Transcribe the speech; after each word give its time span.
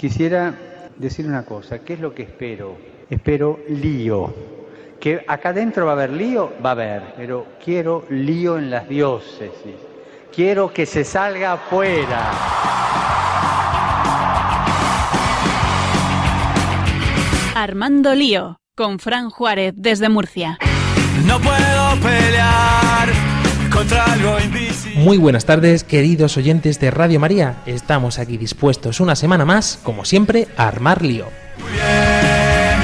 Quisiera 0.00 0.54
decir 0.96 1.26
una 1.26 1.44
cosa, 1.44 1.80
¿qué 1.80 1.92
es 1.92 2.00
lo 2.00 2.14
que 2.14 2.22
espero? 2.22 2.78
Espero 3.10 3.60
lío. 3.68 4.34
Que 4.98 5.22
acá 5.28 5.50
adentro 5.50 5.84
va 5.84 5.92
a 5.92 5.94
haber 5.94 6.10
lío, 6.12 6.54
va 6.64 6.70
a 6.70 6.72
haber, 6.72 7.02
pero 7.18 7.46
quiero 7.62 8.06
lío 8.08 8.56
en 8.56 8.70
las 8.70 8.88
diócesis. 8.88 9.74
Quiero 10.34 10.72
que 10.72 10.86
se 10.86 11.04
salga 11.04 11.52
afuera. 11.52 12.32
Armando 17.54 18.14
Lío, 18.14 18.56
con 18.74 19.00
Fran 19.00 19.28
Juárez 19.28 19.74
desde 19.76 20.08
Murcia. 20.08 20.56
No 21.26 21.38
puedo 21.40 22.00
pelear 22.00 23.10
contra 23.70 24.02
algo 24.10 24.38
invisible. 24.38 24.59
Muy 25.00 25.16
buenas 25.16 25.46
tardes, 25.46 25.82
queridos 25.82 26.36
oyentes 26.36 26.78
de 26.78 26.90
Radio 26.90 27.18
María. 27.18 27.62
Estamos 27.64 28.18
aquí 28.18 28.36
dispuestos 28.36 29.00
una 29.00 29.16
semana 29.16 29.46
más, 29.46 29.80
como 29.82 30.04
siempre, 30.04 30.46
a 30.58 30.68
armar 30.68 31.00
lío. 31.00 31.24
Muy 31.58 31.72
bien, 31.72 32.82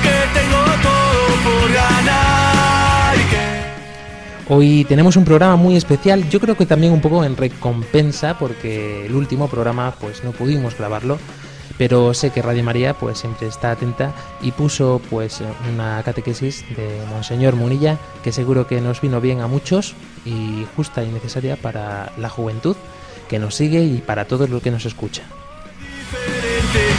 que 0.00 0.38
tengo 0.38 0.62
todo 0.80 1.34
por 1.42 1.72
ganar 1.72 3.16
y 3.16 3.28
que 3.28 4.54
Hoy 4.54 4.84
tenemos 4.84 5.16
un 5.16 5.24
programa 5.24 5.56
muy 5.56 5.74
especial, 5.74 6.30
yo 6.30 6.38
creo 6.38 6.56
que 6.56 6.64
también 6.64 6.92
un 6.92 7.00
poco 7.00 7.24
en 7.24 7.36
recompensa, 7.36 8.38
porque 8.38 9.06
el 9.06 9.16
último 9.16 9.48
programa 9.48 9.96
pues 10.00 10.22
no 10.22 10.30
pudimos 10.30 10.78
grabarlo, 10.78 11.18
pero 11.78 12.12
sé 12.12 12.30
que 12.30 12.42
Radio 12.42 12.64
María 12.64 12.92
pues 12.92 13.18
siempre 13.18 13.46
está 13.46 13.70
atenta 13.70 14.12
y 14.42 14.52
puso 14.52 15.00
pues 15.08 15.40
una 15.72 16.02
catequesis 16.02 16.64
de 16.76 17.00
Monseñor 17.08 17.54
Munilla 17.54 17.96
que 18.22 18.32
seguro 18.32 18.66
que 18.66 18.80
nos 18.80 19.00
vino 19.00 19.20
bien 19.20 19.40
a 19.40 19.46
muchos 19.46 19.94
y 20.26 20.66
justa 20.76 21.04
y 21.04 21.08
necesaria 21.08 21.56
para 21.56 22.12
la 22.18 22.28
juventud 22.28 22.76
que 23.28 23.38
nos 23.38 23.54
sigue 23.54 23.84
y 23.84 23.98
para 23.98 24.24
todos 24.24 24.50
los 24.50 24.60
que 24.62 24.70
nos 24.70 24.84
escuchan. 24.84 25.26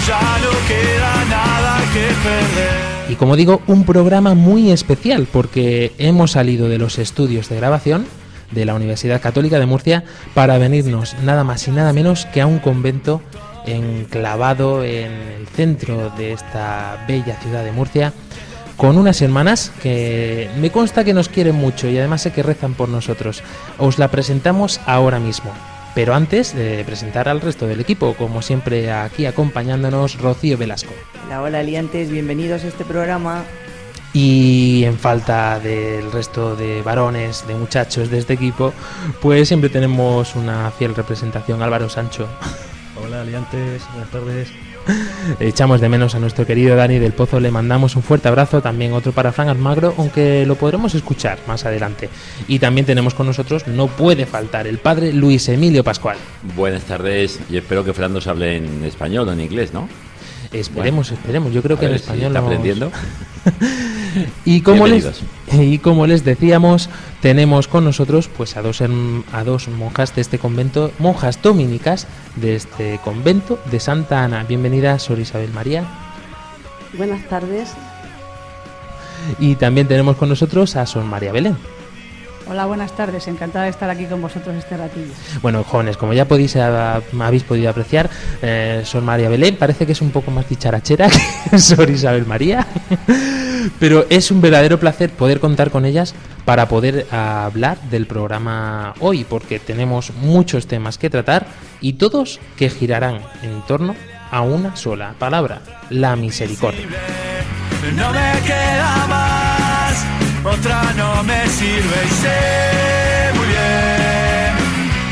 ya 0.08 0.22
no 0.42 0.68
queda 0.68 1.26
nada 1.26 1.80
que 1.94 2.08
perder. 2.24 3.12
Y 3.12 3.16
como 3.16 3.36
digo, 3.36 3.62
un 3.68 3.84
programa 3.84 4.36
muy 4.36 4.72
especial 4.72 5.28
porque 5.32 5.94
hemos 5.98 6.32
salido 6.32 6.70
de 6.70 6.78
los 6.78 7.00
estudios 7.00 7.50
de 7.50 7.56
grabación 7.58 8.06
de 8.52 8.66
la 8.66 8.76
Universidad 8.76 9.22
Católica 9.22 9.60
de 9.60 9.66
Murcia 9.66 10.04
para 10.34 10.58
venirnos 10.58 11.16
nada 11.24 11.44
más 11.44 11.68
y 11.68 11.72
nada 11.72 11.92
menos 11.92 12.26
que 12.28 12.42
a 12.42 12.48
un 12.48 12.60
convento 12.60 13.22
enclavado 13.72 14.84
en 14.84 15.12
el 15.12 15.48
centro 15.48 16.10
de 16.12 16.34
esta 16.34 17.04
bella 17.08 17.40
ciudad 17.42 17.64
de 17.64 17.72
Murcia 17.72 18.14
con 18.80 18.98
unas 18.98 19.22
hermanas 19.22 19.74
que 19.84 20.50
me 20.58 20.72
consta 20.72 21.04
que 21.04 21.14
nos 21.14 21.28
quieren 21.28 21.56
mucho 21.56 21.90
y 21.90 21.98
además 21.98 22.22
sé 22.22 22.32
que 22.32 22.44
rezan 22.44 22.76
por 22.76 22.88
nosotros. 22.88 23.44
Os 23.78 24.00
la 24.00 24.08
presentamos 24.08 24.80
ahora 24.86 25.20
mismo. 25.20 25.52
Pero 25.96 26.16
antes 26.16 26.56
de 26.56 26.84
presentar 26.86 27.28
al 27.28 27.42
resto 27.42 27.68
del 27.68 27.82
equipo, 27.82 28.14
como 28.14 28.42
siempre 28.42 28.90
aquí 28.92 29.26
acompañándonos 29.26 30.22
Rocío 30.22 30.58
Velasco. 30.58 30.94
Hola, 31.26 31.42
hola, 31.42 31.60
aliantes, 31.60 32.10
bienvenidos 32.10 32.64
a 32.64 32.68
este 32.68 32.86
programa. 32.86 33.44
Y 34.14 34.86
en 34.86 34.98
falta 34.98 35.60
del 35.60 36.10
resto 36.12 36.56
de 36.56 36.82
varones, 36.82 37.46
de 37.48 37.56
muchachos 37.56 38.10
de 38.10 38.20
este 38.20 38.34
equipo, 38.34 38.74
pues 39.22 39.50
siempre 39.50 39.70
tenemos 39.70 40.36
una 40.36 40.72
fiel 40.72 40.96
representación, 40.96 41.62
Álvaro 41.62 41.90
Sancho. 41.90 42.30
Hola, 43.10 43.22
aliantes, 43.22 43.82
buenas 43.92 44.12
tardes. 44.12 44.48
Echamos 45.40 45.82
de 45.82 45.90
menos 45.90 46.14
a 46.14 46.20
nuestro 46.20 46.46
querido 46.46 46.76
Dani 46.76 47.00
del 47.00 47.12
Pozo, 47.14 47.40
le 47.40 47.50
mandamos 47.50 47.96
un 47.96 48.04
fuerte 48.04 48.28
abrazo, 48.28 48.62
también 48.62 48.94
otro 48.94 49.14
para 49.14 49.32
Fran 49.32 49.50
Almagro, 49.50 49.96
aunque 49.98 50.46
lo 50.46 50.56
podremos 50.56 50.94
escuchar 50.94 51.40
más 51.48 51.66
adelante. 51.66 52.08
Y 52.48 52.60
también 52.60 52.86
tenemos 52.86 53.16
con 53.16 53.26
nosotros, 53.26 53.66
no 53.68 53.88
puede 53.88 54.28
faltar, 54.28 54.68
el 54.68 54.78
padre 54.78 55.12
Luis 55.12 55.50
Emilio 55.50 55.84
Pascual. 55.84 56.18
Buenas 56.56 56.84
tardes 56.84 57.40
y 57.50 57.58
espero 57.58 57.84
que 57.84 57.94
Fernando 57.94 58.22
se 58.22 58.30
hable 58.30 58.58
en 58.58 58.84
español 58.84 59.28
o 59.28 59.34
en 59.34 59.42
inglés, 59.42 59.74
¿no? 59.74 59.90
Esperemos, 60.52 61.12
esperemos, 61.12 61.52
yo 61.52 61.64
creo 61.64 61.80
que 61.80 61.86
en 61.86 61.92
ver 61.92 62.00
si 62.00 62.04
español 62.06 62.28
está 62.28 62.42
vamos- 62.42 62.52
aprendiendo. 62.56 62.92
Y 64.46 64.62
como, 64.62 64.88
les, 64.88 65.22
y 65.52 65.80
como 65.80 66.08
les 66.08 66.24
decíamos, 66.24 66.90
tenemos 67.22 67.68
con 67.68 67.84
nosotros 67.84 68.30
pues 68.36 68.58
a 68.58 68.62
dos, 68.62 68.82
a 68.82 69.44
dos 69.44 69.68
monjas 69.68 70.16
de 70.16 70.22
este 70.22 70.40
convento, 70.40 70.92
monjas 71.00 71.42
dominicas 71.42 72.08
de 72.36 72.56
este 72.56 73.00
convento 73.04 73.60
de 73.72 73.80
Santa 73.80 74.24
Ana. 74.24 74.44
Bienvenida, 74.44 74.98
Sor 75.00 75.20
Isabel 75.20 75.52
María. 75.54 75.84
Buenas 76.98 77.28
tardes. 77.28 77.70
Y 79.38 79.56
también 79.56 79.88
tenemos 79.88 80.16
con 80.16 80.30
nosotros 80.30 80.76
a 80.76 80.86
Sor 80.86 81.04
María 81.04 81.32
Belén. 81.32 81.58
Hola, 82.50 82.66
buenas 82.66 82.94
tardes. 82.94 83.28
Encantada 83.28 83.66
de 83.66 83.70
estar 83.70 83.88
aquí 83.92 84.06
con 84.06 84.24
vosotros 84.24 84.56
este 84.56 84.76
ratillo. 84.76 85.14
Bueno, 85.44 85.64
jóvenes, 85.64 85.98
como 85.98 86.14
ya 86.14 86.26
podéis 86.26 86.56
ah, 86.56 87.00
habéis 87.20 87.44
podido 87.44 87.70
apreciar, 87.70 88.10
eh, 88.42 88.82
Sor 88.86 89.04
María 89.04 89.30
Belén 89.30 89.56
parece 89.56 89.86
que 89.86 89.92
es 89.92 90.02
un 90.02 90.10
poco 90.10 90.32
más 90.32 90.50
dicharachera 90.50 91.10
que 91.52 91.60
Sor 91.60 91.92
Isabel 91.92 92.26
María, 92.26 92.66
pero 93.80 94.06
es 94.10 94.32
un 94.32 94.42
verdadero 94.42 94.80
placer 94.80 95.10
poder 95.12 95.40
contar 95.40 95.72
con 95.72 95.86
ellas 95.86 96.16
para 96.46 96.68
poder 96.68 97.06
hablar 97.12 97.80
del 97.92 98.08
programa 98.08 98.94
hoy, 99.00 99.24
porque 99.24 99.60
tenemos 99.60 100.12
muchos 100.16 100.68
temas 100.68 100.98
que 100.98 101.10
tratar 101.10 101.46
y 101.82 101.94
todos 101.94 102.40
que 102.58 102.70
girarán 102.70 103.22
en 103.44 103.62
torno 103.68 103.96
a 104.32 104.42
una 104.42 104.76
sola 104.76 105.14
palabra, 105.20 105.62
la 105.90 106.16
misericordia. 106.16 106.88
No 107.96 108.12
me 108.12 108.42
queda 108.46 109.08
más, 109.08 110.06
otra 110.44 110.94
no 110.94 111.24
me 111.24 111.48
sirve 111.48 112.06
y 112.06 112.10
sé 112.10 113.32
muy 113.36 113.48
bien 113.48 114.56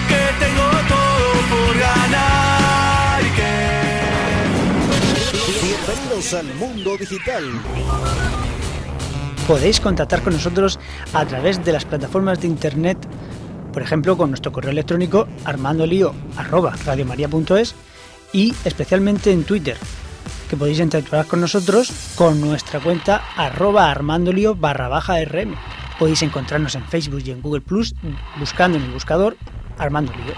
que 0.08 0.46
tengo 0.46 0.70
todo 0.88 1.32
por 1.50 1.78
ganar 1.80 3.22
y 3.22 3.30
que 3.36 3.54
Bienvenidos 5.66 6.34
al 6.34 6.48
mundo 6.56 6.98
digital. 6.98 7.44
Podéis 9.48 9.80
contactar 9.80 10.22
con 10.24 10.34
nosotros 10.34 10.78
a 11.14 11.26
través 11.26 11.64
de 11.64 11.72
las 11.72 11.86
plataformas 11.86 12.42
de 12.42 12.48
internet, 12.48 12.98
por 13.72 13.82
ejemplo, 13.82 14.18
con 14.18 14.30
nuestro 14.30 14.52
correo 14.52 14.72
electrónico 14.72 15.26
armandolio@radiomaria.es 15.46 17.74
y 18.34 18.54
especialmente 18.66 19.32
en 19.32 19.46
Twitter, 19.46 19.78
que 20.50 20.58
podéis 20.58 20.82
interactuar 20.82 21.28
con 21.28 21.40
nosotros 21.40 21.94
con 22.16 22.42
nuestra 22.42 22.82
cuenta 22.82 23.24
arroba 23.38 23.90
armandolio 23.90 24.54
barra 24.54 24.90
baja 24.90 25.24
rm. 25.24 25.56
Podéis 25.98 26.24
encontrarnos 26.24 26.76
en 26.76 26.84
Facebook 26.84 27.24
y 27.26 27.32
en 27.32 27.42
Google 27.42 27.62
Plus 27.62 27.96
buscando 28.38 28.78
en 28.78 28.84
el 28.84 28.92
buscador 28.92 29.38
Armando 29.78 30.12
Lío. 30.12 30.36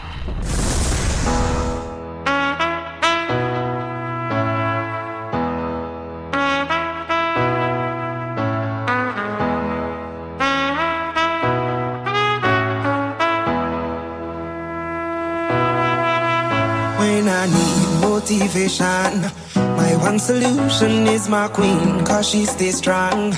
My 19.56 19.96
one 20.04 20.20
solution 20.20 21.08
is 21.08 21.30
my 21.30 21.48
queen, 21.48 22.04
cause 22.04 22.28
she 22.28 22.46
strong. 22.46 23.34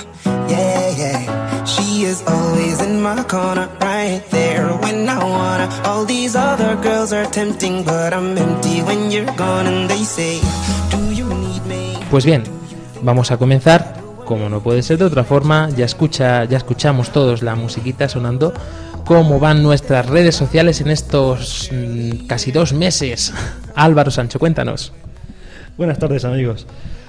Yeah, 0.48 0.96
yeah. 0.96 1.64
She 1.64 2.02
is 2.04 2.22
always 2.26 2.80
in 2.82 3.00
my 3.00 3.22
corner, 3.24 3.68
right 3.80 4.22
there 4.30 4.66
when 4.82 5.08
I 5.08 5.18
wanna. 5.22 5.68
All 5.84 6.04
these 6.04 6.34
other 6.34 6.74
girls 6.82 7.12
are 7.12 7.26
tempting, 7.26 7.84
but 7.84 8.12
I'm 8.12 8.36
empty 8.36 8.82
when 8.82 9.10
you're 9.12 9.32
gone, 9.36 9.66
and 9.66 9.88
they 9.88 10.04
say? 10.04 10.40
Pues 12.10 12.24
bien, 12.26 12.42
vamos 13.02 13.30
a 13.30 13.36
comenzar. 13.36 14.02
Como 14.24 14.48
no 14.48 14.60
puede 14.60 14.82
ser 14.82 14.98
de 14.98 15.04
otra 15.04 15.24
forma, 15.24 15.68
ya 15.70 15.84
escucha, 15.84 16.44
ya 16.44 16.56
escuchamos 16.56 17.10
todos 17.10 17.42
la 17.42 17.54
musiquita 17.54 18.08
sonando. 18.08 18.52
¿Cómo 19.04 19.38
van 19.40 19.62
nuestras 19.62 20.06
redes 20.06 20.36
sociales 20.36 20.80
en 20.80 20.90
estos 20.90 21.70
mm, 21.72 22.26
casi 22.26 22.52
dos 22.52 22.72
meses? 22.72 23.32
Álvaro 23.74 24.10
Sancho, 24.10 24.38
cuéntanos. 24.38 24.92
Buenas 25.82 25.98
tardes, 25.98 26.24
amigos. 26.24 26.64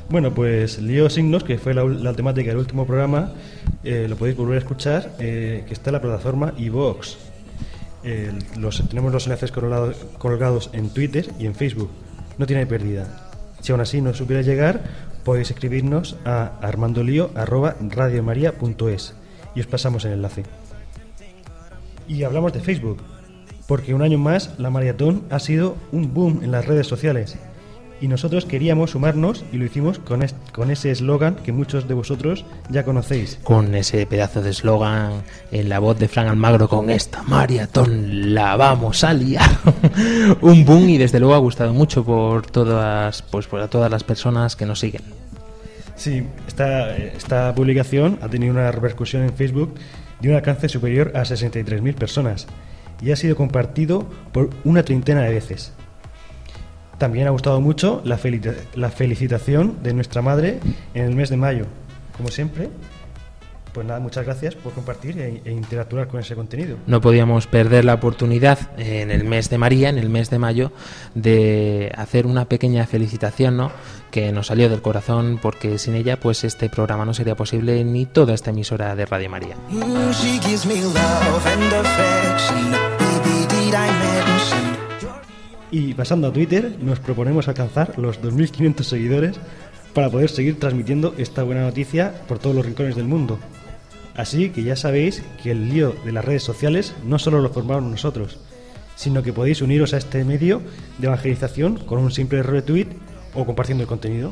Bueno, 0.09 0.33
pues 0.33 0.81
Lío 0.81 1.07
Signos, 1.07 1.43
que 1.43 1.59
fue 1.59 1.75
la, 1.75 1.83
la 1.83 2.15
temática 2.15 2.49
del 2.49 2.57
último 2.57 2.87
programa, 2.87 3.31
eh, 3.83 4.07
lo 4.09 4.15
podéis 4.15 4.35
volver 4.35 4.55
a 4.55 4.59
escuchar, 4.61 5.11
eh, 5.19 5.63
que 5.67 5.73
está 5.73 5.91
en 5.91 5.93
la 5.93 6.01
plataforma 6.01 6.55
iVox. 6.57 7.17
Tenemos 8.01 9.13
los 9.13 9.27
enlaces 9.27 9.51
colgados, 9.51 9.97
colgados 10.17 10.71
en 10.73 10.89
Twitter 10.89 11.29
y 11.37 11.45
en 11.45 11.53
Facebook. 11.53 11.91
No 12.39 12.47
tiene 12.47 12.65
pérdida. 12.65 13.29
Si 13.61 13.71
aún 13.71 13.81
así 13.81 14.01
no 14.01 14.11
supiera 14.15 14.41
llegar, 14.41 14.81
podéis 15.23 15.51
escribirnos 15.51 16.15
a 16.25 16.53
armandolio.radiomaria.es 16.63 19.13
y 19.53 19.59
os 19.59 19.67
pasamos 19.67 20.03
el 20.05 20.13
enlace. 20.13 20.45
Y 22.07 22.23
hablamos 22.23 22.53
de 22.53 22.59
Facebook, 22.59 23.03
porque 23.67 23.93
un 23.93 24.01
año 24.01 24.17
más 24.17 24.55
la 24.57 24.71
maratón 24.71 25.25
ha 25.29 25.37
sido 25.37 25.77
un 25.91 26.15
boom 26.15 26.39
en 26.41 26.49
las 26.49 26.65
redes 26.65 26.87
sociales 26.87 27.37
Y 28.03 28.09
nosotros 28.09 28.43
queríamos 28.43 28.91
sumarnos 28.91 29.45
y 29.53 29.57
lo 29.57 29.63
hicimos 29.63 29.97
con, 29.99 30.23
es- 30.23 30.35
con 30.51 30.69
ese 30.71 30.91
eslogan 30.91 31.35
que 31.35 31.53
muchos 31.53 31.87
de 31.87 31.93
vosotros 31.93 32.43
ya 32.69 32.83
conocéis. 32.83 33.39
Con 33.43 33.73
ese 33.75 34.05
pedazo 34.05 34.41
de 34.41 34.49
eslogan 34.49 35.23
en 35.53 35.69
la 35.69 35.79
voz 35.79 35.97
de 35.97 36.09
Fran 36.09 36.27
Almagro, 36.27 36.67
con 36.67 36.89
esta 36.89 37.23
maratón 37.23 38.33
la 38.33 38.57
vamos 38.57 39.05
a 39.05 39.13
liar. 39.13 39.49
Un 40.41 40.65
boom 40.65 40.89
y 40.89 40.97
desde 40.97 41.21
luego 41.21 41.33
ha 41.33 41.37
gustado 41.37 41.73
mucho 41.73 42.03
por 42.03 42.45
todas, 42.45 43.21
pues 43.21 43.47
por 43.47 43.65
todas 43.69 43.89
las 43.89 44.03
personas 44.03 44.57
que 44.57 44.65
nos 44.65 44.79
siguen. 44.81 45.03
Sí, 45.95 46.23
esta, 46.45 46.97
esta 46.97 47.55
publicación 47.55 48.19
ha 48.21 48.27
tenido 48.27 48.51
una 48.51 48.69
repercusión 48.73 49.23
en 49.23 49.33
Facebook 49.33 49.75
de 50.19 50.27
un 50.27 50.35
alcance 50.35 50.67
superior 50.67 51.13
a 51.15 51.21
63.000 51.21 51.95
personas 51.95 52.47
y 53.01 53.11
ha 53.11 53.15
sido 53.15 53.37
compartido 53.37 54.09
por 54.33 54.49
una 54.65 54.83
treintena 54.83 55.21
de 55.21 55.29
veces. 55.35 55.71
También 57.03 57.27
ha 57.27 57.31
gustado 57.31 57.59
mucho 57.59 58.01
la, 58.05 58.17
felita- 58.17 58.53
la 58.75 58.89
felicitación 58.89 59.83
de 59.83 59.93
nuestra 59.93 60.21
madre 60.21 60.59
en 60.93 61.03
el 61.03 61.13
mes 61.13 61.29
de 61.29 61.35
mayo. 61.35 61.65
Como 62.15 62.29
siempre, 62.29 62.69
pues 63.73 63.85
nada, 63.85 63.99
muchas 63.99 64.23
gracias 64.23 64.55
por 64.55 64.71
compartir 64.71 65.19
e, 65.19 65.41
e 65.43 65.51
interactuar 65.51 66.07
con 66.07 66.21
ese 66.21 66.33
contenido. 66.33 66.77
No 66.87 67.01
podíamos 67.01 67.45
perder 67.47 67.83
la 67.83 67.95
oportunidad 67.95 68.57
en 68.79 69.11
el 69.11 69.25
mes 69.25 69.49
de 69.49 69.57
María, 69.57 69.89
en 69.89 69.97
el 69.97 70.07
mes 70.07 70.29
de 70.29 70.39
mayo, 70.39 70.71
de 71.13 71.91
hacer 71.97 72.25
una 72.25 72.45
pequeña 72.45 72.87
felicitación, 72.87 73.57
¿no? 73.57 73.69
Que 74.09 74.31
nos 74.31 74.47
salió 74.47 74.69
del 74.69 74.81
corazón 74.81 75.39
porque 75.41 75.77
sin 75.79 75.95
ella, 75.95 76.21
pues 76.21 76.45
este 76.45 76.69
programa 76.69 77.03
no 77.03 77.13
sería 77.13 77.35
posible 77.35 77.83
ni 77.83 78.05
toda 78.05 78.33
esta 78.33 78.51
emisora 78.51 78.95
de 78.95 79.05
Radio 79.05 79.29
María. 79.29 79.57
Mm, 79.69 80.13
Y 85.73 85.95
pasando 85.95 86.27
a 86.27 86.31
Twitter, 86.31 86.77
nos 86.79 86.99
proponemos 86.99 87.47
alcanzar 87.47 87.97
los 87.97 88.21
2.500 88.21 88.83
seguidores 88.83 89.39
para 89.95 90.11
poder 90.11 90.29
seguir 90.29 90.59
transmitiendo 90.59 91.15
esta 91.17 91.41
buena 91.41 91.63
noticia 91.63 92.13
por 92.27 92.37
todos 92.37 92.55
los 92.55 92.63
rincones 92.63 92.95
del 92.95 93.07
mundo. 93.07 93.39
Así 94.15 94.51
que 94.51 94.61
ya 94.61 94.75
sabéis 94.75 95.23
que 95.41 95.49
el 95.49 95.69
lío 95.69 95.95
de 96.05 96.11
las 96.11 96.23
redes 96.23 96.43
sociales 96.43 96.93
no 97.03 97.17
solo 97.17 97.41
lo 97.41 97.49
formamos 97.49 97.89
nosotros, 97.89 98.37
sino 98.95 99.23
que 99.23 99.33
podéis 99.33 99.63
uniros 99.63 99.95
a 99.95 99.97
este 99.97 100.23
medio 100.23 100.61
de 100.99 101.07
evangelización 101.07 101.77
con 101.77 101.97
un 101.97 102.11
simple 102.11 102.43
retweet 102.43 102.89
o 103.33 103.43
compartiendo 103.43 103.81
el 103.81 103.87
contenido. 103.87 104.31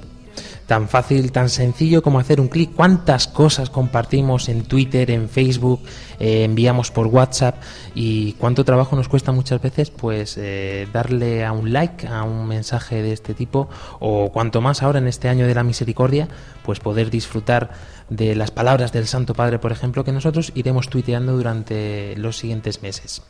Tan 0.71 0.87
fácil, 0.87 1.33
tan 1.33 1.49
sencillo 1.49 2.01
como 2.01 2.17
hacer 2.17 2.39
un 2.39 2.47
clic. 2.47 2.71
¿Cuántas 2.73 3.27
cosas 3.27 3.69
compartimos 3.69 4.47
en 4.47 4.63
Twitter, 4.63 5.11
en 5.11 5.27
Facebook, 5.27 5.81
eh, 6.17 6.45
enviamos 6.45 6.91
por 6.91 7.07
WhatsApp? 7.07 7.61
¿Y 7.93 8.31
cuánto 8.39 8.63
trabajo 8.63 8.95
nos 8.95 9.09
cuesta 9.09 9.33
muchas 9.33 9.61
veces? 9.61 9.89
Pues 9.89 10.37
eh, 10.37 10.87
darle 10.93 11.43
a 11.43 11.51
un 11.51 11.73
like 11.73 12.07
a 12.07 12.23
un 12.23 12.47
mensaje 12.47 13.01
de 13.01 13.11
este 13.11 13.33
tipo, 13.33 13.67
o 13.99 14.31
cuanto 14.31 14.61
más 14.61 14.81
ahora 14.81 14.99
en 14.99 15.09
este 15.09 15.27
año 15.27 15.45
de 15.45 15.53
la 15.53 15.65
misericordia, 15.65 16.29
pues 16.63 16.79
poder 16.79 17.09
disfrutar 17.09 17.71
de 18.09 18.33
las 18.33 18.51
palabras 18.51 18.93
del 18.93 19.07
Santo 19.07 19.33
Padre, 19.33 19.59
por 19.59 19.73
ejemplo, 19.73 20.05
que 20.05 20.13
nosotros 20.13 20.53
iremos 20.55 20.87
tuiteando 20.87 21.33
durante 21.35 22.15
los 22.15 22.37
siguientes 22.37 22.81
meses. 22.81 23.23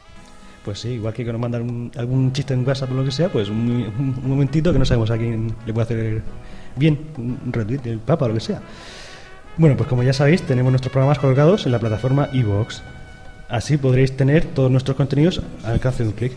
Pues 0.64 0.78
sí, 0.78 0.90
igual 0.90 1.16
que 1.16 1.26
nos 1.26 1.42
mandan 1.42 1.92
algún 1.98 2.34
chiste 2.34 2.54
en 2.54 2.68
WhatsApp 2.68 2.92
o 2.92 2.94
lo 2.94 3.04
que 3.04 3.12
sea, 3.12 3.30
pues 3.30 3.50
un 3.50 4.22
momentito 4.22 4.72
que 4.72 4.78
no 4.78 4.86
sabemos 4.86 5.10
a 5.10 5.18
quién 5.18 5.56
le 5.66 5.74
puede 5.74 5.86
hacer 5.86 6.24
bien 6.76 7.00
un 7.18 7.52
retweet 7.52 7.80
del 7.80 8.00
Papa 8.00 8.28
lo 8.28 8.34
que 8.34 8.40
sea. 8.40 8.62
Bueno, 9.58 9.76
pues 9.78 9.90
como 9.90 10.04
ya 10.04 10.14
sabéis, 10.14 10.44
tenemos 10.44 10.72
nuestros 10.72 10.92
programas 10.92 11.18
colgados 11.20 11.66
en 11.66 11.72
la 11.72 11.80
plataforma 11.80 12.30
iVoox. 12.32 12.82
Así 13.50 13.78
podréis 13.78 14.16
tener 14.16 14.46
todos 14.46 14.70
nuestros 14.72 14.96
contenidos 14.96 15.42
al 15.64 15.74
alcance 15.74 16.04
de 16.04 16.10
un 16.10 16.16
clic. 16.16 16.34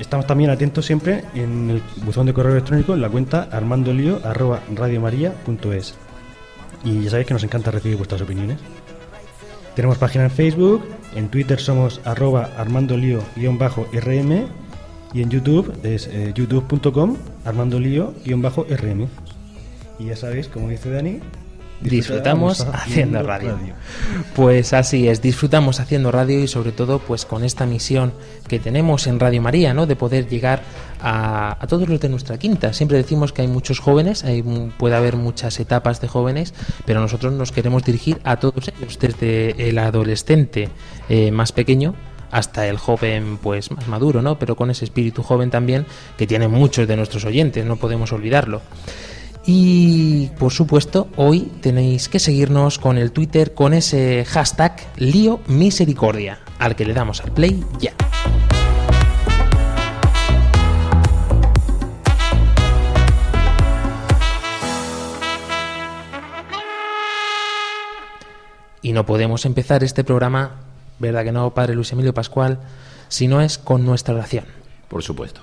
Estamos 0.00 0.26
también 0.26 0.50
atentos 0.50 0.84
siempre 0.84 1.22
en 1.34 1.70
el 1.70 1.80
buzón 2.04 2.26
de 2.26 2.34
correo 2.34 2.50
electrónico 2.52 2.94
en 2.94 3.00
la 3.00 3.08
cuenta 3.08 3.48
armandolio.radiomaria.es. 3.52 5.94
Y 6.84 7.02
ya 7.02 7.10
sabéis 7.10 7.28
que 7.28 7.34
nos 7.34 7.44
encanta 7.44 7.70
recibir 7.70 7.96
vuestras 7.96 8.20
opiniones. 8.20 8.58
Tenemos 9.76 9.98
página 9.98 10.24
en 10.24 10.30
Facebook, 10.30 10.82
en 11.14 11.28
Twitter 11.28 11.60
somos 11.60 12.00
arroba 12.04 12.50
armandolio-rm 12.58 14.46
y 15.12 15.22
en 15.22 15.30
YouTube 15.30 15.72
es 15.84 16.08
eh, 16.08 16.32
youtube.com 16.34 17.16
armandolio-rm. 17.44 19.08
Y 19.98 20.06
ya 20.06 20.16
sabéis, 20.16 20.48
como 20.48 20.68
dice 20.68 20.90
Dani, 20.90 21.20
Disfrutamos 21.80 22.60
haciendo 22.72 23.22
radio. 23.22 23.58
Pues 24.34 24.72
así 24.72 25.08
es, 25.08 25.20
disfrutamos 25.20 25.80
haciendo 25.80 26.10
radio 26.10 26.42
y 26.42 26.48
sobre 26.48 26.72
todo 26.72 26.98
pues 26.98 27.26
con 27.26 27.44
esta 27.44 27.66
misión 27.66 28.12
que 28.48 28.58
tenemos 28.58 29.06
en 29.06 29.20
Radio 29.20 29.42
María, 29.42 29.74
¿no? 29.74 29.86
De 29.86 29.94
poder 29.94 30.26
llegar 30.26 30.62
a, 31.00 31.62
a 31.62 31.66
todos 31.66 31.88
los 31.88 32.00
de 32.00 32.08
nuestra 32.08 32.38
quinta. 32.38 32.72
Siempre 32.72 32.96
decimos 32.96 33.32
que 33.32 33.42
hay 33.42 33.48
muchos 33.48 33.80
jóvenes, 33.80 34.24
hay, 34.24 34.42
puede 34.78 34.94
haber 34.96 35.16
muchas 35.16 35.60
etapas 35.60 36.00
de 36.00 36.08
jóvenes, 36.08 36.54
pero 36.86 37.00
nosotros 37.00 37.34
nos 37.34 37.52
queremos 37.52 37.84
dirigir 37.84 38.18
a 38.24 38.36
todos 38.36 38.68
ellos, 38.68 38.98
desde 38.98 39.68
el 39.68 39.78
adolescente 39.78 40.70
eh, 41.08 41.30
más 41.32 41.52
pequeño 41.52 41.94
hasta 42.34 42.66
el 42.66 42.78
joven 42.78 43.38
pues 43.40 43.70
más 43.70 43.86
maduro, 43.86 44.20
¿no? 44.20 44.40
Pero 44.40 44.56
con 44.56 44.68
ese 44.68 44.84
espíritu 44.84 45.22
joven 45.22 45.50
también 45.50 45.86
que 46.18 46.26
tiene 46.26 46.48
muchos 46.48 46.88
de 46.88 46.96
nuestros 46.96 47.24
oyentes, 47.24 47.64
no 47.64 47.76
podemos 47.76 48.12
olvidarlo. 48.12 48.60
Y 49.46 50.30
por 50.36 50.52
supuesto, 50.52 51.06
hoy 51.14 51.52
tenéis 51.60 52.08
que 52.08 52.18
seguirnos 52.18 52.80
con 52.80 52.98
el 52.98 53.12
Twitter 53.12 53.54
con 53.54 53.72
ese 53.72 54.24
hashtag 54.24 54.74
lío 54.96 55.38
misericordia, 55.46 56.40
al 56.58 56.74
que 56.74 56.84
le 56.84 56.92
damos 56.92 57.20
al 57.20 57.30
play 57.30 57.62
ya. 57.78 57.92
Y 68.82 68.92
no 68.92 69.06
podemos 69.06 69.46
empezar 69.46 69.84
este 69.84 70.02
programa, 70.02 70.63
¿verdad 70.98 71.24
que 71.24 71.32
no, 71.32 71.52
Padre 71.52 71.74
Luis 71.74 71.92
Emilio 71.92 72.14
Pascual? 72.14 72.58
Si 73.08 73.28
no 73.28 73.40
es 73.40 73.58
con 73.58 73.84
nuestra 73.84 74.14
oración. 74.14 74.44
Por 74.88 75.02
supuesto. 75.02 75.42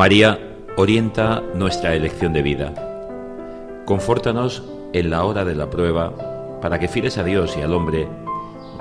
María 0.00 0.38
orienta 0.78 1.42
nuestra 1.54 1.94
elección 1.94 2.32
de 2.32 2.40
vida. 2.40 2.72
Confórtanos 3.84 4.62
en 4.94 5.10
la 5.10 5.24
hora 5.24 5.44
de 5.44 5.54
la 5.54 5.68
prueba, 5.68 6.14
para 6.60 6.78
que 6.78 6.88
fieles 6.88 7.18
a 7.18 7.24
Dios 7.24 7.56
y 7.56 7.62
al 7.62 7.72
hombre, 7.72 8.08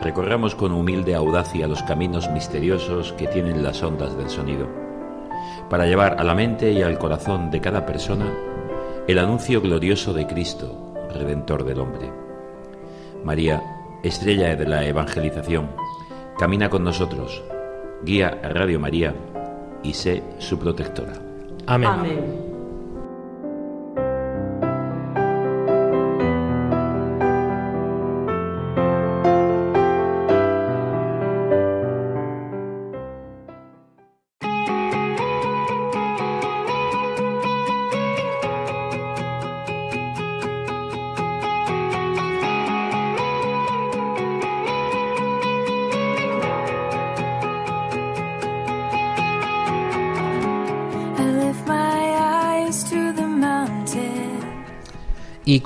recorramos 0.02 0.56
con 0.56 0.72
humilde 0.72 1.16
audacia 1.16 1.68
los 1.68 1.84
caminos 1.84 2.30
misteriosos 2.30 3.14
que 3.14 3.28
tienen 3.28 3.64
las 3.64 3.82
ondas 3.84 4.18
del 4.18 4.30
sonido, 4.30 4.68
para 5.70 5.86
llevar 5.86 6.20
a 6.20 6.24
la 6.24 6.36
mente 6.36 6.72
y 6.72 6.82
al 6.82 6.98
corazón 6.98 7.52
de 7.52 7.62
cada 7.62 7.86
persona 7.86 8.34
el 9.08 9.20
anuncio 9.20 9.62
glorioso 9.62 10.14
de 10.14 10.28
Cristo, 10.28 10.94
Redentor 11.14 11.64
del 11.64 11.80
hombre. 11.80 12.12
María, 13.24 13.62
estrella 14.04 14.56
de 14.56 14.68
la 14.68 14.86
evangelización, 14.86 15.72
camina 16.38 16.70
con 16.70 16.84
nosotros, 16.84 17.44
guía 18.04 18.40
a 18.44 18.50
Radio 18.50 18.80
María 18.80 19.16
y 19.84 19.94
sé 19.94 20.24
su 20.38 20.60
protectora. 20.60 21.14
Amén. 21.66 21.90
I 21.90 22.49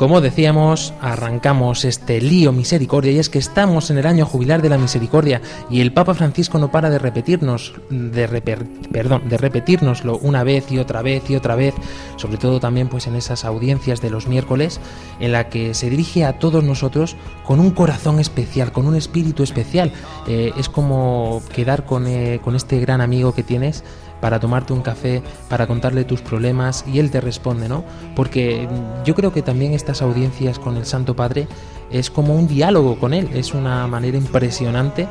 como 0.04 0.20
decíamos, 0.20 0.94
arrancamos 1.00 1.86
este 1.86 2.20
lío 2.20 2.52
misericordia 2.52 3.14
y 3.14 3.20
es 3.20 3.30
que 3.30 3.40
estamos 3.40 3.90
en 3.90 3.98
el 3.98 4.06
año 4.06 4.26
jubilar 4.26 4.62
de 4.62 4.68
la 4.68 4.78
misericordia 4.78 5.42
y 5.70 5.80
el 5.80 5.94
Papa 5.94 6.14
Francisco 6.14 6.60
no 6.60 6.70
para 6.72 6.90
de 6.90 7.00
repetirnos, 7.00 7.74
de 7.90 8.28
perdón, 8.92 9.30
de 9.30 9.38
repetirnoslo 9.38 10.18
una 10.18 10.44
vez 10.44 10.70
y 10.74 10.78
otra 10.78 11.02
vez 11.02 11.30
y 11.30 11.38
otra 11.38 11.56
vez, 11.56 11.74
sobre 12.24 12.38
todo 12.38 12.62
también 12.62 12.88
pues 12.88 13.06
en 13.08 13.18
esas 13.18 13.44
audiencias 13.44 14.00
de 14.00 14.10
los 14.10 14.30
miércoles 14.30 14.80
en 15.20 15.34
la 15.34 15.50
que 15.50 15.74
se 15.74 15.90
dirige 15.90 16.24
a 16.24 16.40
todos 16.40 16.64
nosotros 16.64 17.18
con 17.44 17.60
un 17.60 17.72
corazón 17.72 18.18
especial, 18.22 18.72
con 18.72 18.88
un 18.88 18.96
espíritu 18.96 19.44
especial. 19.44 19.92
Eh, 20.26 20.54
es 20.56 20.70
como 20.70 21.44
quedar 21.54 21.86
con, 21.86 22.08
eh, 22.08 22.40
con 22.42 22.56
este 22.56 22.80
gran 22.80 23.02
amigo 23.02 23.34
que 23.34 23.44
tienes 23.44 23.84
para 24.22 24.40
tomarte 24.40 24.72
un 24.72 24.80
café, 24.80 25.22
para 25.50 25.68
contarle 25.68 26.06
tus 26.06 26.22
problemas 26.22 26.86
y 26.88 27.00
él 27.00 27.12
te 27.12 27.20
responde, 27.20 27.68
¿no? 27.68 27.84
Porque 28.16 28.70
yo 29.04 29.16
creo 29.16 29.34
que 29.34 29.42
también 29.42 29.74
estas 29.74 30.02
audiencias 30.02 30.60
con 30.60 30.78
el 30.78 30.86
Santo 30.86 31.18
Padre 31.18 31.50
es 31.92 32.10
como 32.10 32.36
un 32.36 32.48
diálogo 32.48 32.98
con 33.00 33.14
él, 33.14 33.32
es 33.34 33.54
una 33.54 33.86
manera 33.88 34.16
impresionante 34.16 35.10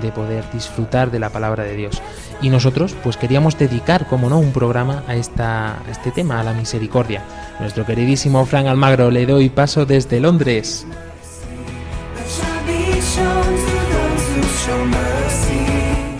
de 0.00 0.12
poder 0.12 0.44
disfrutar 0.52 1.10
de 1.10 1.18
la 1.18 1.30
palabra 1.30 1.64
de 1.64 1.76
Dios. 1.76 2.02
Y 2.42 2.50
nosotros 2.50 2.94
pues 3.02 3.16
queríamos 3.16 3.58
dedicar, 3.58 4.06
como 4.06 4.28
no, 4.28 4.38
un 4.38 4.52
programa 4.52 5.04
a, 5.06 5.14
esta, 5.14 5.82
este 5.90 6.10
tema, 6.10 6.40
a 6.40 6.44
la 6.44 6.52
misericordia. 6.52 7.22
Nuestro 7.58 7.84
queridísimo 7.84 8.44
Fran 8.46 8.66
Almagro 8.66 9.10
le 9.10 9.26
doy 9.26 9.48
paso 9.48 9.86
desde 9.86 10.20
Londres. 10.20 10.86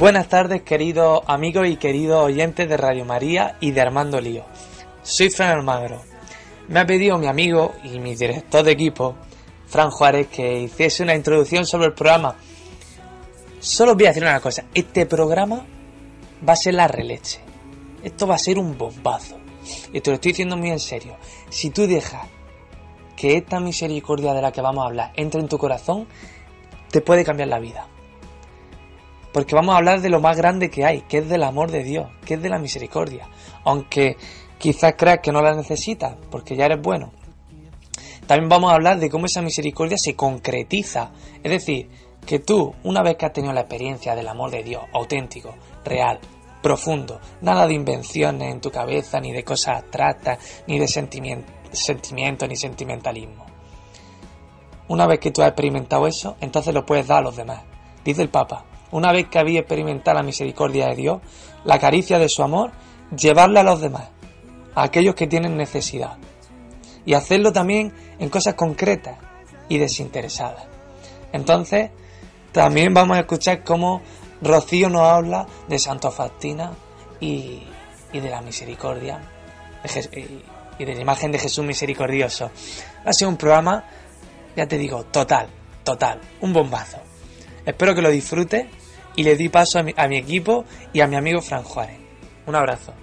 Buenas 0.00 0.28
tardes, 0.28 0.62
queridos 0.62 1.20
amigos 1.26 1.68
y 1.68 1.76
queridos 1.76 2.24
oyentes 2.24 2.66
de 2.66 2.76
Radio 2.78 3.04
María 3.04 3.56
y 3.60 3.70
de 3.72 3.82
Armando 3.82 4.18
Lío. 4.18 4.44
Soy 5.02 5.28
Fran 5.28 5.50
Almagro. 5.50 6.00
Me 6.68 6.80
ha 6.80 6.86
pedido 6.86 7.18
mi 7.18 7.26
amigo 7.26 7.74
y 7.84 7.98
mi 7.98 8.14
director 8.14 8.62
de 8.64 8.72
equipo, 8.72 9.16
Fran 9.66 9.90
Juárez, 9.90 10.28
que 10.28 10.60
hiciese 10.60 11.02
una 11.02 11.14
introducción 11.14 11.66
sobre 11.66 11.88
el 11.88 11.92
programa. 11.92 12.34
Solo 13.60 13.92
os 13.92 13.96
voy 13.96 14.06
a 14.06 14.08
decir 14.08 14.22
una 14.22 14.40
cosa: 14.40 14.64
este 14.74 15.06
programa 15.06 15.66
va 16.46 16.54
a 16.54 16.56
ser 16.56 16.74
la 16.74 16.88
releche. 16.88 17.40
Esto 18.02 18.26
va 18.26 18.34
a 18.34 18.38
ser 18.38 18.58
un 18.58 18.76
bombazo. 18.76 19.36
Y 19.92 20.00
te 20.00 20.10
lo 20.10 20.14
estoy 20.14 20.32
diciendo 20.32 20.56
muy 20.56 20.70
en 20.70 20.80
serio. 20.80 21.16
Si 21.50 21.68
tú 21.70 21.86
dejas 21.86 22.26
que 23.16 23.36
esta 23.36 23.60
misericordia 23.60 24.32
de 24.32 24.40
la 24.40 24.50
que 24.50 24.62
vamos 24.62 24.82
a 24.82 24.86
hablar 24.86 25.12
entre 25.14 25.42
en 25.42 25.48
tu 25.48 25.58
corazón, 25.58 26.06
te 26.90 27.02
puede 27.02 27.22
cambiar 27.22 27.48
la 27.48 27.58
vida. 27.58 27.86
Porque 29.32 29.54
vamos 29.54 29.74
a 29.74 29.78
hablar 29.78 30.00
de 30.00 30.08
lo 30.08 30.20
más 30.20 30.38
grande 30.38 30.70
que 30.70 30.86
hay, 30.86 31.02
que 31.02 31.18
es 31.18 31.28
del 31.28 31.42
amor 31.42 31.70
de 31.70 31.84
Dios, 31.84 32.08
que 32.24 32.34
es 32.34 32.42
de 32.42 32.48
la 32.48 32.58
misericordia. 32.58 33.28
Aunque 33.64 34.16
quizás 34.58 34.94
creas 34.96 35.20
que 35.22 35.32
no 35.32 35.42
la 35.42 35.54
necesitas, 35.54 36.16
porque 36.30 36.56
ya 36.56 36.64
eres 36.64 36.80
bueno. 36.80 37.12
También 38.26 38.48
vamos 38.48 38.72
a 38.72 38.74
hablar 38.74 38.98
de 38.98 39.10
cómo 39.10 39.26
esa 39.26 39.42
misericordia 39.42 39.98
se 39.98 40.16
concretiza. 40.16 41.10
Es 41.42 41.50
decir, 41.50 41.90
que 42.26 42.38
tú, 42.38 42.74
una 42.84 43.02
vez 43.02 43.16
que 43.16 43.26
has 43.26 43.32
tenido 43.32 43.52
la 43.52 43.62
experiencia 43.62 44.14
del 44.14 44.28
amor 44.28 44.50
de 44.50 44.62
Dios, 44.62 44.82
auténtico, 44.92 45.54
real, 45.84 46.18
profundo, 46.62 47.20
nada 47.40 47.66
de 47.66 47.74
invenciones 47.74 48.52
en 48.52 48.60
tu 48.60 48.70
cabeza, 48.70 49.20
ni 49.20 49.32
de 49.32 49.44
cosas 49.44 49.78
abstractas, 49.78 50.38
ni 50.66 50.78
de 50.78 50.86
sentimiento, 50.86 51.52
sentimiento 51.72 52.46
ni 52.46 52.56
sentimentalismo. 52.56 53.46
Una 54.88 55.06
vez 55.06 55.20
que 55.20 55.30
tú 55.30 55.42
has 55.42 55.48
experimentado 55.48 56.06
eso, 56.06 56.36
entonces 56.40 56.74
lo 56.74 56.84
puedes 56.84 57.06
dar 57.06 57.18
a 57.18 57.22
los 57.22 57.36
demás. 57.36 57.62
Dice 58.04 58.22
el 58.22 58.28
Papa, 58.28 58.64
una 58.90 59.12
vez 59.12 59.28
que 59.28 59.38
había 59.38 59.60
experimentado 59.60 60.16
la 60.16 60.24
misericordia 60.24 60.88
de 60.88 60.96
Dios, 60.96 61.20
la 61.64 61.78
caricia 61.78 62.18
de 62.18 62.28
su 62.28 62.42
amor, 62.42 62.72
llevarla 63.16 63.60
a 63.60 63.64
los 63.64 63.80
demás, 63.80 64.08
a 64.74 64.82
aquellos 64.82 65.14
que 65.14 65.26
tienen 65.26 65.56
necesidad. 65.56 66.18
Y 67.06 67.14
hacerlo 67.14 67.52
también 67.52 67.92
en 68.18 68.28
cosas 68.28 68.54
concretas 68.54 69.16
y 69.68 69.78
desinteresadas. 69.78 70.66
Entonces, 71.32 71.90
también 72.52 72.92
vamos 72.94 73.16
a 73.16 73.20
escuchar 73.20 73.62
cómo 73.62 74.02
Rocío 74.42 74.88
nos 74.88 75.02
habla 75.02 75.46
de 75.68 75.78
Santo 75.78 76.10
Faustina 76.10 76.72
y, 77.20 77.62
de 78.12 78.30
la 78.30 78.40
misericordia 78.40 79.20
y 80.78 80.84
de 80.84 80.94
la 80.94 81.00
imagen 81.00 81.30
de 81.30 81.38
Jesús 81.38 81.64
misericordioso. 81.64 82.50
Ha 83.04 83.12
sido 83.12 83.30
un 83.30 83.36
programa, 83.36 83.84
ya 84.56 84.66
te 84.66 84.78
digo, 84.78 85.04
total, 85.04 85.48
total, 85.84 86.20
un 86.40 86.52
bombazo. 86.52 86.98
Espero 87.64 87.94
que 87.94 88.02
lo 88.02 88.10
disfrutes 88.10 88.66
y 89.14 89.22
le 89.22 89.36
di 89.36 89.48
paso 89.48 89.78
a 89.78 89.82
mi, 89.82 89.94
a 89.96 90.08
mi 90.08 90.16
equipo 90.16 90.64
y 90.92 91.00
a 91.00 91.06
mi 91.06 91.16
amigo 91.16 91.40
Fran 91.40 91.62
Juárez. 91.62 91.98
Un 92.46 92.54
abrazo. 92.56 92.94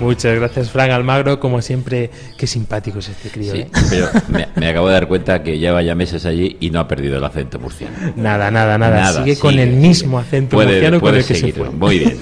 Muchas 0.00 0.34
gracias, 0.36 0.70
Fran 0.70 0.90
Almagro. 0.90 1.40
Como 1.40 1.60
siempre, 1.60 2.10
qué 2.36 2.46
simpático 2.46 3.00
es 3.00 3.08
este 3.08 3.30
crío. 3.30 3.52
Sí, 3.52 3.58
¿eh? 3.58 3.70
pero 3.90 4.08
me, 4.56 4.68
acabo 4.68 4.88
de 4.88 4.94
dar 4.94 5.08
cuenta 5.08 5.42
que 5.42 5.58
lleva 5.58 5.82
ya 5.82 5.94
meses 5.94 6.24
allí 6.24 6.56
y 6.60 6.70
no 6.70 6.80
ha 6.80 6.88
perdido 6.88 7.18
el 7.18 7.24
acento 7.24 7.58
murciano. 7.58 7.96
Nada, 8.16 8.50
nada, 8.50 8.78
nada. 8.78 9.12
sigue, 9.12 9.36
con 9.36 9.58
el 9.58 9.70
mismo 9.70 10.18
acento 10.18 10.56
murciano 10.56 11.00
con 11.00 11.14
el 11.14 11.24
que 11.24 11.34
se 11.34 11.52
fue. 11.52 11.70
Muy 11.70 11.98
bien. 11.98 12.18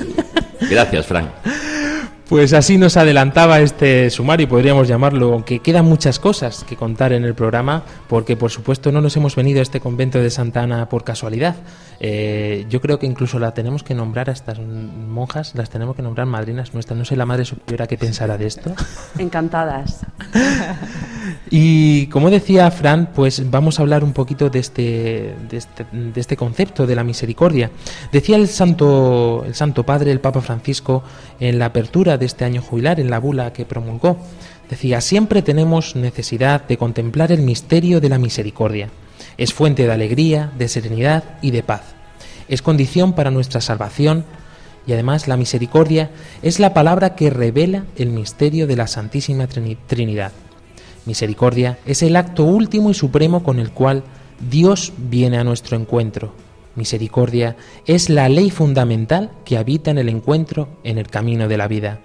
Gracias, 0.71 1.07
Fran. 1.07 1.31
Pues 2.29 2.53
así 2.55 2.77
nos 2.77 2.97
adelantaba 2.97 3.61
este 3.61 4.11
sumario, 4.11 4.49
podríamos 4.49 4.89
llamarlo, 4.89 5.33
aunque 5.33 5.61
quedan 5.61 5.85
muchas 5.85 6.19
cosas 6.19 6.65
que 6.65 6.75
contar 6.75 7.13
en 7.13 7.25
el 7.25 7.35
programa, 7.35 7.85
porque 8.09 8.37
por 8.37 8.51
supuesto 8.51 8.91
no 8.91 9.01
nos 9.01 9.17
hemos 9.17 9.37
venido 9.37 9.61
a 9.61 9.63
este 9.63 9.79
convento 9.79 10.19
de 10.19 10.29
Santa 10.31 10.63
Ana 10.63 10.89
por 10.89 11.05
casualidad. 11.05 11.55
Eh, 12.01 12.67
yo 12.69 12.81
creo 12.81 12.99
que 12.99 13.07
incluso 13.07 13.39
la 13.39 13.55
tenemos 13.55 13.85
que 13.85 13.95
nombrar 13.95 14.29
a 14.29 14.33
estas 14.33 14.59
monjas, 14.59 15.55
las 15.55 15.71
tenemos 15.71 15.95
que 15.95 16.03
nombrar 16.03 16.27
madrinas 16.27 16.75
nuestras. 16.75 16.99
No 16.99 17.05
sé 17.05 17.15
la 17.15 17.27
madre 17.27 17.45
superiora 17.45 17.87
qué 17.87 17.97
pensará 17.97 18.37
de 18.37 18.47
esto. 18.47 18.75
Encantadas. 19.19 20.05
y 21.51 22.07
como 22.09 22.31
decía 22.31 22.71
Fran, 22.71 23.11
pues 23.15 23.51
vamos 23.51 23.79
a 23.79 23.83
hablar 23.83 24.03
un 24.03 24.13
poquito 24.13 24.51
de 24.51 24.59
este, 24.59 25.35
de 25.49 25.57
este, 25.57 25.87
de 25.93 26.21
este 26.21 26.37
concepto 26.37 26.87
de 26.87 26.97
la 26.97 27.05
misericordia. 27.05 27.71
Decía 28.11 28.37
el 28.37 28.49
Santo, 28.49 29.45
el 29.47 29.55
Santo 29.55 29.85
Padre, 29.85 30.11
el 30.11 30.21
Papa 30.21 30.41
Francisco, 30.41 31.05
en 31.39 31.59
la 31.59 31.67
apertura 31.67 32.19
de 32.19 32.27
este 32.27 32.45
año 32.45 32.63
jubilar 32.63 32.99
en 32.99 33.11
la 33.11 33.21
bula 33.21 33.53
que 33.53 33.65
promulgó. 33.65 34.17
Decía, 34.69 35.01
siempre 35.01 35.43
tenemos 35.43 35.95
necesidad 35.95 36.67
de 36.67 36.77
contemplar 36.77 37.31
el 37.31 37.43
misterio 37.43 38.01
de 38.01 38.09
la 38.09 38.19
misericordia. 38.19 38.91
Es 39.39 39.55
fuente 39.55 39.85
de 39.85 39.93
alegría, 39.93 40.51
de 40.59 40.67
serenidad 40.67 41.23
y 41.43 41.53
de 41.53 41.63
paz. 41.63 41.83
Es 42.49 42.63
condición 42.63 43.13
para 43.13 43.31
nuestra 43.31 43.61
salvación 43.61 44.25
y 44.87 44.93
además 44.93 45.29
la 45.29 45.37
misericordia 45.37 46.11
es 46.43 46.59
la 46.59 46.75
palabra 46.75 47.15
que 47.15 47.31
revela 47.31 47.85
el 47.97 48.11
misterio 48.11 48.67
de 48.67 48.77
la 48.77 48.87
Santísima 48.87 49.47
Trinidad. 49.47 50.33
Misericordia 51.07 51.79
es 51.87 52.03
el 52.03 52.17
acto 52.17 52.43
último 52.43 52.91
y 52.91 52.95
supremo 52.95 53.43
con 53.43 53.61
el 53.61 53.71
cual 53.71 54.03
Dios 54.51 54.93
viene 54.99 55.39
a 55.39 55.45
nuestro 55.45 55.77
encuentro. 55.77 56.35
Misericordia 56.75 57.57
es 57.87 58.11
la 58.11 58.29
ley 58.29 58.51
fundamental 58.51 59.31
que 59.45 59.57
habita 59.57 59.91
en 59.91 59.99
el 59.99 60.09
encuentro 60.09 60.69
en 60.85 60.99
el 60.99 61.07
camino 61.07 61.49
de 61.49 61.57
la 61.57 61.69
vida. 61.69 62.01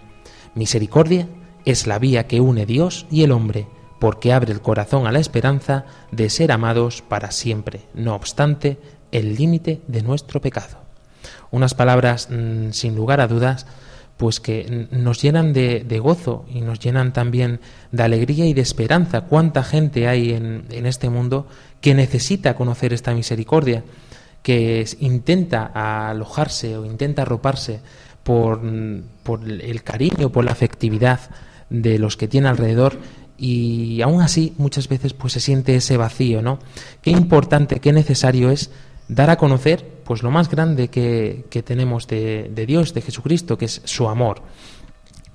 Misericordia 0.54 1.28
es 1.66 1.88
la 1.88 2.00
vía 2.00 2.28
que 2.28 2.42
une 2.42 2.66
Dios 2.66 3.08
y 3.10 3.24
el 3.24 3.32
hombre, 3.32 3.68
porque 4.00 4.34
abre 4.34 4.54
el 4.54 4.62
corazón 4.62 5.08
a 5.08 5.12
la 5.12 5.20
esperanza 5.20 5.86
de 6.12 6.30
ser 6.30 6.52
amados 6.52 7.02
para 7.02 7.32
siempre, 7.32 7.82
no 7.94 8.16
obstante 8.16 8.80
el 9.12 9.36
límite 9.36 9.82
de 9.88 10.04
nuestro 10.04 10.42
pecado. 10.42 10.78
Unas 11.50 11.74
palabras 11.74 12.30
mm, 12.30 12.72
sin 12.72 12.96
lugar 12.96 13.20
a 13.20 13.28
dudas, 13.28 13.66
pues 14.22 14.40
que 14.40 14.88
nos 14.92 15.20
llenan 15.20 15.52
de, 15.52 16.00
gozo 16.00 16.46
y 16.48 16.62
nos 16.62 16.78
llenan 16.80 17.12
también 17.12 17.60
de 17.92 18.04
alegría 18.04 18.46
y 18.46 18.54
de 18.54 18.62
esperanza. 18.62 19.22
¿Cuánta 19.22 19.64
gente 19.64 20.08
hay 20.08 20.34
en, 20.34 20.86
este 20.86 21.10
mundo 21.10 21.48
que 21.82 21.96
necesita 21.96 22.54
conocer 22.54 22.94
esta 22.94 23.16
misericordia, 23.16 23.84
que 24.44 24.86
intenta 25.00 25.72
alojarse 26.12 26.78
o 26.78 26.86
intenta 26.86 27.24
arroparse 27.24 27.80
por, 28.22 28.62
por 29.24 29.42
el 29.44 29.82
cariño, 29.82 30.32
por 30.32 30.46
la 30.46 30.52
afectividad 30.52 31.22
de 31.72 31.98
los 31.98 32.16
que 32.16 32.28
tiene 32.28 32.48
alrededor 32.48 33.00
y 33.40 34.04
aún 34.04 34.22
así 34.22 34.54
muchas 34.60 34.88
veces 34.88 35.14
pues 35.14 35.34
se 35.34 35.40
siente 35.40 35.76
ese 35.76 35.98
vacío, 35.98 36.44
¿no? 36.44 36.60
Qué 37.02 37.10
importante, 37.10 37.80
qué 37.80 37.92
necesario 37.92 38.52
es 38.52 38.70
dar 39.08 39.32
a 39.32 39.38
conocer 39.38 39.84
pues 40.12 40.24
lo 40.24 40.32
más 40.32 40.50
grande 40.50 40.90
que, 40.90 41.46
que 41.50 41.64
tenemos 41.64 42.06
de, 42.08 42.52
de, 42.54 42.66
Dios, 42.66 42.94
de 42.94 43.02
Jesucristo, 43.02 43.58
que 43.58 43.66
es 43.66 43.82
su 43.86 44.10
amor. 44.10 44.42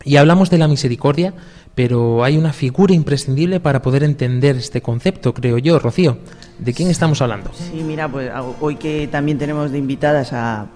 Y 0.04 0.16
hablamos 0.16 0.50
de 0.50 0.58
la 0.58 0.68
misericordia, 0.68 1.32
pero 1.74 2.22
hay 2.22 2.36
una 2.36 2.52
figura 2.52 2.92
imprescindible 2.92 3.58
para 3.58 3.80
poder 3.80 4.04
entender 4.04 4.56
este 4.56 4.82
concepto, 4.82 5.32
creo 5.34 5.56
yo, 5.58 5.78
Rocío. 5.78 6.18
¿De 6.58 6.74
quién 6.74 6.90
estamos 6.90 7.22
hablando? 7.22 7.50
Sí, 7.54 7.82
mira, 7.82 8.06
pues 8.06 8.30
hoy 8.60 8.76
que 8.76 9.08
también 9.08 9.38
tenemos 9.38 9.70
de 9.72 9.78
invitadas 9.78 10.32
a 10.32 10.66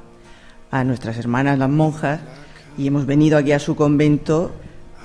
a 0.70 0.84
nuestras 0.84 1.18
hermanas 1.18 1.58
las 1.58 1.68
monjas 1.68 2.20
y 2.78 2.86
hemos 2.86 3.06
venido 3.06 3.36
aquí 3.36 3.52
a 3.52 3.58
su 3.58 3.76
convento, 3.76 4.52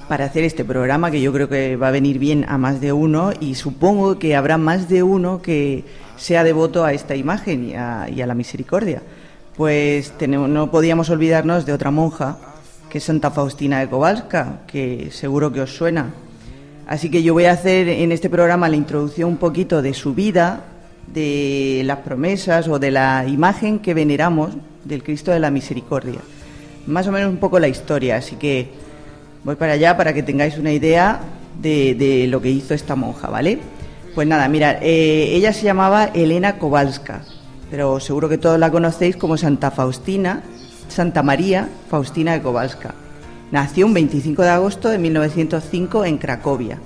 para 0.07 0.25
hacer 0.25 0.43
este 0.43 0.63
programa 0.63 1.09
que 1.09 1.21
yo 1.21 1.33
creo 1.33 1.49
que 1.49 1.75
va 1.77 1.87
a 1.87 1.91
venir 1.91 2.19
bien 2.19 2.45
a 2.47 2.57
más 2.57 2.79
de 2.79 2.93
uno 2.93 3.31
y 3.39 3.55
supongo 3.55 4.19
que 4.19 4.35
habrá 4.35 4.57
más 4.57 4.87
de 4.87 5.03
uno 5.03 5.41
que 5.41 5.83
sea 6.17 6.43
devoto 6.43 6.85
a 6.85 6.93
esta 6.93 7.15
imagen 7.15 7.69
y 7.69 7.75
a, 7.75 8.07
la 8.27 8.35
misericordia. 8.35 9.01
Pues 9.57 10.11
tenemos, 10.17 10.49
no 10.49 10.69
podíamos 10.69 11.09
olvidarnos 11.09 11.65
de 11.65 11.73
otra 11.73 11.91
monja, 11.91 12.37
que 12.89 12.99
es 12.99 13.03
Santa 13.03 13.31
Faustina 13.31 13.79
de 13.79 13.87
Kowalska, 13.87 14.61
que 14.67 15.09
seguro 15.11 15.51
que 15.51 15.61
os 15.61 15.75
suena. 15.75 16.13
Así 16.87 17.09
que 17.09 17.23
yo 17.23 17.33
voy 17.33 17.45
a 17.45 17.53
hacer 17.53 17.89
en 17.89 18.11
este 18.11 18.29
programa 18.29 18.69
la 18.69 18.75
introducción 18.75 19.29
un 19.29 19.37
poquito 19.37 19.81
de 19.81 19.93
su 19.93 20.13
vida, 20.13 20.65
de 21.07 21.81
las 21.85 21.99
promesas 21.99 22.67
o 22.67 22.77
de 22.77 22.91
la 22.91 23.25
imagen 23.27 23.79
que 23.79 23.93
veneramos 23.93 24.51
del 24.83 25.03
Cristo 25.03 25.31
de 25.31 25.39
la 25.39 25.49
Misericordia. 25.49 26.19
Más 26.85 27.07
o 27.07 27.11
menos 27.11 27.29
un 27.29 27.37
poco 27.37 27.59
la 27.59 27.67
historia, 27.67 28.17
así 28.17 28.35
que 28.35 28.84
voy 29.45 29.55
para 29.55 29.73
allá 29.73 29.95
para 29.95 30.13
que 30.13 30.23
tengáis 30.23 30.57
una 30.57 30.73
idea 30.73 31.21
de, 31.61 31.95
de 31.95 32.27
lo 32.27 32.41
que 32.41 32.49
hizo 32.49 32.73
esta 32.73 32.95
monja, 32.95 33.29
¿vale? 33.29 33.59
Pues 34.15 34.27
nada, 34.27 34.49
mira, 34.49 34.79
eh, 34.81 35.35
ella 35.35 35.53
se 35.53 35.63
llamaba 35.63 36.05
Elena 36.05 36.57
Kowalska, 36.57 37.21
pero 37.69 37.99
seguro 37.99 38.27
que 38.27 38.39
todos 38.39 38.59
la 38.59 38.71
conocéis 38.71 39.15
como 39.15 39.37
Santa 39.37 39.71
Faustina, 39.71 40.41
Santa 40.87 41.21
María 41.21 41.69
Faustina 41.89 42.33
de 42.33 42.41
Kowalska. 42.41 42.95
Nació 43.51 43.85
un 43.85 43.93
25 43.93 44.41
de 44.41 44.49
agosto 44.49 44.89
de 44.89 44.97
1905 44.97 46.05
en 46.05 46.17
Cracovia. 46.17 46.79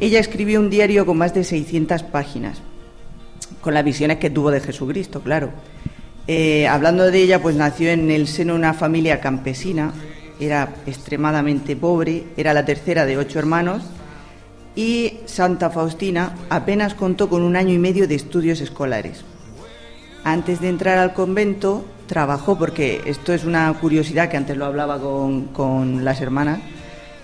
Ella 0.00 0.18
escribió 0.18 0.58
un 0.58 0.70
diario 0.70 1.06
con 1.06 1.16
más 1.16 1.32
de 1.32 1.44
600 1.44 2.02
páginas, 2.02 2.58
con 3.60 3.74
las 3.74 3.84
visiones 3.84 4.18
que 4.18 4.30
tuvo 4.30 4.50
de 4.50 4.60
Jesucristo, 4.60 5.20
claro. 5.20 5.50
Eh, 6.26 6.66
hablando 6.66 7.10
de 7.10 7.22
ella, 7.22 7.40
pues 7.40 7.54
nació 7.54 7.90
en 7.90 8.10
el 8.10 8.26
seno 8.26 8.54
de 8.54 8.58
una 8.58 8.74
familia 8.74 9.20
campesina, 9.20 9.92
era 10.40 10.74
extremadamente 10.86 11.76
pobre, 11.76 12.24
era 12.36 12.52
la 12.54 12.64
tercera 12.64 13.06
de 13.06 13.16
ocho 13.18 13.38
hermanos 13.38 13.82
y 14.76 15.14
Santa 15.26 15.70
Faustina 15.70 16.34
apenas 16.50 16.94
contó 16.94 17.28
con 17.28 17.42
un 17.42 17.56
año 17.56 17.72
y 17.74 17.78
medio 17.78 18.06
de 18.06 18.14
estudios 18.14 18.60
escolares. 18.60 19.24
Antes 20.24 20.60
de 20.60 20.68
entrar 20.68 20.98
al 20.98 21.14
convento, 21.14 21.84
trabajó, 22.06 22.58
porque 22.58 23.00
esto 23.06 23.32
es 23.32 23.44
una 23.44 23.72
curiosidad 23.74 24.28
que 24.28 24.36
antes 24.36 24.56
lo 24.56 24.66
hablaba 24.66 25.00
con, 25.00 25.44
con 25.46 26.04
las 26.04 26.20
hermanas, 26.20 26.60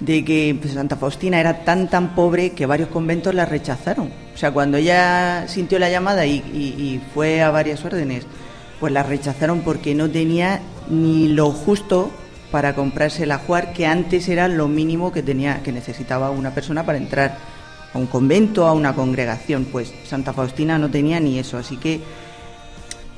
de 0.00 0.25
que 0.25 0.56
pues, 0.61 0.75
Santa 0.75 0.97
Faustina 0.97 1.38
era 1.40 1.64
tan 1.64 1.88
tan 1.88 2.14
pobre 2.14 2.50
que 2.50 2.66
varios 2.66 2.88
conventos 2.88 3.35
la 3.35 3.47
rechazaron. 3.47 4.11
O 4.35 4.37
sea, 4.37 4.50
cuando 4.52 4.76
ella 4.76 5.47
sintió 5.49 5.78
la 5.78 5.90
llamada 5.90 6.26
y, 6.26 6.37
y- 6.52 6.83
y 6.83 7.00
fue 7.14 7.42
a 7.42 7.50
varias 7.50 7.85
órdenes, 7.85 8.26
pues 8.80 8.92
la 8.92 9.02
rechazaron 9.02 9.61
porque 9.61 9.94
no 9.94 10.11
tenía 10.11 10.61
ni 10.90 11.28
lo 11.28 11.50
justo 11.52 12.11
para 12.55 12.77
comprarse 12.77 13.25
el 13.25 13.33
ajuar, 13.33 13.73
que 13.73 13.85
antes 13.85 14.29
era 14.29 14.47
lo 14.47 14.69
mínimo 14.69 15.11
que 15.11 15.25
tenía, 15.25 15.61
que 15.65 15.73
necesitaba 15.73 16.31
una 16.31 16.55
persona 16.55 16.87
para 16.87 16.99
entrar 16.99 17.37
a 17.93 17.99
un 17.99 18.07
convento, 18.07 18.69
a 18.69 18.73
una 18.73 18.95
congregación. 18.95 19.65
Pues 19.65 19.93
Santa 20.07 20.33
Faustina 20.33 20.79
no 20.79 20.89
tenía 20.89 21.19
ni 21.19 21.37
eso, 21.37 21.59
así 21.59 21.79
que 21.79 22.01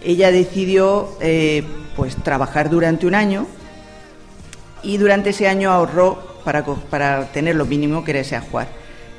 ella 0.02 0.31
decidió 0.33 1.19
eh, 1.21 1.64
pues 1.97 2.16
trabajar 2.16 2.71
durante 2.71 3.07
un 3.07 3.14
año 3.14 3.47
y 4.83 4.97
durante 4.97 5.28
ese 5.28 5.49
año 5.49 5.71
ahorró 5.71 6.40
para, 6.43 6.64
para 6.64 7.26
tener 7.26 7.57
lo 7.57 7.66
mínimo 7.66 8.05
que 8.05 8.12
era 8.12 8.21
ese 8.21 8.37
ajuar. 8.37 8.69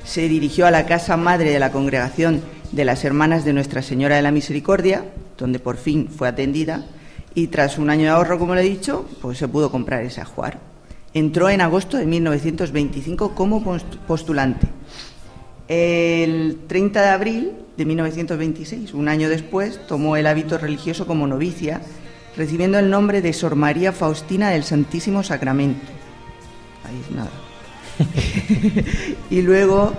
Se 0.04 0.28
dirigió 0.28 0.66
a 0.66 0.72
la 0.72 0.88
casa 0.88 1.16
madre 1.16 1.52
de 1.52 1.60
la 1.60 1.72
congregación 1.72 2.42
de 2.72 2.86
las 2.86 3.06
Hermanas 3.06 3.46
de 3.46 3.54
Nuestra 3.54 3.84
Señora 3.84 4.16
de 4.16 4.24
la 4.24 4.32
Misericordia, 4.32 5.06
donde 5.38 5.60
por 5.60 5.78
fin 5.78 6.10
fue 6.10 6.28
atendida, 6.28 6.88
y 7.38 7.48
tras 7.48 7.78
un 7.78 7.92
año 7.92 8.06
de 8.06 8.10
ahorro, 8.10 8.40
como 8.40 8.56
le 8.56 8.62
he 8.62 8.64
dicho, 8.70 9.06
pues 9.22 9.38
se 9.38 9.48
pudo 9.48 9.70
comprar 9.70 10.02
ese 10.02 10.22
ajuar. 10.22 10.58
Entró 11.14 11.50
en 11.50 11.62
agosto 11.62 11.96
de 11.98 12.08
1925 12.08 13.36
como 13.36 13.64
post- 13.64 13.96
postulante. 14.08 14.66
El 15.68 16.62
30 16.68 17.00
de 17.00 17.10
abril 17.10 17.52
de 17.78 17.86
1926, 17.86 18.96
un 18.96 19.08
año 19.08 19.30
después, 19.30 19.80
tomó 19.86 20.18
el 20.18 20.26
hábito 20.26 20.58
religioso 20.58 21.06
como 21.06 21.28
novicia, 21.28 21.80
recibiendo 22.36 22.80
el 22.80 22.90
nombre 22.90 23.22
de 23.22 23.32
Sor 23.34 23.56
María 23.56 23.92
Faustina 23.92 24.50
del 24.50 24.64
Santísimo 24.64 25.22
Sacramento. 25.22 25.86
Ahí 26.86 27.00
es 27.08 27.16
nada. 27.16 27.30
y 29.30 29.44
luego, 29.44 29.94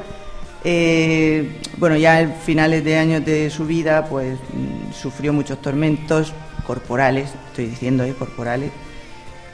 eh, 0.64 1.60
bueno, 1.76 1.96
ya 1.96 2.20
en 2.20 2.34
finales 2.34 2.82
de 2.84 2.96
años 2.98 3.24
de 3.24 3.48
su 3.48 3.64
vida, 3.64 4.06
pues 4.06 4.36
mm, 4.38 4.92
sufrió 4.92 5.32
muchos 5.32 5.62
tormentos 5.62 6.32
corporales, 6.68 7.30
estoy 7.48 7.64
diciendo, 7.64 8.04
eh, 8.04 8.12
corporales, 8.12 8.70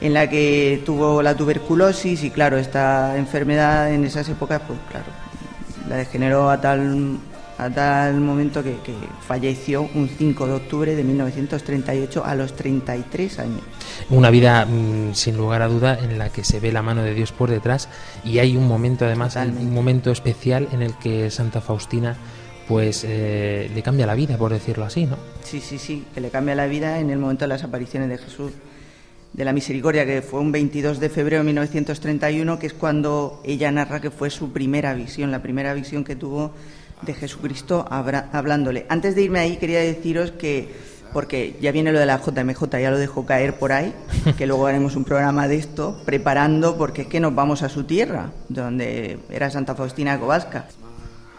en 0.01 0.13
la 0.13 0.29
que 0.29 0.83
tuvo 0.85 1.23
la 1.23 1.33
tuberculosis 1.33 2.21
y 2.25 2.29
claro, 2.29 2.57
esta 2.57 3.17
enfermedad 3.17 3.89
en 3.93 4.03
esas 4.03 4.27
épocas, 4.27 4.61
pues 4.67 4.77
claro, 4.91 5.05
la 5.87 5.95
degeneró 5.95 6.49
a 6.49 6.59
tal, 6.59 7.17
a 7.57 7.69
tal 7.69 8.19
momento 8.19 8.61
que, 8.61 8.75
que 8.81 8.93
falleció 9.25 9.83
un 9.95 10.09
5 10.09 10.45
de 10.45 10.53
octubre 10.53 10.93
de 10.93 11.03
1938 11.05 12.25
a 12.25 12.35
los 12.35 12.53
33 12.53 13.39
años. 13.39 13.61
Una 14.09 14.29
vida 14.29 14.65
mm, 14.65 15.13
sin 15.13 15.37
lugar 15.37 15.61
a 15.61 15.69
duda 15.69 15.97
en 15.97 16.17
la 16.17 16.27
que 16.27 16.43
se 16.43 16.59
ve 16.59 16.73
la 16.73 16.81
mano 16.81 17.01
de 17.01 17.13
Dios 17.13 17.31
por 17.31 17.49
detrás 17.49 17.87
y 18.25 18.39
hay 18.39 18.57
un 18.57 18.67
momento 18.67 19.05
además, 19.05 19.37
un 19.37 19.73
momento 19.73 20.11
especial 20.11 20.67
en 20.73 20.81
el 20.81 20.93
que 20.95 21.31
Santa 21.31 21.61
Faustina 21.61 22.17
pues 22.67 23.03
eh, 23.07 23.69
le 23.73 23.81
cambia 23.81 24.05
la 24.05 24.15
vida, 24.15 24.37
por 24.37 24.51
decirlo 24.51 24.85
así, 24.85 25.05
¿no? 25.05 25.17
Sí, 25.43 25.59
sí, 25.59 25.77
sí, 25.77 26.05
que 26.13 26.21
le 26.21 26.29
cambia 26.29 26.55
la 26.55 26.65
vida 26.65 26.99
en 26.99 27.09
el 27.09 27.19
momento 27.19 27.45
de 27.45 27.49
las 27.49 27.63
apariciones 27.63 28.09
de 28.09 28.17
Jesús 28.17 28.51
de 29.33 29.45
la 29.45 29.53
Misericordia, 29.53 30.05
que 30.05 30.21
fue 30.21 30.39
un 30.39 30.51
22 30.51 30.99
de 30.99 31.09
febrero 31.09 31.41
de 31.41 31.47
1931, 31.47 32.57
que 32.57 32.67
es 32.67 32.73
cuando 32.73 33.41
ella 33.43 33.69
narra 33.71 33.99
que 33.99 34.09
fue 34.09 34.29
su 34.29 34.53
primera 34.53 34.93
visión, 34.93 35.29
la 35.29 35.41
primera 35.41 35.73
visión 35.73 36.03
que 36.03 36.15
tuvo 36.15 36.53
de 37.01 37.13
Jesucristo 37.13 37.85
hablándole. 37.89 38.85
Antes 38.87 39.13
de 39.15 39.23
irme 39.23 39.39
ahí, 39.39 39.57
quería 39.57 39.79
deciros 39.79 40.31
que, 40.31 40.73
porque 41.11 41.57
ya 41.59 41.73
viene 41.73 41.91
lo 41.91 41.99
de 41.99 42.05
la 42.05 42.21
JMJ, 42.21 42.79
ya 42.79 42.89
lo 42.89 42.97
dejo 42.97 43.25
caer 43.25 43.59
por 43.59 43.73
ahí, 43.73 43.93
que 44.37 44.47
luego 44.47 44.67
haremos 44.67 44.95
un 44.95 45.03
programa 45.03 45.49
de 45.49 45.57
esto, 45.57 46.01
preparando, 46.05 46.77
porque 46.77 47.03
es 47.03 47.07
que 47.07 47.19
nos 47.19 47.35
vamos 47.35 47.61
a 47.61 47.67
su 47.67 47.83
tierra, 47.83 48.31
donde 48.47 49.19
era 49.29 49.51
Santa 49.51 49.75
Faustina 49.75 50.17
Kowalska. 50.17 50.67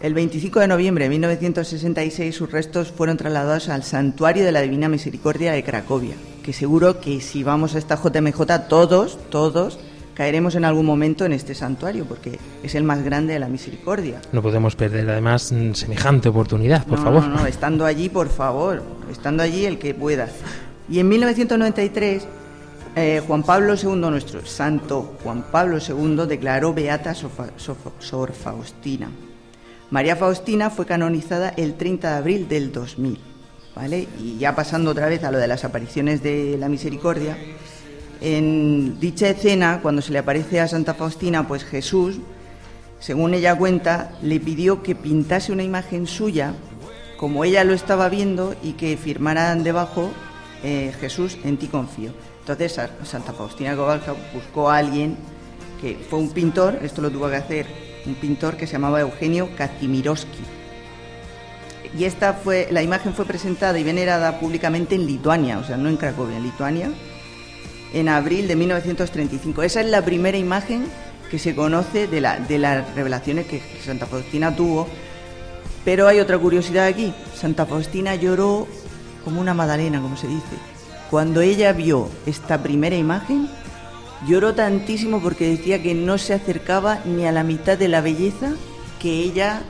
El 0.06 0.14
25 0.14 0.60
de 0.60 0.68
noviembre 0.68 1.06
de 1.06 1.10
1966 1.10 2.32
sus 2.32 2.52
restos 2.52 2.92
fueron 2.92 3.16
trasladados 3.16 3.68
al 3.68 3.82
Santuario 3.82 4.44
de 4.44 4.52
la 4.52 4.60
Divina 4.60 4.88
Misericordia 4.88 5.50
de 5.50 5.64
Cracovia, 5.64 6.14
que 6.44 6.52
seguro 6.52 7.00
que 7.00 7.20
si 7.20 7.42
vamos 7.42 7.74
a 7.74 7.78
esta 7.78 7.96
JMJ 7.96 8.68
todos, 8.68 9.18
todos 9.30 9.80
caeremos 10.14 10.54
en 10.54 10.64
algún 10.64 10.86
momento 10.86 11.24
en 11.24 11.32
este 11.32 11.56
santuario, 11.56 12.04
porque 12.04 12.38
es 12.62 12.76
el 12.76 12.84
más 12.84 13.02
grande 13.02 13.32
de 13.32 13.40
la 13.40 13.48
misericordia. 13.48 14.20
No 14.30 14.42
podemos 14.42 14.76
perder 14.76 15.10
además 15.10 15.52
semejante 15.72 16.28
oportunidad, 16.28 16.86
por 16.86 17.00
no, 17.00 17.04
favor. 17.04 17.22
No, 17.26 17.38
no, 17.40 17.46
estando 17.48 17.84
allí, 17.84 18.08
por 18.08 18.28
favor, 18.28 18.84
estando 19.10 19.42
allí 19.42 19.64
el 19.64 19.76
que 19.80 19.92
pueda. 19.92 20.28
Y 20.88 21.00
en 21.00 21.08
1993, 21.08 22.28
eh, 22.94 23.22
Juan 23.26 23.42
Pablo 23.42 23.74
II, 23.74 23.96
nuestro 24.08 24.46
santo 24.46 25.16
Juan 25.24 25.46
Pablo 25.50 25.78
II, 25.80 26.26
declaró 26.28 26.72
beata 26.72 27.12
Sofa- 27.12 27.50
Sofa- 27.56 27.90
Sor 27.98 28.32
Faustina. 28.32 29.10
María 29.90 30.16
Faustina 30.16 30.70
fue 30.70 30.86
canonizada 30.86 31.50
el 31.56 31.74
30 31.74 32.10
de 32.10 32.16
abril 32.16 32.48
del 32.48 32.72
2000, 32.72 33.18
¿vale? 33.74 34.08
Y 34.20 34.36
ya 34.38 34.54
pasando 34.56 34.90
otra 34.90 35.06
vez 35.08 35.22
a 35.24 35.30
lo 35.30 35.38
de 35.38 35.46
las 35.46 35.64
apariciones 35.64 36.22
de 36.22 36.56
la 36.58 36.68
misericordia, 36.68 37.36
en 38.20 38.98
dicha 38.98 39.28
escena, 39.28 39.80
cuando 39.82 40.02
se 40.02 40.12
le 40.12 40.18
aparece 40.18 40.60
a 40.60 40.68
Santa 40.68 40.94
Faustina, 40.94 41.46
pues 41.46 41.64
Jesús, 41.64 42.16
según 42.98 43.34
ella 43.34 43.54
cuenta, 43.56 44.12
le 44.22 44.40
pidió 44.40 44.82
que 44.82 44.94
pintase 44.94 45.52
una 45.52 45.62
imagen 45.62 46.06
suya, 46.06 46.54
como 47.16 47.44
ella 47.44 47.62
lo 47.64 47.72
estaba 47.74 48.08
viendo, 48.08 48.54
y 48.62 48.72
que 48.72 48.96
firmaran 48.96 49.62
debajo 49.62 50.10
eh, 50.64 50.92
Jesús, 51.00 51.36
en 51.44 51.58
ti 51.58 51.68
confío. 51.68 52.10
Entonces 52.40 52.72
Sa- 52.72 52.90
Santa 53.04 53.32
Faustina 53.32 53.76
Kowalska 53.76 54.14
buscó 54.34 54.70
a 54.70 54.78
alguien 54.78 55.16
que 55.80 55.96
fue 56.08 56.18
un 56.18 56.30
pintor, 56.30 56.78
esto 56.82 57.02
lo 57.02 57.10
tuvo 57.10 57.28
que 57.28 57.36
hacer 57.36 57.66
un 58.06 58.14
pintor 58.14 58.56
que 58.56 58.66
se 58.66 58.74
llamaba 58.74 59.00
Eugenio 59.00 59.48
Kazimierowski. 59.56 60.42
Y 61.98 62.04
esta 62.04 62.34
fue, 62.34 62.68
la 62.70 62.82
imagen 62.82 63.14
fue 63.14 63.24
presentada 63.24 63.78
y 63.78 63.84
venerada 63.84 64.38
públicamente 64.40 64.94
en 64.94 65.06
Lituania, 65.06 65.58
o 65.58 65.64
sea, 65.64 65.76
no 65.76 65.88
en 65.88 65.96
Cracovia, 65.96 66.36
en 66.36 66.42
Lituania, 66.42 66.90
en 67.94 68.08
abril 68.08 68.48
de 68.48 68.56
1935. 68.56 69.62
Esa 69.62 69.80
es 69.80 69.86
la 69.86 70.02
primera 70.04 70.36
imagen 70.36 70.86
que 71.30 71.38
se 71.38 71.54
conoce 71.54 72.06
de, 72.06 72.20
la- 72.20 72.38
de 72.38 72.58
las 72.58 72.94
revelaciones 72.94 73.46
que 73.46 73.62
Santa 73.84 74.06
Faustina 74.06 74.54
tuvo. 74.54 74.86
Pero 75.84 76.08
hay 76.08 76.18
otra 76.20 76.36
curiosidad 76.38 76.86
aquí. 76.86 77.14
Santa 77.34 77.64
Faustina 77.64 78.14
lloró 78.16 78.66
como 79.24 79.40
una 79.40 79.54
magdalena, 79.54 80.00
como 80.00 80.16
se 80.16 80.26
dice. 80.26 80.56
Cuando 81.10 81.40
ella 81.40 81.72
vio 81.72 82.10
esta 82.26 82.62
primera 82.62 82.96
imagen, 82.96 83.48
lloró 84.26 84.54
tantísimo 84.54 85.20
porque 85.20 85.48
decía 85.48 85.82
que 85.82 85.94
no 85.94 86.18
se 86.18 86.34
acercaba 86.34 87.00
ni 87.04 87.26
a 87.26 87.32
la 87.32 87.42
mitad 87.42 87.78
de 87.78 87.88
la 87.88 88.00
belleza 88.00 88.52
que 89.00 89.20
ella 89.20 89.62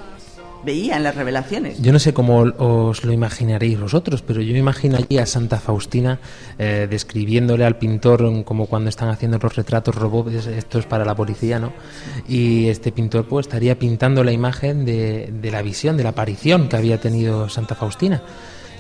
veía 0.65 0.97
en 0.97 1.05
las 1.05 1.15
revelaciones. 1.15 1.81
Yo 1.81 1.93
no 1.93 1.99
sé 1.99 2.13
cómo 2.13 2.41
os 2.41 3.05
lo 3.05 3.13
imaginaréis 3.13 3.81
vosotros, 3.81 4.23
pero 4.23 4.41
yo 4.41 4.53
me 4.53 4.59
imagino 4.59 4.97
allí 4.97 5.19
a 5.19 5.27
Santa 5.27 5.59
Faustina 5.59 6.19
eh, 6.59 6.89
describiéndole 6.91 7.65
al 7.65 7.77
pintor 7.77 8.45
como 8.45 8.67
cuando 8.67 8.89
están 8.91 9.09
haciendo 9.09 9.39
los 9.39 9.55
retratos 9.55 9.95
robots, 9.95 10.47
esto 10.47 10.79
es 10.79 10.87
para 10.87 11.05
la 11.05 11.15
policía, 11.15 11.59
¿no? 11.59 11.73
Y 12.29 12.69
este 12.69 12.91
pintor 12.91 13.27
pues 13.27 13.47
estaría 13.47 13.79
pintando 13.79 14.25
la 14.25 14.33
imagen 14.33 14.85
de, 14.85 15.33
de 15.33 15.51
la 15.51 15.63
visión, 15.63 15.97
de 15.97 16.03
la 16.03 16.11
aparición 16.11 16.69
que 16.69 16.77
había 16.77 17.01
tenido 17.01 17.49
Santa 17.49 17.77
Faustina. 17.77 18.23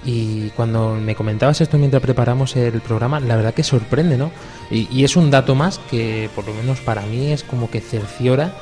Y 0.06 0.50
cuando 0.50 0.94
me 0.94 1.16
comentabas 1.16 1.60
esto 1.60 1.78
mientras 1.78 2.00
preparamos 2.00 2.54
el 2.54 2.80
programa, 2.80 3.18
la 3.18 3.34
verdad 3.34 3.52
que 3.52 3.64
sorprende, 3.64 4.16
¿no? 4.16 4.30
Y, 4.70 4.88
y 4.90 5.02
es 5.02 5.16
un 5.16 5.32
dato 5.32 5.56
más 5.56 5.80
que, 5.90 6.30
por 6.34 6.46
lo 6.46 6.54
menos 6.54 6.80
para 6.80 7.02
mí, 7.02 7.32
es 7.32 7.42
como 7.42 7.68
que 7.68 7.80
cerciora 7.80 8.56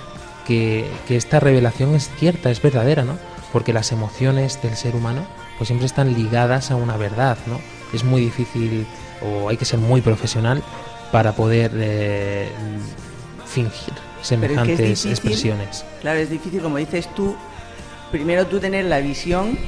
que, 0.46 0.87
que 1.07 1.16
esta 1.16 1.40
revelación 1.40 1.94
es 1.94 2.11
cierta, 2.18 2.50
es 2.50 2.62
verdadera, 2.62 3.04
¿no? 3.04 3.18
Porque 3.52 3.74
las 3.74 3.92
emociones 3.92 4.61
del 4.62 4.74
ser 4.74 4.96
humano 4.96 5.26
pues 5.59 5.68
siempre 5.68 5.87
están 5.87 6.14
ligadas 6.14 6.70
a 6.70 6.76
una 6.76 6.96
verdad, 6.96 7.37
¿no? 7.46 7.61
Es 7.92 8.04
muy 8.04 8.22
difícil 8.22 8.87
o 9.22 9.50
hay 9.50 9.59
que 9.59 9.66
ser 9.66 9.78
muy 9.78 10.00
profesional 10.00 10.62
para 11.12 11.33
poder 11.33 11.72
eh, 11.74 12.48
fingir 13.46 13.94
semejantes 14.22 14.70
es 14.70 14.76
que 14.78 14.92
es 14.92 15.02
difícil, 15.02 15.11
expresiones. 15.12 15.85
Claro, 16.00 16.18
es 16.18 16.30
difícil, 16.30 16.61
como 16.61 16.78
dices 16.78 17.09
tú, 17.14 17.37
primero 18.11 18.46
tú 18.46 18.59
tener 18.59 18.87
la 18.87 18.98
visión 19.00 19.59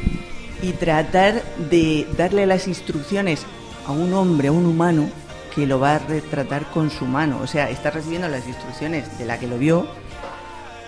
y 0.63 0.73
tratar 0.73 1.43
de 1.71 2.07
darle 2.17 2.47
las 2.47 2.67
instrucciones 2.69 3.45
a 3.87 3.93
un 3.93 4.13
hombre, 4.15 4.49
a 4.49 4.53
un 4.53 4.67
humano, 4.67 5.09
que 5.55 5.67
lo 5.67 5.79
va 5.81 5.95
a 5.97 5.99
retratar 5.99 6.65
con 6.71 6.91
su 6.91 7.05
mano. 7.07 7.39
O 7.43 7.47
sea, 7.47 7.71
está 7.71 7.91
recibiendo 7.91 8.29
las 8.29 8.47
instrucciones 8.47 9.19
de 9.19 9.25
la 9.25 9.39
que 9.39 9.47
lo 9.47 9.59
vio, 9.59 9.87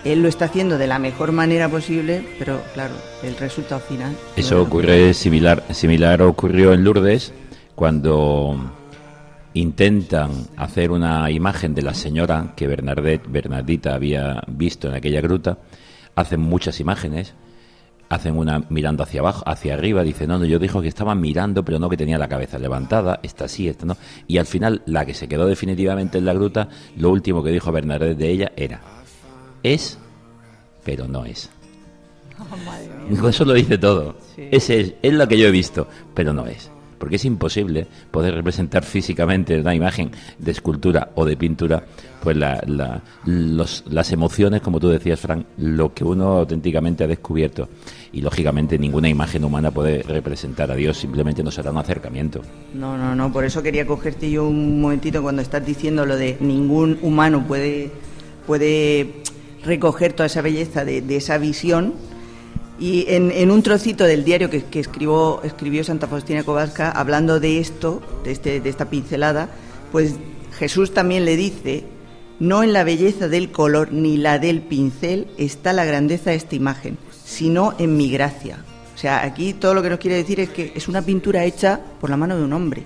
él 0.05 0.21
lo 0.21 0.27
está 0.29 0.45
haciendo 0.45 0.77
de 0.77 0.87
la 0.87 0.99
mejor 0.99 1.31
manera 1.31 1.67
posible, 1.69 2.25
pero 2.39 2.61
claro, 2.73 2.93
el 3.23 3.35
resultado 3.37 3.81
final. 3.81 4.15
Eso 4.35 4.55
no- 4.55 4.61
ocurre 4.61 5.13
similar, 5.13 5.63
similar 5.71 6.21
ocurrió 6.21 6.71
en 6.73 6.83
Lourdes 6.83 7.33
cuando 7.75 8.55
intentan 9.53 10.31
hacer 10.57 10.91
una 10.91 11.29
imagen 11.31 11.73
de 11.73 11.81
la 11.81 11.93
señora 11.93 12.53
que 12.55 12.67
Bernadette, 12.67 13.27
Bernardita 13.27 13.95
había 13.95 14.41
visto 14.47 14.87
en 14.87 14.93
aquella 14.93 15.21
gruta, 15.21 15.57
hacen 16.15 16.39
muchas 16.41 16.79
imágenes, 16.79 17.33
hacen 18.09 18.37
una 18.37 18.63
mirando 18.69 19.03
hacia 19.03 19.21
abajo, 19.21 19.43
hacia 19.45 19.75
arriba, 19.75 20.03
dicen, 20.03 20.29
no, 20.29 20.39
no, 20.39 20.45
yo 20.45 20.59
dijo 20.59 20.81
que 20.81 20.87
estaba 20.87 21.15
mirando, 21.15 21.63
pero 21.63 21.79
no 21.79 21.89
que 21.89 21.97
tenía 21.97 22.17
la 22.17 22.27
cabeza 22.27 22.57
levantada, 22.57 23.19
esta 23.23 23.47
sí, 23.47 23.67
esta 23.67 23.85
no, 23.85 23.97
y 24.27 24.37
al 24.37 24.45
final 24.45 24.81
la 24.85 25.05
que 25.05 25.13
se 25.13 25.27
quedó 25.27 25.45
definitivamente 25.45 26.17
en 26.17 26.25
la 26.25 26.33
gruta, 26.33 26.69
lo 26.97 27.11
último 27.11 27.43
que 27.43 27.51
dijo 27.51 27.71
Bernadette 27.71 28.17
de 28.17 28.29
ella 28.29 28.51
era, 28.55 28.81
es, 29.63 29.97
pero 30.83 31.07
no 31.07 31.25
es. 31.25 31.49
Con 33.19 33.29
eso 33.29 33.43
lo 33.45 33.53
dice 33.53 33.77
todo. 33.77 34.15
Ese 34.37 34.79
es, 34.79 34.93
es 35.01 35.13
lo 35.13 35.27
que 35.27 35.37
yo 35.37 35.47
he 35.47 35.51
visto, 35.51 35.87
pero 36.13 36.33
no 36.33 36.47
es. 36.47 36.71
Porque 36.99 37.15
es 37.15 37.25
imposible 37.25 37.87
poder 38.11 38.35
representar 38.35 38.83
físicamente 38.83 39.55
en 39.55 39.61
una 39.61 39.73
imagen 39.73 40.11
de 40.37 40.51
escultura 40.51 41.09
o 41.15 41.25
de 41.25 41.37
pintura, 41.37 41.81
pues 42.21 42.35
la- 42.35 42.61
las 43.25 44.11
emociones, 44.11 44.61
como 44.61 44.79
tú 44.79 44.89
decías, 44.89 45.19
Frank, 45.19 45.45
lo 45.57 45.93
que 45.93 46.03
uno 46.03 46.39
auténticamente 46.39 47.03
ha 47.03 47.07
descubierto. 47.07 47.69
Y 48.11 48.21
lógicamente 48.21 48.77
ninguna 48.77 49.07
imagen 49.07 49.43
humana 49.43 49.71
puede 49.71 50.03
representar 50.03 50.71
a 50.71 50.75
Dios, 50.75 50.97
simplemente 50.97 51.43
nos 51.43 51.57
hará 51.57 51.71
un 51.71 51.77
acercamiento. 51.77 52.41
No, 52.73 52.97
no, 52.97 53.15
no, 53.15 53.31
por 53.31 53.45
eso 53.45 53.63
quería 53.63 53.85
cogerte 53.87 54.29
yo 54.29 54.47
un 54.47 54.81
momentito 54.81 55.21
cuando 55.21 55.41
estás 55.41 55.65
diciendo 55.65 56.05
lo 56.05 56.17
de 56.17 56.37
ningún 56.39 56.99
humano 57.01 57.45
puede, 57.47 57.91
puede 58.45 59.13
recoger 59.63 60.13
toda 60.13 60.27
esa 60.27 60.41
belleza 60.41 60.83
de, 60.85 61.01
de 61.01 61.15
esa 61.17 61.37
visión. 61.37 61.93
Y 62.79 63.05
en, 63.09 63.31
en 63.31 63.51
un 63.51 63.61
trocito 63.61 64.05
del 64.05 64.23
diario 64.23 64.49
que, 64.49 64.63
que 64.63 64.79
escribió, 64.79 65.41
Santa 65.83 66.07
Faustina 66.07 66.43
Kowalska, 66.43 66.91
hablando 66.91 67.39
de 67.39 67.59
esto, 67.59 68.01
de, 68.23 68.31
este, 68.31 68.61
de 68.61 68.69
esta 68.69 68.89
pincelada, 68.89 69.49
pues 69.91 70.15
Jesús 70.57 70.93
también 70.93 71.25
le 71.25 71.35
dice, 71.35 71.83
no 72.39 72.63
en 72.63 72.71
la 72.71 72.85
belleza 72.85 73.27
del 73.27 73.51
color 73.51 73.91
ni 73.91 74.17
la 74.17 74.39
del 74.39 74.61
pincel 74.61 75.27
está 75.37 75.73
la 75.73 75.83
grandeza 75.83 76.29
de 76.29 76.37
esta 76.37 76.55
imagen, 76.55 76.97
sino 77.25 77.73
en 77.79 77.97
mi 77.97 78.09
gracia. 78.09 78.63
O 78.95 78.97
sea, 78.97 79.23
aquí 79.23 79.53
todo 79.53 79.73
lo 79.73 79.81
que 79.81 79.89
nos 79.89 79.99
quiere 79.99 80.17
decir 80.17 80.39
es 80.39 80.49
que 80.49 80.71
es 80.75 80.87
una 80.87 81.01
pintura 81.01 81.43
hecha 81.43 81.79
por 81.99 82.09
la 82.09 82.17
mano 82.17 82.37
de 82.37 82.43
un 82.43 82.53
hombre, 82.53 82.83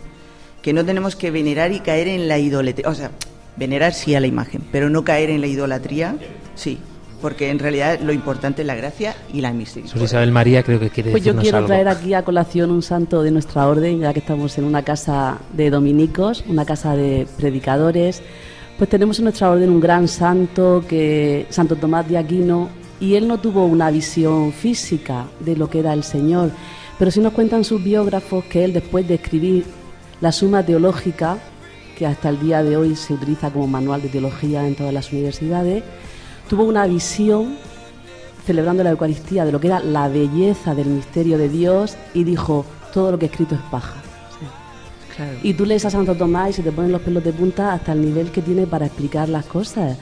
que 0.62 0.74
no 0.74 0.84
tenemos 0.86 1.16
que 1.16 1.30
venerar 1.30 1.72
y 1.72 1.82
caer 1.82 2.08
en 2.08 2.28
la 2.28 2.40
idolatría. 2.40 2.90
O 2.90 2.96
sea, 2.96 3.12
venerar 3.58 3.94
sí 3.94 4.16
a 4.16 4.20
la 4.20 4.28
imagen, 4.28 4.64
pero 4.72 4.90
no 4.90 5.04
caer 5.04 5.30
en 5.30 5.42
la 5.42 5.48
idolatría, 5.48 6.16
sí, 6.56 6.80
porque 7.24 7.50
en 7.50 7.58
realidad 7.58 8.02
lo 8.02 8.12
importante 8.12 8.64
es 8.64 8.68
la 8.68 8.76
gracia 8.76 9.16
y 9.32 9.40
la 9.40 9.48
Sor 9.48 9.58
misericordia. 9.58 10.04
Isabel 10.04 10.32
María 10.34 10.62
creo 10.62 10.78
que 10.78 10.90
quiere 10.90 11.12
Pues 11.12 11.24
yo 11.24 11.34
quiero 11.38 11.60
algo. 11.60 11.68
traer 11.68 11.88
aquí 11.88 12.14
a 12.14 12.22
colación 12.22 12.70
un 12.70 12.82
santo 12.82 13.24
de 13.24 13.32
nuestra 13.32 13.66
orden, 13.66 14.02
ya 14.02 14.12
que 14.12 14.20
estamos 14.20 14.58
en 14.58 14.66
una 14.66 14.84
casa 14.84 15.38
de 15.54 15.70
dominicos, 15.70 16.44
una 16.50 16.66
casa 16.66 16.98
de 16.98 17.26
predicadores. 17.38 18.22
Pues 18.78 18.90
tenemos 18.90 19.20
en 19.20 19.24
nuestra 19.24 19.50
orden 19.50 19.70
un 19.70 19.80
gran 19.80 20.10
santo, 20.10 20.84
que 20.86 21.46
Santo 21.50 21.78
Tomás 21.78 22.10
de 22.10 22.18
Aquino, 22.18 22.68
y 23.00 23.16
él 23.16 23.30
no 23.30 23.40
tuvo 23.40 23.68
una 23.68 23.90
visión 23.90 24.52
física 24.52 25.28
de 25.40 25.56
lo 25.56 25.70
que 25.70 25.80
era 25.80 25.94
el 25.94 26.04
Señor, 26.04 26.52
pero 27.00 27.10
sí 27.10 27.22
nos 27.22 27.32
cuentan 27.32 27.64
sus 27.64 27.82
biógrafos 27.82 28.44
que 28.44 28.66
él 28.66 28.74
después 28.74 29.08
de 29.08 29.14
escribir 29.14 29.64
la 30.20 30.34
Suma 30.34 30.62
Teológica, 30.66 31.38
que 31.98 32.06
hasta 32.06 32.28
el 32.28 32.42
día 32.42 32.62
de 32.64 32.76
hoy 32.76 32.98
se 32.98 33.14
utiliza 33.14 33.50
como 33.50 33.68
manual 33.68 34.02
de 34.02 34.10
teología 34.10 34.68
en 34.68 34.76
todas 34.76 34.94
las 34.94 35.10
universidades, 35.14 35.84
tuvo 36.50 36.64
una 36.64 36.86
visión 36.88 37.56
celebrando 38.46 38.84
la 38.84 38.92
Eucaristía 38.92 39.46
de 39.46 39.52
lo 39.52 39.60
que 39.60 39.68
era 39.68 39.80
la 39.80 40.08
belleza 40.10 40.76
del 40.76 40.88
misterio 40.88 41.38
de 41.38 41.50
Dios 41.50 41.96
y 42.14 42.24
dijo, 42.24 42.66
todo 42.94 43.12
lo 43.12 43.20
que 43.20 43.26
he 43.26 43.30
escrito 43.30 43.56
es 43.56 43.62
paja. 43.72 43.96
Y 45.44 45.54
tú 45.54 45.66
lees 45.66 45.86
a 45.86 45.90
Santo 45.90 46.16
Tomás 46.16 46.50
y 46.50 46.54
se 46.54 46.64
te 46.64 46.72
ponen 46.72 46.92
los 46.92 47.02
pelos 47.02 47.24
de 47.24 47.32
punta 47.34 47.74
hasta 47.74 47.94
el 47.94 48.02
nivel 48.02 48.32
que 48.32 48.42
tiene 48.42 48.66
para 48.68 48.88
explicar 48.88 49.30
las 49.30 49.46
cosas. 49.46 49.98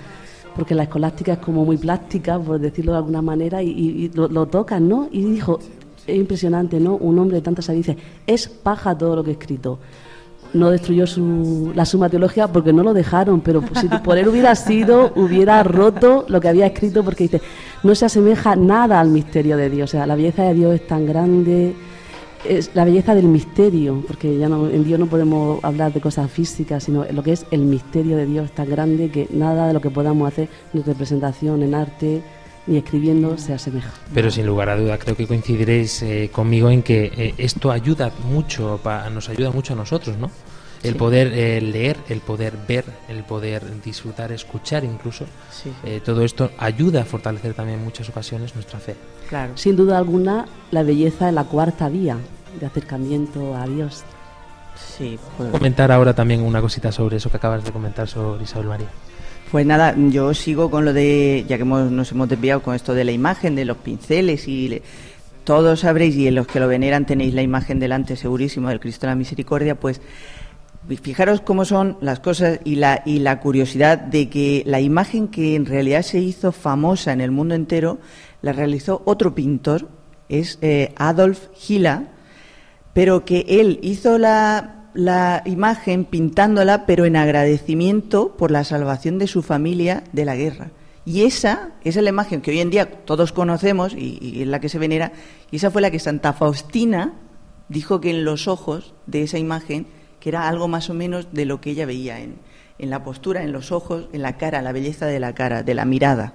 Porque 0.56 0.74
la 0.76 0.84
escolástica 0.84 1.34
es 1.34 1.40
como 1.40 1.64
muy 1.66 1.78
plástica, 1.78 2.38
por 2.40 2.60
decirlo 2.60 2.94
de 2.94 2.98
alguna 2.98 3.22
manera, 3.22 3.62
y, 3.62 3.70
y- 3.70 4.06
y 4.06 4.10
lo, 4.14 4.28
lo 4.28 4.48
tocan, 4.48 4.88
¿no? 4.90 5.08
Y 5.12 5.24
dijo, 5.24 5.60
es 6.08 6.16
impresionante, 6.18 6.80
¿no? 6.80 6.96
Un 6.96 7.20
hombre 7.20 7.38
de 7.38 7.42
tanta 7.42 7.62
sabiduría 7.62 7.96
es 8.28 8.48
paja 8.48 8.98
todo 8.98 9.16
lo 9.18 9.24
que 9.24 9.30
he 9.32 9.34
escrito. 9.34 9.80
No 10.54 10.70
destruyó 10.70 11.08
su, 11.08 11.72
la 11.74 11.86
suma 11.86 12.10
teología 12.10 12.48
porque 12.48 12.74
no 12.74 12.84
lo 12.84 12.94
dejaron, 12.94 13.42
pero 13.42 13.64
si 13.80 13.88
por 14.04 14.18
él 14.18 14.28
hubiera 14.28 14.54
sido, 14.56 15.14
hubiera 15.16 15.64
roto 15.64 16.26
lo 16.28 16.42
que 16.42 16.50
había 16.50 16.66
escrito 16.68 17.04
porque 17.04 17.24
dice, 17.24 17.42
no 17.84 17.96
se 17.96 18.06
asemeja 18.06 18.56
nada 18.56 19.00
al 19.00 19.10
misterio 19.10 19.56
de 19.58 19.70
Dios. 19.70 19.90
O 19.90 19.92
sea, 19.92 20.06
la 20.06 20.16
belleza 20.16 20.44
de 20.44 20.54
Dios 20.54 20.76
es 20.76 20.88
tan 20.88 21.06
grande, 21.06 21.74
es 22.48 22.72
la 22.74 22.86
belleza 22.86 23.16
del 23.16 23.28
misterio, 23.28 24.04
porque 24.06 24.38
ya 24.38 24.50
no, 24.50 24.68
en 24.68 24.84
Dios 24.84 25.00
no 25.00 25.06
podemos 25.06 25.64
hablar 25.64 25.94
de 25.94 26.02
cosas 26.02 26.30
físicas, 26.30 26.84
sino 26.84 27.06
lo 27.12 27.24
que 27.24 27.34
es 27.34 27.46
el 27.52 27.62
misterio 27.62 28.18
de 28.18 28.26
Dios 28.26 28.46
es 28.46 28.52
tan 28.52 28.70
grande 28.70 29.10
que 29.10 29.28
nada 29.32 29.68
de 29.68 29.74
lo 29.74 29.82
que 29.82 29.90
podamos 29.90 30.28
hacer 30.28 30.50
en 30.74 30.84
representación, 30.84 31.64
en 31.64 31.76
arte, 31.76 32.22
ni 32.68 32.78
escribiendo 32.78 33.38
se 33.38 33.54
asemeja. 33.54 33.92
Pero 34.14 34.30
sin 34.32 34.46
lugar 34.46 34.70
a 34.70 34.78
duda 34.78 34.98
creo 34.98 35.16
que 35.16 35.28
coincidiréis 35.28 36.02
eh, 36.04 36.30
conmigo 36.32 36.70
en 36.70 36.84
que 36.84 37.06
eh, 37.16 37.34
esto 37.38 37.72
ayuda 37.72 38.12
mucho, 38.26 38.80
pa- 38.84 39.10
nos 39.10 39.30
ayuda 39.30 39.52
mucho 39.52 39.74
a 39.74 39.76
nosotros, 39.76 40.18
¿no? 40.18 40.30
El 40.84 40.94
Sí. 40.94 40.98
poder 40.98 41.32
eh, 41.34 41.62
leer, 41.62 41.98
el 42.10 42.22
poder 42.22 42.54
ver, 42.68 42.86
el 43.08 43.24
poder 43.24 43.82
disfrutar, 43.84 44.32
escuchar 44.32 44.84
incluso, 44.84 45.26
Sí. 45.52 45.72
eh, 45.84 46.02
todo 46.04 46.24
esto 46.24 46.50
ayuda 46.58 47.02
a 47.02 47.06
fortalecer 47.06 47.54
también 47.54 47.78
en 47.80 47.86
muchas 47.86 48.10
ocasiones 48.10 48.56
nuestra 48.56 48.80
fe. 48.80 48.96
Claro. 49.30 49.54
Sin 49.58 49.76
duda 49.76 49.98
alguna, 50.00 50.46
la 50.72 50.82
belleza 50.84 51.30
es 51.30 51.36
la 51.36 51.44
cuarta 51.44 51.88
vía 51.88 52.18
de 52.60 52.66
acercamiento 52.66 53.56
a 53.56 53.68
Dios. 53.68 54.04
Sí, 54.98 55.20
pues, 55.38 55.52
Comentar 55.52 55.92
ahora 55.92 56.16
también 56.16 56.42
una 56.42 56.62
cosita 56.62 56.92
sobre 56.92 57.18
eso 57.18 57.30
que 57.30 57.38
acabas 57.38 57.64
de 57.64 57.72
comentar 57.72 58.08
sobre 58.08 58.44
Isabel 58.44 58.68
María. 58.68 58.88
Pues 59.52 59.66
nada, 59.66 59.96
yo 60.10 60.34
sigo 60.34 60.72
con 60.72 60.86
lo 60.86 60.94
de, 60.94 61.46
ya 61.48 61.58
que 61.58 61.64
hemos- 61.64 61.92
nos 61.92 62.12
hemos 62.12 62.30
desviado 62.30 62.62
con 62.62 62.74
esto 62.74 62.94
de 62.94 63.04
la 63.04 63.12
imagen, 63.12 63.56
de 63.56 63.66
los 63.66 63.78
pinceles 63.78 64.48
y 64.48 64.70
le- 64.70 64.82
todos 65.44 65.82
sabréis 65.82 66.16
y 66.16 66.28
en 66.28 66.36
los 66.36 66.48
que 66.48 66.60
lo 66.60 66.68
veneran 66.68 67.06
tenéis 67.06 67.34
la 67.34 67.42
imagen 67.42 67.80
delante 67.80 68.16
segurísimo 68.16 68.70
del 68.70 68.80
Cristo 68.80 69.08
de 69.08 69.12
la 69.12 69.16
Misericordia, 69.16 69.76
pues 69.76 70.00
fijaros 71.02 71.42
cómo 71.42 71.66
son 71.66 71.98
las 72.02 72.20
cosas 72.20 72.60
y 72.64 72.76
la, 72.76 73.02
y 73.06 73.20
la 73.20 73.40
curiosidad 73.40 73.98
de 73.98 74.30
que 74.30 74.64
la 74.66 74.80
imagen 74.80 75.28
que 75.28 75.56
en 75.56 75.66
realidad 75.66 76.02
se 76.04 76.20
hizo 76.20 76.52
famosa 76.52 77.12
en 77.12 77.22
el 77.22 77.32
mundo 77.32 77.54
entero 77.56 78.00
la 78.42 78.54
realizó 78.54 79.02
otro 79.06 79.36
pintor, 79.36 79.90
es 80.30 80.58
eh, 80.62 80.94
Adolf 80.96 81.48
Hilla, 81.68 82.06
pero 82.94 83.26
que 83.26 83.46
él 83.48 83.80
hizo 83.84 84.18
la, 84.18 84.81
la 84.94 85.42
imagen 85.46 86.06
pintándola, 86.06 86.86
pero 86.86 87.06
en 87.06 87.16
agradecimiento 87.16 88.36
por 88.38 88.52
la 88.52 88.64
salvación 88.64 89.18
de 89.18 89.28
su 89.28 89.42
familia 89.42 90.04
de 90.12 90.26
la 90.26 90.36
guerra. 90.36 90.72
Y 91.06 91.24
esa, 91.24 91.72
esa 91.84 92.00
es 92.00 92.04
la 92.04 92.10
imagen 92.10 92.42
que 92.42 92.52
hoy 92.52 92.60
en 92.60 92.70
día 92.70 92.90
todos 93.06 93.32
conocemos 93.32 93.94
y, 93.94 94.20
y 94.22 94.42
es 94.42 94.48
la 94.48 94.60
que 94.60 94.70
se 94.70 94.78
venera, 94.78 95.12
y 95.50 95.56
esa 95.56 95.72
fue 95.72 95.82
la 95.82 95.92
que 95.92 96.00
Santa 96.00 96.34
Faustina 96.34 97.14
dijo 97.70 98.02
que 98.02 98.12
en 98.12 98.24
los 98.26 98.48
ojos 98.48 98.94
de 99.08 99.24
esa 99.24 99.40
imagen, 99.40 99.88
que 100.20 100.30
era 100.30 100.48
algo 100.48 100.68
más 100.68 100.90
o 100.90 100.94
menos 100.94 101.30
de 101.32 101.46
lo 101.46 101.62
que 101.62 101.72
ella 101.72 101.86
veía 101.86 102.20
en, 102.20 102.36
en 102.78 102.90
la 102.90 103.04
postura, 103.04 103.44
en 103.44 103.52
los 103.52 103.72
ojos, 103.72 104.08
en 104.12 104.22
la 104.22 104.38
cara, 104.38 104.62
la 104.62 104.72
belleza 104.72 105.06
de 105.06 105.20
la 105.20 105.34
cara, 105.34 105.64
de 105.64 105.74
la 105.74 105.86
mirada. 105.86 106.34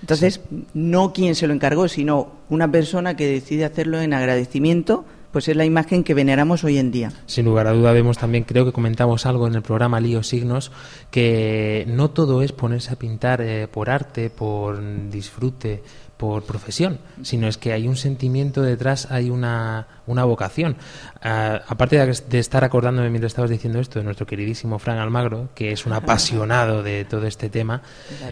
Entonces, 0.00 0.42
no 0.74 1.12
quien 1.12 1.34
se 1.34 1.46
lo 1.46 1.54
encargó, 1.54 1.88
sino 1.88 2.32
una 2.50 2.70
persona 2.70 3.16
que 3.16 3.26
decide 3.26 3.64
hacerlo 3.64 4.00
en 4.00 4.12
agradecimiento 4.12 5.06
pues 5.34 5.48
es 5.48 5.56
la 5.56 5.64
imagen 5.64 6.04
que 6.04 6.14
veneramos 6.14 6.62
hoy 6.62 6.78
en 6.78 6.92
día. 6.92 7.10
Sin 7.26 7.46
lugar 7.46 7.66
a 7.66 7.72
duda 7.72 7.90
vemos 7.90 8.18
también, 8.18 8.44
creo 8.44 8.64
que 8.64 8.70
comentamos 8.70 9.26
algo 9.26 9.48
en 9.48 9.56
el 9.56 9.62
programa 9.62 9.98
Lío 9.98 10.22
Signos, 10.22 10.70
que 11.10 11.84
no 11.88 12.10
todo 12.10 12.40
es 12.40 12.52
ponerse 12.52 12.92
a 12.92 12.96
pintar 13.00 13.40
eh, 13.40 13.66
por 13.66 13.90
arte, 13.90 14.30
por 14.30 14.80
disfrute, 15.10 15.82
por 16.16 16.44
profesión, 16.44 17.00
sino 17.22 17.48
es 17.48 17.58
que 17.58 17.72
hay 17.72 17.88
un 17.88 17.96
sentimiento 17.96 18.62
detrás, 18.62 19.10
hay 19.10 19.28
una, 19.28 19.88
una 20.06 20.22
vocación. 20.24 20.76
Ah, 21.20 21.62
aparte 21.66 21.98
de, 21.98 22.38
estar 22.38 22.62
acordándome 22.62 23.10
mientras 23.10 23.32
estabas 23.32 23.50
diciendo 23.50 23.80
esto 23.80 23.98
de 23.98 24.04
nuestro 24.04 24.26
queridísimo 24.26 24.78
Fran 24.78 24.98
Almagro, 24.98 25.48
que 25.56 25.72
es 25.72 25.84
un 25.84 25.92
apasionado 25.94 26.84
de 26.84 27.06
todo 27.06 27.26
este 27.26 27.50
tema, 27.50 27.82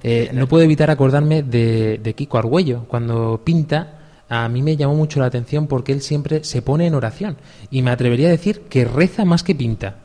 eh, 0.05 0.31
no 0.35 0.47
puedo 0.47 0.63
evitar 0.63 0.89
acordarme 0.89 1.43
de, 1.43 1.99
de 2.01 2.15
Kiko 2.15 2.39
Argüello, 2.39 2.85
cuando 2.87 3.41
pinta 3.45 3.99
a 4.35 4.49
mí 4.49 4.63
me 4.63 4.79
llamó 4.79 4.95
mucho 4.95 5.21
la 5.21 5.27
atención 5.27 5.67
porque 5.67 5.93
él 5.93 6.01
siempre 6.01 6.43
se 6.43 6.63
pone 6.63 6.87
en 6.87 6.95
oración 6.95 7.37
y 7.71 7.83
me 7.83 7.91
atrevería 7.91 8.29
a 8.29 8.31
decir 8.31 8.63
que 8.63 8.87
reza 8.87 9.27
más 9.27 9.43
que 9.43 9.55
pinta. 9.55 9.97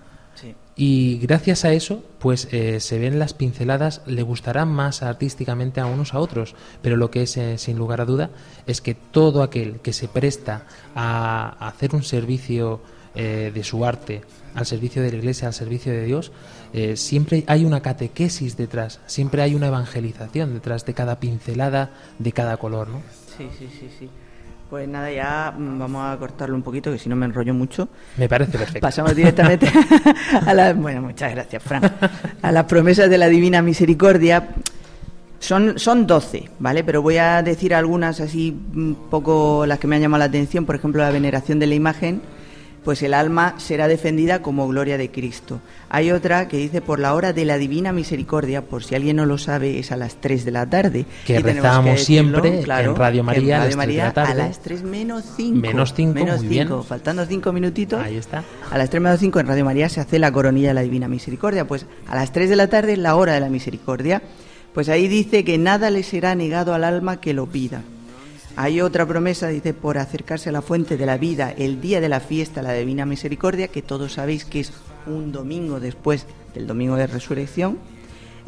Y 0.75 1.17
gracias 1.19 1.63
a 1.65 1.71
eso, 1.71 2.03
pues 2.19 2.49
eh, 2.51 2.81
se 2.81 2.99
ven 2.99 3.17
las 3.19 3.33
pinceladas, 3.33 4.01
le 4.05 4.21
gustarán 4.21 4.67
más 4.67 5.01
artísticamente 5.01 5.79
a 5.79 5.85
unos 5.85 6.13
a 6.13 6.19
otros, 6.19 6.55
pero 6.81 6.97
lo 6.97 7.09
que 7.09 7.23
es 7.23 7.37
eh, 7.37 7.57
sin 7.57 7.77
lugar 7.77 8.01
a 8.01 8.05
duda 8.05 8.29
es 8.67 8.81
que 8.81 8.93
todo 8.93 9.41
aquel 9.41 9.79
que 9.79 9.93
se 9.93 10.07
presta 10.09 10.65
a, 10.93 11.55
hacer 11.65 11.95
un 11.95 12.03
servicio 12.03 12.81
eh, 13.15 13.51
de 13.55 13.63
su 13.63 13.85
arte, 13.85 14.21
al 14.53 14.65
servicio 14.67 15.01
de 15.01 15.11
la 15.11 15.17
Iglesia, 15.17 15.47
al 15.47 15.53
servicio 15.53 15.93
de 15.93 16.03
Dios, 16.03 16.31
siempre 16.95 17.43
hay 17.47 17.63
una 17.63 17.81
catequesis 17.81 18.57
detrás, 18.57 18.99
siempre 19.07 19.41
hay 19.41 19.55
una 19.55 19.67
evangelización 19.67 20.53
detrás 20.53 20.85
de 20.85 20.93
cada 20.93 21.19
pincelada, 21.19 21.91
de 22.19 22.31
cada 22.33 22.57
color, 22.57 22.89
¿no? 22.89 23.01
Sí, 23.37 23.47
sí, 23.57 23.69
sí, 23.79 23.89
sí. 23.99 24.09
Pues 24.69 24.87
nada, 24.87 25.09
ya 25.11 25.53
mm, 25.57 25.79
vamos 25.79 26.05
a 26.05 26.17
cortarlo 26.17 26.55
un 26.55 26.61
poquito, 26.61 26.91
que 26.91 26.99
si 26.99 27.07
no 27.07 27.15
me 27.15 27.25
enrollo 27.25 27.53
mucho. 27.53 27.87
Me 28.17 28.27
parece 28.27 28.57
perfecto. 28.57 28.81
Pasamos 28.81 29.15
directamente 29.15 29.71
a 30.45 30.53
la... 30.53 30.73
Bueno, 30.73 31.01
muchas 31.01 31.31
gracias, 31.31 31.63
Fran. 31.63 31.83
A 32.41 32.51
las 32.51 32.65
promesas 32.65 33.09
de 33.09 33.17
la 33.17 33.27
Divina 33.27 33.61
Misericordia. 33.61 34.49
Son, 35.39 35.77
son 35.77 36.07
12, 36.07 36.49
¿vale? 36.59 36.83
Pero 36.83 37.01
voy 37.01 37.17
a 37.17 37.43
decir 37.43 37.73
algunas 37.73 38.19
así 38.19 38.57
un 38.75 38.97
poco 39.09 39.65
las 39.65 39.79
que 39.79 39.87
me 39.87 39.95
han 39.95 40.01
llamado 40.01 40.19
la 40.19 40.25
atención. 40.25 40.65
Por 40.65 40.75
ejemplo, 40.75 41.01
la 41.01 41.11
veneración 41.11 41.59
de 41.59 41.67
la 41.67 41.75
imagen 41.75 42.21
pues 42.87 43.03
el 43.03 43.13
alma 43.13 43.55
será 43.57 43.89
defendida 43.89 44.41
como 44.41 44.65
gloria 44.65 44.97
de 44.97 45.11
Cristo. 45.11 45.59
Hay 45.89 46.09
otra 46.11 46.47
que 46.47 46.55
dice 46.55 46.79
por 46.79 46.99
la 46.99 47.15
hora 47.15 47.33
de 47.33 47.43
la 47.43 47.57
divina 47.57 47.91
misericordia, 47.91 48.61
por 48.61 48.81
si 48.81 48.95
alguien 48.95 49.17
no 49.17 49.25
lo 49.25 49.37
sabe, 49.37 49.77
es 49.77 49.91
a 49.91 49.97
las 49.97 50.21
3 50.21 50.45
de 50.45 50.51
la 50.51 50.69
tarde. 50.69 51.05
Que 51.25 51.39
rezamos 51.39 52.05
siempre 52.05 52.61
en 52.61 52.95
Radio 52.95 53.25
María, 53.25 53.63
a 54.15 54.33
las 54.33 54.61
3 54.61 54.83
menos 54.83 55.25
5. 55.35 55.59
Menos 55.59 55.93
5, 55.93 56.13
menos 56.13 56.87
faltando 56.87 57.25
5 57.25 57.51
minutitos. 57.51 58.01
Ahí 58.01 58.15
está. 58.15 58.45
A 58.71 58.77
las 58.77 58.89
3 58.89 59.03
menos 59.03 59.19
5 59.19 59.37
en 59.37 59.47
Radio 59.47 59.65
María 59.65 59.89
se 59.89 59.99
hace 59.99 60.17
la 60.17 60.31
coronilla 60.31 60.69
de 60.69 60.75
la 60.75 60.81
divina 60.81 61.09
misericordia. 61.09 61.67
Pues 61.67 61.87
a 62.07 62.15
las 62.15 62.31
3 62.31 62.49
de 62.49 62.55
la 62.55 62.67
tarde 62.69 62.93
es 62.93 62.99
la 62.99 63.17
hora 63.17 63.33
de 63.33 63.41
la 63.41 63.49
misericordia. 63.49 64.21
Pues 64.73 64.87
ahí 64.87 65.09
dice 65.09 65.43
que 65.43 65.57
nada 65.57 65.89
le 65.89 66.03
será 66.03 66.35
negado 66.35 66.73
al 66.73 66.85
alma 66.85 67.19
que 67.19 67.33
lo 67.33 67.47
pida. 67.47 67.81
Hay 68.59 68.81
otra 68.81 69.05
promesa, 69.05 69.49
dice, 69.49 69.75
por 69.75 69.99
acercarse 69.99 70.49
a 70.49 70.51
la 70.51 70.63
fuente 70.63 70.97
de 70.97 71.05
la 71.05 71.19
vida 71.19 71.53
el 71.55 71.79
día 71.79 72.01
de 72.01 72.09
la 72.09 72.19
fiesta, 72.19 72.63
la 72.63 72.73
Divina 72.73 73.05
Misericordia, 73.05 73.67
que 73.67 73.83
todos 73.83 74.13
sabéis 74.13 74.45
que 74.45 74.61
es 74.61 74.73
un 75.05 75.31
domingo 75.31 75.79
después 75.79 76.25
del 76.55 76.65
domingo 76.65 76.95
de 76.95 77.05
resurrección, 77.05 77.77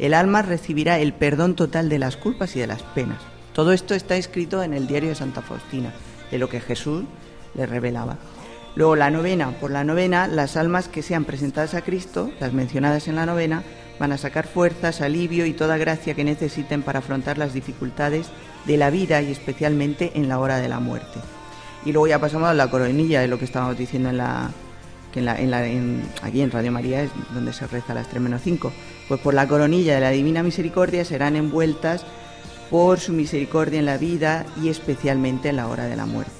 el 0.00 0.12
alma 0.12 0.42
recibirá 0.42 0.98
el 0.98 1.12
perdón 1.12 1.54
total 1.54 1.88
de 1.88 2.00
las 2.00 2.16
culpas 2.16 2.56
y 2.56 2.58
de 2.58 2.66
las 2.66 2.82
penas. 2.82 3.22
Todo 3.52 3.70
esto 3.70 3.94
está 3.94 4.16
escrito 4.16 4.64
en 4.64 4.74
el 4.74 4.88
diario 4.88 5.10
de 5.10 5.14
Santa 5.14 5.42
Faustina, 5.42 5.92
de 6.28 6.38
lo 6.38 6.48
que 6.48 6.58
Jesús 6.58 7.04
le 7.54 7.66
revelaba. 7.66 8.18
Luego 8.74 8.96
la 8.96 9.10
novena, 9.10 9.60
por 9.60 9.70
la 9.70 9.84
novena, 9.84 10.26
las 10.26 10.56
almas 10.56 10.88
que 10.88 11.02
sean 11.02 11.24
presentadas 11.24 11.74
a 11.74 11.82
Cristo, 11.82 12.32
las 12.40 12.52
mencionadas 12.52 13.06
en 13.06 13.14
la 13.14 13.26
novena, 13.26 13.62
van 14.00 14.12
a 14.12 14.18
sacar 14.18 14.48
fuerzas, 14.48 15.02
alivio 15.02 15.44
y 15.44 15.52
toda 15.52 15.76
gracia 15.76 16.14
que 16.14 16.24
necesiten 16.24 16.82
para 16.82 17.00
afrontar 17.00 17.36
las 17.36 17.52
dificultades 17.52 18.28
de 18.64 18.78
la 18.78 18.88
vida 18.88 19.20
y 19.20 19.30
especialmente 19.30 20.12
en 20.14 20.28
la 20.28 20.40
hora 20.40 20.56
de 20.56 20.70
la 20.70 20.80
muerte. 20.80 21.20
Y 21.84 21.92
luego 21.92 22.08
ya 22.08 22.18
pasamos 22.18 22.48
a 22.48 22.54
la 22.54 22.70
coronilla 22.70 23.20
de 23.20 23.28
lo 23.28 23.38
que 23.38 23.44
estábamos 23.44 23.76
diciendo 23.76 24.08
en 24.08 24.16
la, 24.16 24.50
aquí 26.22 26.40
en 26.40 26.50
Radio 26.50 26.72
María 26.72 27.02
es 27.02 27.10
donde 27.34 27.52
se 27.52 27.66
reza 27.66 27.92
a 27.92 27.94
las 27.94 28.08
3 28.08 28.22
menos 28.22 28.40
5. 28.42 28.72
Pues 29.06 29.20
por 29.20 29.34
la 29.34 29.46
coronilla 29.46 29.94
de 29.94 30.00
la 30.00 30.10
Divina 30.10 30.42
Misericordia 30.42 31.04
serán 31.04 31.36
envueltas 31.36 32.06
por 32.70 33.00
su 33.00 33.12
misericordia 33.12 33.80
en 33.80 33.86
la 33.86 33.98
vida 33.98 34.46
y 34.62 34.70
especialmente 34.70 35.50
en 35.50 35.56
la 35.56 35.68
hora 35.68 35.84
de 35.84 35.96
la 35.96 36.06
muerte. 36.06 36.32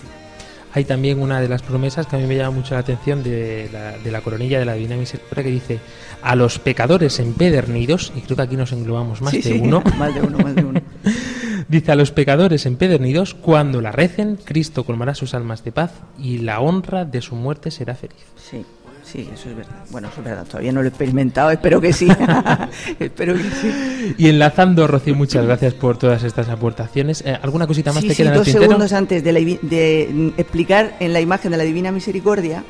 Hay 0.73 0.85
también 0.85 1.21
una 1.21 1.41
de 1.41 1.49
las 1.49 1.63
promesas 1.63 2.07
que 2.07 2.17
a 2.17 2.19
mí 2.19 2.27
me 2.27 2.37
llama 2.37 2.57
mucho 2.57 2.75
la 2.75 2.81
atención 2.81 3.23
de 3.23 3.69
la, 3.73 3.99
de 3.99 4.11
la 4.11 4.21
coronilla 4.21 4.59
de 4.59 4.65
la 4.65 4.75
Divina 4.75 4.97
Misericordia 4.97 5.45
que 5.45 5.51
dice 5.51 5.79
a 6.23 6.37
los 6.37 6.59
pecadores 6.59 7.19
empedernidos, 7.19 8.13
y 8.15 8.21
creo 8.21 8.37
que 8.37 8.43
aquí 8.43 8.57
nos 8.57 8.73
englobamos 8.73 9.21
más 9.23 9.33
de 9.33 9.55
uno. 9.55 9.83
más 9.99 10.15
de 10.15 10.21
uno, 10.21 10.39
más 10.39 10.55
de 10.55 10.65
uno. 10.65 10.81
dice 11.69 11.93
a 11.93 11.95
los 11.95 12.11
pecadores 12.11 12.67
empedernidos, 12.67 13.35
cuando 13.35 13.81
la 13.81 13.93
recen, 13.93 14.37
Cristo 14.37 14.85
colmará 14.85 15.15
sus 15.15 15.35
almas 15.35 15.65
de 15.65 15.73
paz 15.73 15.93
y 16.19 16.39
la 16.39 16.61
honra 16.61 17.05
de 17.05 17.21
su 17.21 17.35
muerte 17.35 17.71
será 17.71 17.95
feliz. 17.95 18.25
Sí. 18.37 18.65
Sí, 19.11 19.29
eso 19.33 19.51
es 19.51 19.57
verdad. 19.57 19.75
Bueno, 19.91 20.09
eso 20.09 20.21
es 20.21 20.25
verdad. 20.25 20.47
Todavía 20.47 20.71
no 20.71 20.83
lo 20.83 20.87
he 20.87 20.91
experimentado, 20.91 21.51
espero 21.51 21.81
que 21.81 21.93
sí. 21.93 22.09
espero 23.01 23.35
que 23.35 23.43
sí. 23.43 24.15
Y 24.19 24.29
enlazando, 24.29 24.87
Rocío, 24.87 25.17
muchas 25.17 25.45
gracias 25.45 25.75
por 25.75 25.99
todas 25.99 26.23
estas 26.23 26.49
aportaciones. 26.49 27.23
Eh, 27.27 27.37
¿Alguna 27.43 27.67
cosita 27.67 27.93
más 27.93 28.05
te 28.05 28.15
queda 28.15 28.31
sí, 28.31 28.39
dos 28.39 28.49
segundos 28.49 28.93
antes 28.93 29.25
de, 29.25 29.59
de, 29.63 30.33
explicar 30.37 30.97
en 31.01 31.13
la 31.13 31.21
imagen 31.21 31.51
de 31.51 31.57
la 31.57 31.65
Divina 31.65 31.91
Misericordia, 31.91 32.63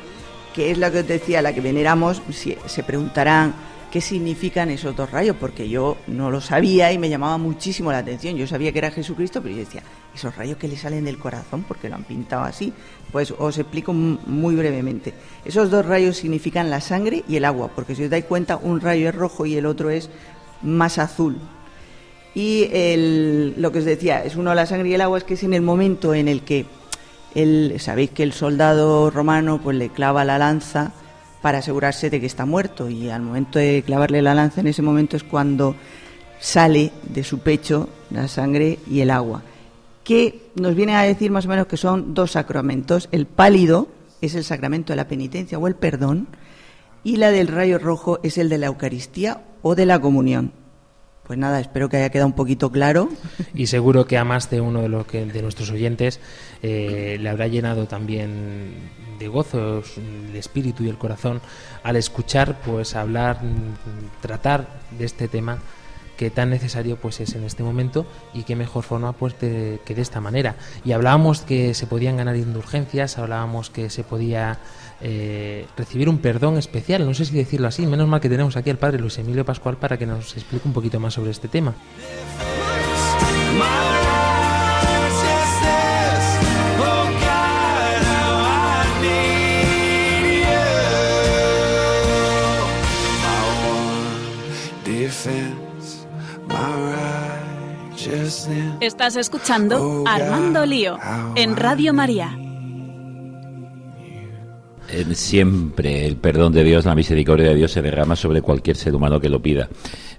que 0.55 0.71
es 0.71 0.79
la 0.79 0.91
que 0.91 0.99
os 0.99 1.07
decía, 1.07 1.43
la 1.43 1.53
que 1.53 1.61
veneramos, 1.61 2.23
si, 2.31 2.57
se 2.65 2.81
preguntarán 2.81 3.53
qué 3.91 4.01
significan 4.01 4.69
esos 4.69 4.95
dos 4.95 5.11
rayos, 5.11 5.35
porque 5.39 5.67
yo 5.67 5.97
no 6.07 6.31
lo 6.31 6.39
sabía 6.39 6.91
y 6.91 6.97
me 6.97 7.09
llamaba 7.09 7.37
muchísimo 7.37 7.91
la 7.91 7.99
atención. 7.99 8.35
Yo 8.37 8.47
sabía 8.47 8.71
que 8.71 8.79
era 8.79 8.89
Jesucristo, 8.89 9.41
pero 9.41 9.53
yo 9.53 9.59
decía, 9.59 9.83
esos 10.15 10.35
rayos 10.35 10.57
que 10.57 10.67
le 10.67 10.77
salen 10.77 11.03
del 11.03 11.19
corazón, 11.19 11.63
porque 11.67 11.89
lo 11.89 11.95
han 11.95 12.05
pintado 12.05 12.43
así. 12.43 12.73
Pues 13.11 13.33
os 13.37 13.57
explico 13.57 13.93
muy 13.93 14.55
brevemente. 14.55 15.13
Esos 15.43 15.69
dos 15.69 15.85
rayos 15.85 16.17
significan 16.17 16.69
la 16.69 16.79
sangre 16.79 17.23
y 17.27 17.35
el 17.35 17.45
agua, 17.45 17.69
porque 17.75 17.93
si 17.93 18.05
os 18.05 18.09
dais 18.09 18.25
cuenta, 18.25 18.55
un 18.55 18.79
rayo 18.79 19.09
es 19.09 19.15
rojo 19.15 19.45
y 19.45 19.55
el 19.55 19.65
otro 19.65 19.89
es 19.89 20.09
más 20.61 20.97
azul. 20.97 21.37
Y 22.33 22.69
lo 23.57 23.71
que 23.73 23.79
os 23.79 23.85
decía, 23.85 24.23
es 24.23 24.37
uno 24.37 24.55
la 24.55 24.65
sangre 24.65 24.87
y 24.87 24.93
el 24.93 25.01
agua, 25.01 25.17
es 25.17 25.25
que 25.25 25.33
es 25.33 25.43
en 25.43 25.53
el 25.53 25.61
momento 25.61 26.13
en 26.13 26.29
el 26.29 26.43
que 26.43 26.65
el, 27.35 27.75
sabéis 27.79 28.11
que 28.11 28.23
el 28.23 28.31
soldado 28.31 29.09
romano 29.09 29.59
pues 29.61 29.75
le 29.75 29.89
clava 29.89 30.23
la 30.23 30.37
lanza 30.37 30.93
para 31.41 31.59
asegurarse 31.59 32.09
de 32.09 32.19
que 32.19 32.25
está 32.25 32.45
muerto 32.45 32.89
y 32.89 33.09
al 33.09 33.21
momento 33.21 33.59
de 33.59 33.83
clavarle 33.85 34.21
la 34.21 34.35
lanza 34.35 34.61
en 34.61 34.67
ese 34.67 34.81
momento 34.81 35.17
es 35.17 35.23
cuando 35.23 35.75
sale 36.39 36.91
de 37.03 37.23
su 37.23 37.39
pecho 37.39 37.89
la 38.09 38.27
sangre 38.27 38.79
y 38.89 39.01
el 39.01 39.11
agua, 39.11 39.43
que 40.03 40.49
nos 40.55 40.75
viene 40.75 40.95
a 40.95 41.03
decir 41.03 41.31
más 41.31 41.45
o 41.45 41.49
menos 41.49 41.67
que 41.67 41.77
son 41.77 42.13
dos 42.13 42.31
sacramentos. 42.31 43.09
El 43.11 43.25
pálido 43.25 43.87
es 44.21 44.35
el 44.35 44.43
sacramento 44.43 44.93
de 44.93 44.97
la 44.97 45.07
penitencia 45.07 45.57
o 45.57 45.67
el 45.67 45.75
perdón 45.75 46.27
y 47.03 47.17
la 47.17 47.31
del 47.31 47.47
rayo 47.47 47.79
rojo 47.79 48.19
es 48.23 48.37
el 48.37 48.49
de 48.49 48.57
la 48.57 48.67
Eucaristía 48.67 49.41
o 49.61 49.75
de 49.75 49.85
la 49.85 49.99
comunión. 49.99 50.51
Pues 51.31 51.39
nada, 51.39 51.61
espero 51.61 51.87
que 51.87 51.95
haya 51.95 52.09
quedado 52.09 52.27
un 52.27 52.33
poquito 52.33 52.73
claro. 52.73 53.07
Y 53.53 53.67
seguro 53.67 54.05
que 54.05 54.17
a 54.17 54.25
más 54.25 54.49
de 54.49 54.59
uno 54.59 54.81
de, 54.81 54.89
lo 54.89 55.07
que, 55.07 55.25
de 55.25 55.41
nuestros 55.41 55.71
oyentes 55.71 56.19
eh, 56.61 57.15
le 57.21 57.29
habrá 57.29 57.47
llenado 57.47 57.87
también 57.87 58.73
de 59.17 59.29
gozo 59.29 59.81
el 59.95 60.35
espíritu 60.35 60.83
y 60.83 60.89
el 60.89 60.97
corazón 60.97 61.39
al 61.83 61.95
escuchar, 61.95 62.59
pues 62.65 62.97
hablar, 62.97 63.39
tratar 64.19 64.67
de 64.99 65.05
este 65.05 65.29
tema 65.29 65.59
que 66.17 66.29
tan 66.29 66.49
necesario 66.49 66.97
pues 66.97 67.21
es 67.21 67.33
en 67.33 67.45
este 67.45 67.63
momento 67.63 68.05
y 68.33 68.43
qué 68.43 68.57
mejor 68.57 68.83
forma 68.83 69.13
pues 69.13 69.33
que 69.35 69.79
de 69.87 70.01
esta 70.01 70.19
manera. 70.19 70.57
Y 70.83 70.91
hablábamos 70.91 71.43
que 71.43 71.73
se 71.75 71.87
podían 71.87 72.17
ganar 72.17 72.35
indulgencias, 72.35 73.17
hablábamos 73.17 73.69
que 73.69 73.89
se 73.89 74.03
podía 74.03 74.59
eh, 75.01 75.65
recibir 75.75 76.09
un 76.09 76.19
perdón 76.19 76.57
especial, 76.57 77.05
no 77.05 77.13
sé 77.13 77.25
si 77.25 77.35
decirlo 77.35 77.67
así, 77.67 77.85
menos 77.85 78.07
mal 78.07 78.21
que 78.21 78.29
tenemos 78.29 78.55
aquí 78.55 78.69
al 78.69 78.77
padre 78.77 78.99
Luis 78.99 79.17
Emilio 79.17 79.45
Pascual 79.45 79.77
para 79.77 79.97
que 79.97 80.05
nos 80.05 80.35
explique 80.35 80.67
un 80.67 80.73
poquito 80.73 80.99
más 80.99 81.13
sobre 81.13 81.31
este 81.31 81.47
tema. 81.47 81.73
Estás 98.79 99.15
escuchando 99.15 100.03
Armando 100.07 100.65
Lío 100.65 100.97
en 101.35 101.55
Radio 101.55 101.93
María 101.93 102.35
siempre 105.13 106.05
el 106.07 106.17
perdón 106.17 106.53
de 106.53 106.63
Dios, 106.63 106.85
la 106.85 106.95
misericordia 106.95 107.49
de 107.49 107.55
Dios 107.55 107.71
se 107.71 107.81
derrama 107.81 108.15
sobre 108.15 108.41
cualquier 108.41 108.77
ser 108.77 108.95
humano 108.95 109.19
que 109.19 109.29
lo 109.29 109.41
pida. 109.41 109.69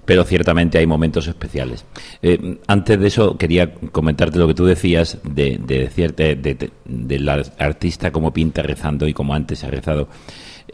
pero 0.05 0.25
ciertamente 0.25 0.79
hay 0.79 0.87
momentos 0.87 1.29
especiales. 1.29 1.85
Eh, 2.23 2.59
antes 2.67 2.99
de 2.99 3.07
eso, 3.07 3.39
quería 3.39 3.73
comentarte 3.75 4.39
lo 4.39 4.49
que 4.49 4.55
tú 4.55 4.65
decías 4.65 5.19
de, 5.23 5.61
de, 5.65 5.89
cierta, 5.91 6.25
de, 6.25 6.71
de 6.85 7.19
la 7.21 7.43
artista 7.59 8.11
como 8.11 8.33
pinta 8.33 8.63
rezando 8.63 9.07
y 9.07 9.15
como 9.15 9.33
antes 9.33 9.63
ha 9.63 9.71
rezado. 9.71 10.09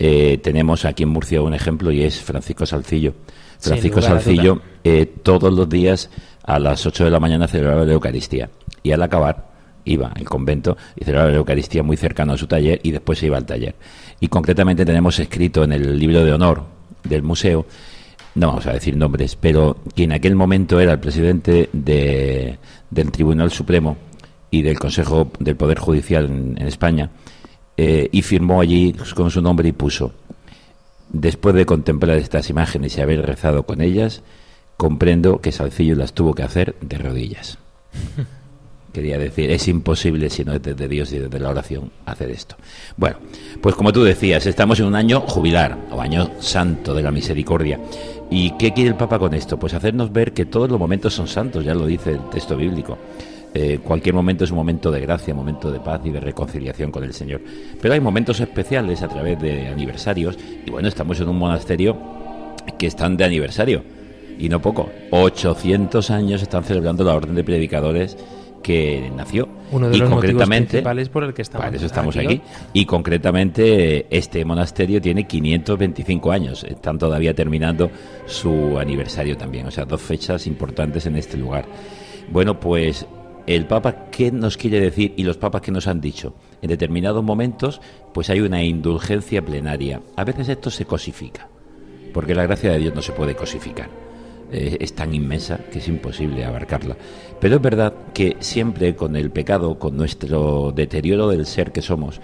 Eh, 0.00 0.38
tenemos 0.42 0.84
aquí 0.84 1.02
en 1.02 1.08
Murcia 1.08 1.42
un 1.42 1.54
ejemplo 1.54 1.90
y 1.90 2.02
es 2.02 2.20
Francisco 2.20 2.64
Salcillo. 2.64 3.14
Francisco 3.58 4.00
Salcillo 4.00 4.62
eh, 4.84 5.06
todos 5.22 5.52
los 5.52 5.68
días 5.68 6.10
a 6.44 6.58
las 6.60 6.86
8 6.86 7.04
de 7.04 7.10
la 7.10 7.18
mañana 7.18 7.48
celebraba 7.48 7.84
la 7.84 7.92
Eucaristía 7.92 8.48
y 8.82 8.92
al 8.92 9.02
acabar 9.02 9.48
iba 9.88 10.08
al 10.08 10.24
convento 10.24 10.76
y 10.96 11.04
celebraba 11.04 11.30
la 11.30 11.38
Eucaristía 11.38 11.82
muy 11.82 11.96
cercano 11.96 12.34
a 12.34 12.36
su 12.36 12.46
taller 12.46 12.80
y 12.82 12.90
después 12.90 13.18
se 13.18 13.26
iba 13.26 13.36
al 13.36 13.46
taller. 13.46 13.74
Y 14.20 14.28
concretamente 14.28 14.84
tenemos 14.84 15.18
escrito 15.18 15.64
en 15.64 15.72
el 15.72 15.98
libro 15.98 16.24
de 16.24 16.32
honor 16.32 16.62
del 17.04 17.22
museo, 17.22 17.66
no 18.34 18.48
vamos 18.48 18.66
a 18.66 18.72
decir 18.72 18.96
nombres, 18.96 19.36
pero 19.36 19.78
que 19.94 20.04
en 20.04 20.12
aquel 20.12 20.34
momento 20.34 20.80
era 20.80 20.92
el 20.92 21.00
presidente 21.00 21.68
de, 21.72 22.58
del 22.90 23.10
Tribunal 23.10 23.50
Supremo 23.50 23.96
y 24.50 24.62
del 24.62 24.78
Consejo 24.78 25.30
del 25.38 25.56
Poder 25.56 25.78
Judicial 25.78 26.26
en, 26.26 26.66
España, 26.66 27.10
eh, 27.76 28.08
y 28.12 28.22
firmó 28.22 28.60
allí 28.60 28.94
con 29.14 29.30
su 29.30 29.42
nombre 29.42 29.68
y 29.68 29.72
puso, 29.72 30.12
después 31.10 31.54
de 31.54 31.66
contemplar 31.66 32.16
estas 32.16 32.50
imágenes 32.50 32.96
y 32.96 33.00
haber 33.00 33.24
rezado 33.24 33.64
con 33.64 33.80
ellas, 33.80 34.22
comprendo 34.76 35.40
que 35.40 35.52
Salcillo 35.52 35.96
las 35.96 36.12
tuvo 36.12 36.34
que 36.34 36.42
hacer 36.42 36.76
de 36.80 36.98
rodillas. 36.98 37.58
Quería 38.92 39.18
decir, 39.18 39.50
es 39.50 39.68
imposible 39.68 40.30
si 40.30 40.44
no 40.44 40.54
es 40.54 40.62
desde 40.62 40.88
Dios 40.88 41.12
y 41.12 41.18
desde 41.18 41.38
la 41.38 41.50
oración 41.50 41.90
hacer 42.06 42.30
esto. 42.30 42.56
Bueno, 42.96 43.18
pues 43.60 43.74
como 43.74 43.92
tú 43.92 44.02
decías, 44.02 44.46
estamos 44.46 44.80
en 44.80 44.86
un 44.86 44.94
año 44.94 45.20
jubilar 45.20 45.76
o 45.90 46.00
año 46.00 46.30
santo 46.40 46.94
de 46.94 47.02
la 47.02 47.10
misericordia. 47.10 47.78
¿Y 48.30 48.52
qué 48.52 48.72
quiere 48.72 48.90
el 48.90 48.96
Papa 48.96 49.18
con 49.18 49.34
esto? 49.34 49.58
Pues 49.58 49.74
hacernos 49.74 50.12
ver 50.12 50.32
que 50.32 50.46
todos 50.46 50.70
los 50.70 50.78
momentos 50.78 51.14
son 51.14 51.28
santos, 51.28 51.64
ya 51.64 51.74
lo 51.74 51.86
dice 51.86 52.12
el 52.12 52.30
texto 52.30 52.56
bíblico. 52.56 52.98
Eh, 53.54 53.80
cualquier 53.82 54.14
momento 54.14 54.44
es 54.44 54.50
un 54.50 54.56
momento 54.56 54.90
de 54.90 55.00
gracia, 55.00 55.34
momento 55.34 55.70
de 55.70 55.80
paz 55.80 56.00
y 56.04 56.10
de 56.10 56.20
reconciliación 56.20 56.90
con 56.90 57.04
el 57.04 57.14
Señor. 57.14 57.40
Pero 57.80 57.94
hay 57.94 58.00
momentos 58.00 58.40
especiales 58.40 59.02
a 59.02 59.08
través 59.08 59.40
de 59.40 59.68
aniversarios 59.68 60.38
y 60.66 60.70
bueno, 60.70 60.88
estamos 60.88 61.18
en 61.20 61.28
un 61.28 61.38
monasterio 61.38 61.96
que 62.78 62.86
están 62.86 63.16
de 63.16 63.24
aniversario 63.24 63.82
y 64.38 64.48
no 64.48 64.60
poco. 64.60 64.90
800 65.10 66.10
años 66.10 66.42
están 66.42 66.64
celebrando 66.64 67.04
la 67.04 67.14
Orden 67.14 67.34
de 67.34 67.44
Predicadores 67.44 68.16
que 68.62 69.10
nació. 69.14 69.48
Uno 69.70 69.88
de 69.88 69.96
y 69.96 70.00
los 70.00 70.10
concretamente, 70.10 70.70
principales 70.70 71.08
por 71.08 71.24
el 71.24 71.34
que 71.34 71.42
estamos, 71.42 71.64
para 71.64 71.76
eso 71.76 71.86
estamos 71.86 72.16
aquí. 72.16 72.40
Y 72.72 72.84
concretamente 72.84 74.06
este 74.16 74.44
monasterio 74.44 75.00
tiene 75.00 75.26
525 75.26 76.32
años. 76.32 76.64
Están 76.64 76.98
todavía 76.98 77.34
terminando 77.34 77.90
su 78.26 78.78
aniversario 78.78 79.36
también. 79.36 79.66
O 79.66 79.70
sea, 79.70 79.84
dos 79.84 80.00
fechas 80.00 80.46
importantes 80.46 81.06
en 81.06 81.16
este 81.16 81.36
lugar. 81.36 81.66
Bueno, 82.30 82.58
pues 82.60 83.06
el 83.46 83.66
Papa, 83.66 84.10
¿qué 84.10 84.30
nos 84.30 84.56
quiere 84.56 84.80
decir? 84.80 85.14
Y 85.16 85.24
los 85.24 85.38
papas, 85.38 85.62
¿qué 85.62 85.72
nos 85.72 85.86
han 85.86 86.02
dicho? 86.02 86.34
En 86.60 86.68
determinados 86.68 87.24
momentos, 87.24 87.80
pues 88.12 88.28
hay 88.28 88.40
una 88.40 88.62
indulgencia 88.62 89.42
plenaria. 89.42 90.02
A 90.16 90.24
veces 90.24 90.50
esto 90.50 90.70
se 90.70 90.84
cosifica, 90.84 91.48
porque 92.12 92.34
la 92.34 92.42
gracia 92.42 92.70
de 92.72 92.78
Dios 92.78 92.94
no 92.94 93.00
se 93.00 93.12
puede 93.12 93.34
cosificar. 93.34 94.07
Eh, 94.50 94.78
es 94.80 94.94
tan 94.94 95.14
inmensa 95.14 95.58
que 95.70 95.78
es 95.78 95.88
imposible 95.88 96.44
abarcarla. 96.44 96.96
Pero 97.40 97.56
es 97.56 97.62
verdad 97.62 97.92
que 98.14 98.36
siempre 98.40 98.96
con 98.96 99.16
el 99.16 99.30
pecado, 99.30 99.78
con 99.78 99.96
nuestro 99.96 100.72
deterioro 100.74 101.28
del 101.28 101.46
ser 101.46 101.72
que 101.72 101.82
somos, 101.82 102.20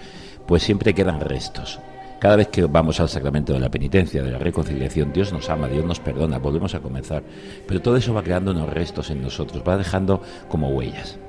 pues 0.47 0.63
siempre 0.63 0.93
quedan 0.93 1.19
restos. 1.19 1.79
Cada 2.19 2.37
vez 2.37 2.47
que 2.47 2.63
vamos 2.63 2.99
al 2.99 3.09
sacramento 3.09 3.53
de 3.53 3.59
la 3.59 3.69
penitencia, 3.69 4.23
de 4.23 4.31
la 4.31 4.39
reconciliación, 4.39 5.13
Dios 5.13 5.31
nos 5.31 5.49
ama, 5.49 5.67
Dios 5.67 5.85
nos 5.85 5.99
perdona, 5.99 6.39
volvemos 6.39 6.73
a 6.73 6.79
comenzar. 6.79 7.21
Pero 7.67 7.81
todo 7.81 7.97
eso 7.97 8.13
va 8.13 8.23
creando 8.23 8.51
unos 8.51 8.69
restos 8.69 9.11
en 9.11 9.21
nosotros, 9.21 9.63
va 9.67 9.77
dejando 9.77 10.21
como 10.49 10.69
huellas. 10.69 11.19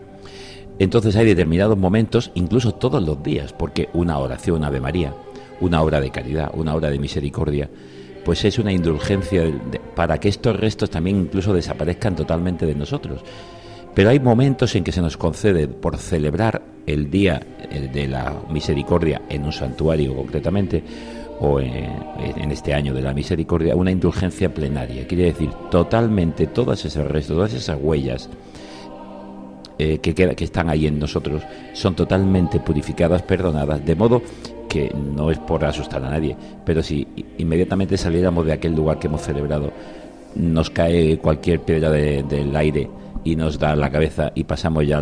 Entonces 0.79 1.17
hay 1.17 1.27
determinados 1.27 1.77
momentos, 1.77 2.31
incluso 2.35 2.73
todos 2.73 3.03
los 3.03 3.23
días, 3.23 3.53
porque 3.53 3.89
una 3.93 4.19
oración, 4.19 4.65
Ave 4.65 4.81
María, 4.81 5.13
una 5.61 5.83
obra 5.83 6.01
de 6.01 6.11
caridad, 6.11 6.51
una 6.55 6.75
obra 6.75 6.91
de 6.91 6.99
misericordia, 6.99 7.69
pues 8.27 8.45
es 8.45 8.59
una 8.59 8.73
indulgencia 8.73 9.45
para 9.95 10.19
que 10.19 10.29
estos 10.29 10.59
restos 10.59 10.91
también 10.91 11.17
incluso 11.17 11.55
desaparezcan 11.55 12.17
totalmente 12.17 12.67
de 12.67 12.75
nosotros. 12.75 13.23
Pero 13.95 14.11
hay 14.11 14.19
momentos 14.19 14.75
en 14.75 14.83
que 14.83 14.91
se 14.91 15.01
nos 15.01 15.17
concede 15.17 15.69
por 15.69 15.97
celebrar 15.97 16.61
el 16.87 17.09
día 17.09 17.41
de 17.71 18.09
la 18.09 18.35
misericordia 18.51 19.23
en 19.29 19.45
un 19.45 19.53
santuario 19.53 20.12
concretamente, 20.17 20.83
o 21.39 21.61
en, 21.61 22.51
este 22.51 22.75
año 22.75 22.93
de 22.93 23.03
la 23.03 23.15
misericordia, 23.15 23.77
una 23.77 23.93
indulgencia 23.93 24.53
plenaria. 24.53 25.07
Quiere 25.07 25.27
decir, 25.27 25.51
totalmente 25.71 26.49
todas 26.49 26.85
esas 26.85 27.07
restos, 27.07 27.37
todas 27.37 27.55
esas 27.55 27.79
huellas 27.81 28.29
eh, 29.79 29.99
que, 29.99 30.15
que 30.15 30.45
están 30.45 30.69
ahí 30.69 30.89
en 30.89 30.99
nosotros 30.99 31.43
son 31.75 31.95
totalmente 31.95 32.59
purificadas, 32.59 33.23
perdonadas, 33.23 33.87
de 33.87 33.95
modo 33.95 34.21
que 34.67 34.93
no 34.95 35.31
es 35.31 35.39
por 35.39 35.65
asustar 35.65 36.05
a 36.05 36.11
nadie, 36.11 36.37
pero 36.65 36.83
si 36.83 37.07
inmediatamente 37.39 37.97
saliéramos 37.97 38.47
de 38.47 38.53
aquel 38.53 38.75
lugar 38.75 38.99
que 38.99 39.07
hemos 39.07 39.23
celebrado, 39.23 39.73
nos 40.35 40.71
cae 40.71 41.19
cualquier 41.19 41.61
piedra 41.61 41.91
del 41.91 42.55
aire 42.55 42.89
y 43.25 43.35
nos 43.35 43.59
da 43.59 43.75
la 43.75 43.91
cabeza 43.91 44.31
y 44.35 44.45
pasamos 44.45 44.87
ya 44.87 45.01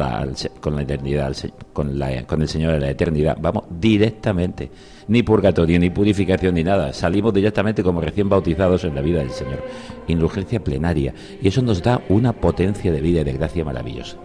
con 0.61 0.77
la 0.77 0.83
eternidad, 0.83 1.37
con, 1.75 1.99
la, 1.99 2.25
con 2.25 2.41
el 2.41 2.49
Señor 2.49 2.73
de 2.73 2.81
la 2.81 2.91
eternidad, 2.91 3.37
vamos 3.39 3.65
directamente, 3.69 4.71
ni 5.09 5.23
purgatorio, 5.23 5.79
ni 5.79 5.91
purificación, 5.91 6.55
ni 6.55 6.65
nada, 6.65 6.95
salimos 6.95 7.35
directamente 7.35 7.83
como 7.83 8.01
recién 8.01 8.31
bautizados 8.31 8.85
en 8.85 8.95
la 8.95 9.03
vida 9.03 9.19
del 9.19 9.31
Señor, 9.31 9.63
indulgencia 10.09 10.65
plenaria, 10.65 11.13
y 11.43 11.49
eso 11.49 11.61
nos 11.61 11.83
da 11.83 12.01
una 12.09 12.33
potencia 12.33 12.91
de 12.91 13.01
vida 13.03 13.21
y 13.21 13.25
de 13.25 13.33
gracia 13.35 13.63
maravillosa. 13.63 14.17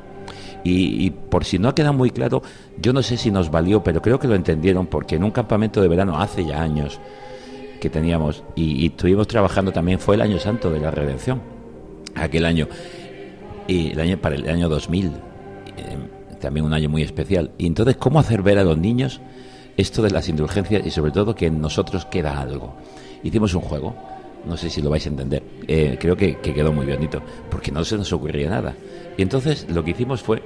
Y, 0.63 1.09
por 1.11 1.45
si 1.45 1.57
no 1.57 1.69
ha 1.69 1.75
quedado 1.75 1.93
muy 1.93 2.11
claro, 2.11 2.41
yo 2.77 2.91
no 2.91 3.01
sé 3.01 3.17
si 3.17 3.31
nos 3.31 3.49
valió, 3.49 3.83
pero 3.83 4.01
creo 4.01 4.19
que 4.19 4.27
lo 4.27 4.35
entendieron 4.35 4.87
porque 4.87 5.15
en 5.15 5.23
un 5.23 5.31
campamento 5.31 5.81
de 5.81 5.87
verano 5.87 6.19
hace 6.19 6.45
ya 6.45 6.61
años 6.61 6.99
que 7.79 7.89
teníamos 7.89 8.43
y, 8.55 8.87
estuvimos 8.87 9.27
trabajando 9.27 9.71
también, 9.71 9.99
fue 9.99 10.15
el 10.15 10.21
año 10.21 10.37
santo 10.39 10.69
de 10.69 10.79
la 10.79 10.91
redención, 10.91 11.41
aquel 12.15 12.45
año, 12.45 12.67
y 13.67 13.91
el 13.91 13.99
año 13.99 14.17
para 14.17 14.35
el 14.35 14.49
año 14.49 14.67
2000, 14.67 15.07
eh, 15.07 15.11
también 16.41 16.65
un 16.65 16.73
año 16.73 16.89
muy 16.89 17.03
especial. 17.03 17.51
Y 17.57 17.65
entonces, 17.65 17.95
¿cómo 17.95 18.19
hacer 18.19 18.41
ver 18.41 18.57
a 18.57 18.63
los 18.63 18.77
niños 18.77 19.21
esto 19.77 20.01
de 20.01 20.11
las 20.11 20.27
indulgencias 20.27 20.85
y 20.85 20.91
sobre 20.91 21.11
todo 21.11 21.35
que 21.35 21.45
en 21.45 21.61
nosotros 21.61 22.05
queda 22.05 22.41
algo? 22.41 22.75
Hicimos 23.23 23.53
un 23.53 23.61
juego 23.61 23.95
no 24.45 24.57
sé 24.57 24.69
si 24.69 24.81
lo 24.81 24.89
vais 24.89 25.05
a 25.05 25.09
entender. 25.09 25.43
Eh, 25.67 25.97
creo 25.99 26.15
que, 26.15 26.37
quedó 26.37 26.71
muy 26.71 26.85
bonito, 26.85 27.21
porque 27.49 27.71
no 27.71 27.83
se 27.83 27.97
nos 27.97 28.11
ocurría 28.13 28.49
nada. 28.49 28.75
Y 29.17 29.21
entonces 29.21 29.67
lo 29.69 29.83
que 29.83 29.91
hicimos 29.91 30.21
fue 30.21 30.43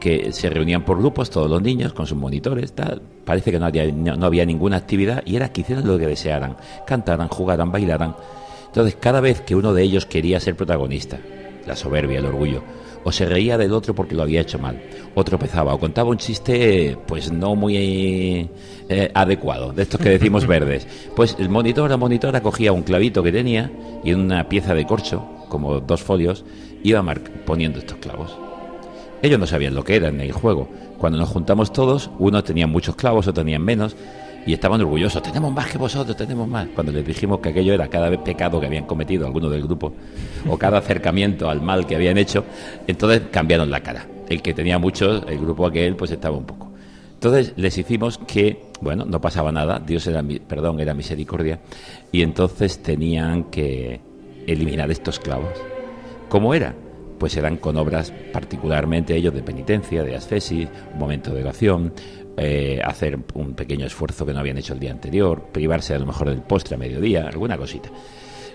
que 0.00 0.32
se 0.32 0.50
reunían 0.50 0.84
por 0.84 0.98
grupos 0.98 1.30
todos 1.30 1.48
los 1.48 1.62
niños 1.62 1.92
con 1.92 2.06
sus 2.06 2.18
monitores, 2.18 2.72
tal. 2.72 3.00
parece 3.24 3.52
que 3.52 3.58
no 3.58 3.66
había, 3.66 3.86
no, 3.86 4.26
había 4.26 4.44
ninguna 4.44 4.76
actividad 4.76 5.22
y 5.24 5.36
era 5.36 5.52
que 5.52 5.60
hicieran 5.60 5.86
lo 5.86 5.98
que 5.98 6.06
desearan, 6.06 6.56
cantaran, 6.86 7.28
jugaran, 7.28 7.70
bailaran. 7.70 8.16
Entonces 8.66 8.96
cada 8.98 9.20
vez 9.20 9.42
que 9.42 9.54
uno 9.54 9.72
de 9.72 9.82
ellos 9.82 10.06
quería 10.06 10.40
ser 10.40 10.56
protagonista, 10.56 11.18
la 11.66 11.76
soberbia, 11.76 12.18
el 12.18 12.26
orgullo, 12.26 12.62
o 13.04 13.12
se 13.12 13.26
reía 13.26 13.58
del 13.58 13.72
otro 13.72 13.94
porque 13.94 14.14
lo 14.14 14.22
había 14.22 14.40
hecho 14.40 14.58
mal, 14.58 14.80
o 15.14 15.24
tropezaba, 15.24 15.74
o 15.74 15.78
contaba 15.78 16.10
un 16.10 16.18
chiste 16.18 16.96
pues 17.06 17.32
no 17.32 17.54
muy 17.54 18.48
eh, 18.88 19.10
adecuado, 19.14 19.72
de 19.72 19.82
estos 19.82 20.00
que 20.00 20.10
decimos 20.10 20.46
verdes. 20.48 20.86
Pues 21.16 21.36
el 21.38 21.48
monitor, 21.48 21.90
la 21.90 21.96
monitora 21.96 22.42
cogía 22.42 22.72
un 22.72 22.82
clavito 22.82 23.22
que 23.22 23.32
tenía 23.32 23.70
y 24.04 24.10
en 24.10 24.20
una 24.20 24.48
pieza 24.48 24.74
de 24.74 24.86
corcho, 24.86 25.26
como 25.48 25.80
dos 25.80 26.02
folios, 26.02 26.44
iba 26.82 27.04
poniendo 27.44 27.78
estos 27.78 27.98
clavos. 27.98 28.36
Ellos 29.22 29.38
no 29.38 29.46
sabían 29.46 29.74
lo 29.74 29.84
que 29.84 29.96
era 29.96 30.08
en 30.08 30.20
el 30.20 30.32
juego. 30.32 30.68
Cuando 30.98 31.18
nos 31.18 31.28
juntamos 31.28 31.72
todos, 31.72 32.10
unos 32.18 32.44
tenían 32.44 32.70
muchos 32.70 32.96
clavos, 32.96 33.26
otros 33.28 33.44
tenían 33.44 33.62
menos, 33.62 33.96
y 34.46 34.52
estaban 34.52 34.80
orgullosos, 34.80 35.22
tenemos 35.22 35.52
más 35.52 35.70
que 35.70 35.78
vosotros, 35.78 36.16
tenemos 36.16 36.48
más. 36.48 36.68
Cuando 36.74 36.92
les 36.92 37.06
dijimos 37.06 37.40
que 37.40 37.50
aquello 37.50 37.74
era 37.74 37.88
cada 37.88 38.08
vez 38.08 38.20
pecado 38.20 38.60
que 38.60 38.66
habían 38.66 38.84
cometido 38.84 39.26
algunos 39.26 39.50
del 39.50 39.62
grupo, 39.62 39.92
o 40.48 40.58
cada 40.58 40.78
acercamiento 40.78 41.48
al 41.48 41.60
mal 41.60 41.86
que 41.86 41.94
habían 41.94 42.18
hecho, 42.18 42.44
entonces 42.86 43.22
cambiaron 43.30 43.70
la 43.70 43.80
cara. 43.80 44.06
El 44.28 44.42
que 44.42 44.54
tenía 44.54 44.78
muchos, 44.78 45.24
el 45.28 45.38
grupo 45.38 45.66
aquel, 45.66 45.96
pues 45.96 46.10
estaba 46.10 46.36
un 46.36 46.44
poco. 46.44 46.72
Entonces 47.14 47.52
les 47.56 47.78
hicimos 47.78 48.18
que, 48.18 48.64
bueno, 48.80 49.04
no 49.04 49.20
pasaba 49.20 49.52
nada, 49.52 49.78
Dios 49.78 50.06
era, 50.08 50.24
perdón, 50.48 50.80
era 50.80 50.92
misericordia, 50.92 51.60
y 52.10 52.22
entonces 52.22 52.82
tenían 52.82 53.44
que 53.44 54.00
eliminar 54.46 54.90
estos 54.90 55.20
clavos. 55.20 55.52
¿Cómo 56.28 56.52
era? 56.52 56.74
Pues 57.18 57.36
eran 57.36 57.58
con 57.58 57.76
obras 57.76 58.12
particularmente 58.32 59.14
ellos 59.14 59.32
de 59.32 59.44
penitencia, 59.44 60.02
de 60.02 60.16
ascesis, 60.16 60.68
un 60.92 60.98
momento 60.98 61.32
de 61.32 61.42
oración, 61.42 61.92
eh, 62.36 62.80
hacer 62.82 63.18
un 63.34 63.54
pequeño 63.54 63.84
esfuerzo 63.84 64.24
que 64.24 64.32
no 64.32 64.40
habían 64.40 64.56
hecho 64.56 64.72
el 64.72 64.80
día 64.80 64.90
anterior, 64.90 65.48
privarse 65.52 65.94
a 65.94 65.98
lo 65.98 66.06
mejor 66.06 66.30
del 66.30 66.40
postre 66.40 66.76
a 66.76 66.78
mediodía, 66.78 67.26
alguna 67.26 67.58
cosita. 67.58 67.90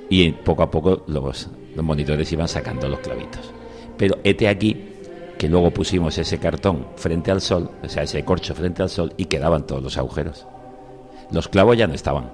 Y 0.10 0.32
poco 0.32 0.63
a 0.63 0.72
poco 0.72 1.04
los, 1.08 1.50
monitores 1.76 2.32
iban 2.32 2.48
sacando 2.48 2.88
los 2.88 3.00
clavitos. 3.00 3.52
Pero 3.98 4.18
este 4.24 4.48
aquí 4.48 4.94
que 5.38 5.48
luego 5.48 5.70
pusimos 5.70 6.18
ese 6.18 6.40
cartón 6.40 6.88
frente 6.96 7.30
al 7.30 7.42
sol, 7.42 7.70
o 7.84 7.90
sea, 7.90 8.04
ese 8.04 8.26
corcho 8.26 8.56
frente 8.56 8.82
al 8.82 8.90
sol 8.90 9.13
y 9.18 9.26
quedaban 9.26 9.68
todos 9.68 9.84
los 9.84 9.98
agujeros. 9.98 10.48
Los 11.32 11.48
clavos 11.48 11.78
ya 11.78 11.86
no 11.86 11.94
estaban, 11.94 12.32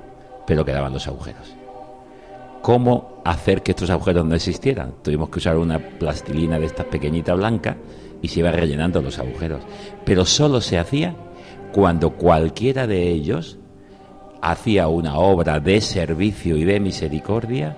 pero 0.47 0.63
quedaban 0.63 0.93
los 0.93 1.07
agujeros. 1.07 1.55
cómo 2.61 3.21
hacer 3.25 3.61
que 3.61 3.71
estos 3.71 3.89
agujeros 3.89 4.25
no 4.25 4.35
existieran. 4.35 4.93
Tuvimos 5.03 5.29
que 5.29 5.39
usar 5.39 5.57
una 5.57 5.79
plastilina 5.79 6.57
de 6.59 6.67
estas 6.67 6.85
pequeñitas 6.85 7.35
blanca 7.35 7.75
y 8.21 8.29
se 8.29 8.39
iba 8.39 8.51
rellenando 8.51 9.01
los 9.01 9.19
agujeros. 9.19 9.61
Pero 10.05 10.25
solo 10.25 10.61
se 10.61 10.77
hacía 10.77 11.13
cuando 11.73 12.11
cualquiera 12.11 12.87
de 12.87 13.09
ellos 13.09 13.57
hacía 14.41 14.87
una 14.87 15.17
obra 15.17 15.59
de 15.59 15.81
servicio 15.81 16.55
y 16.55 16.63
de 16.63 16.79
misericordia 16.79 17.75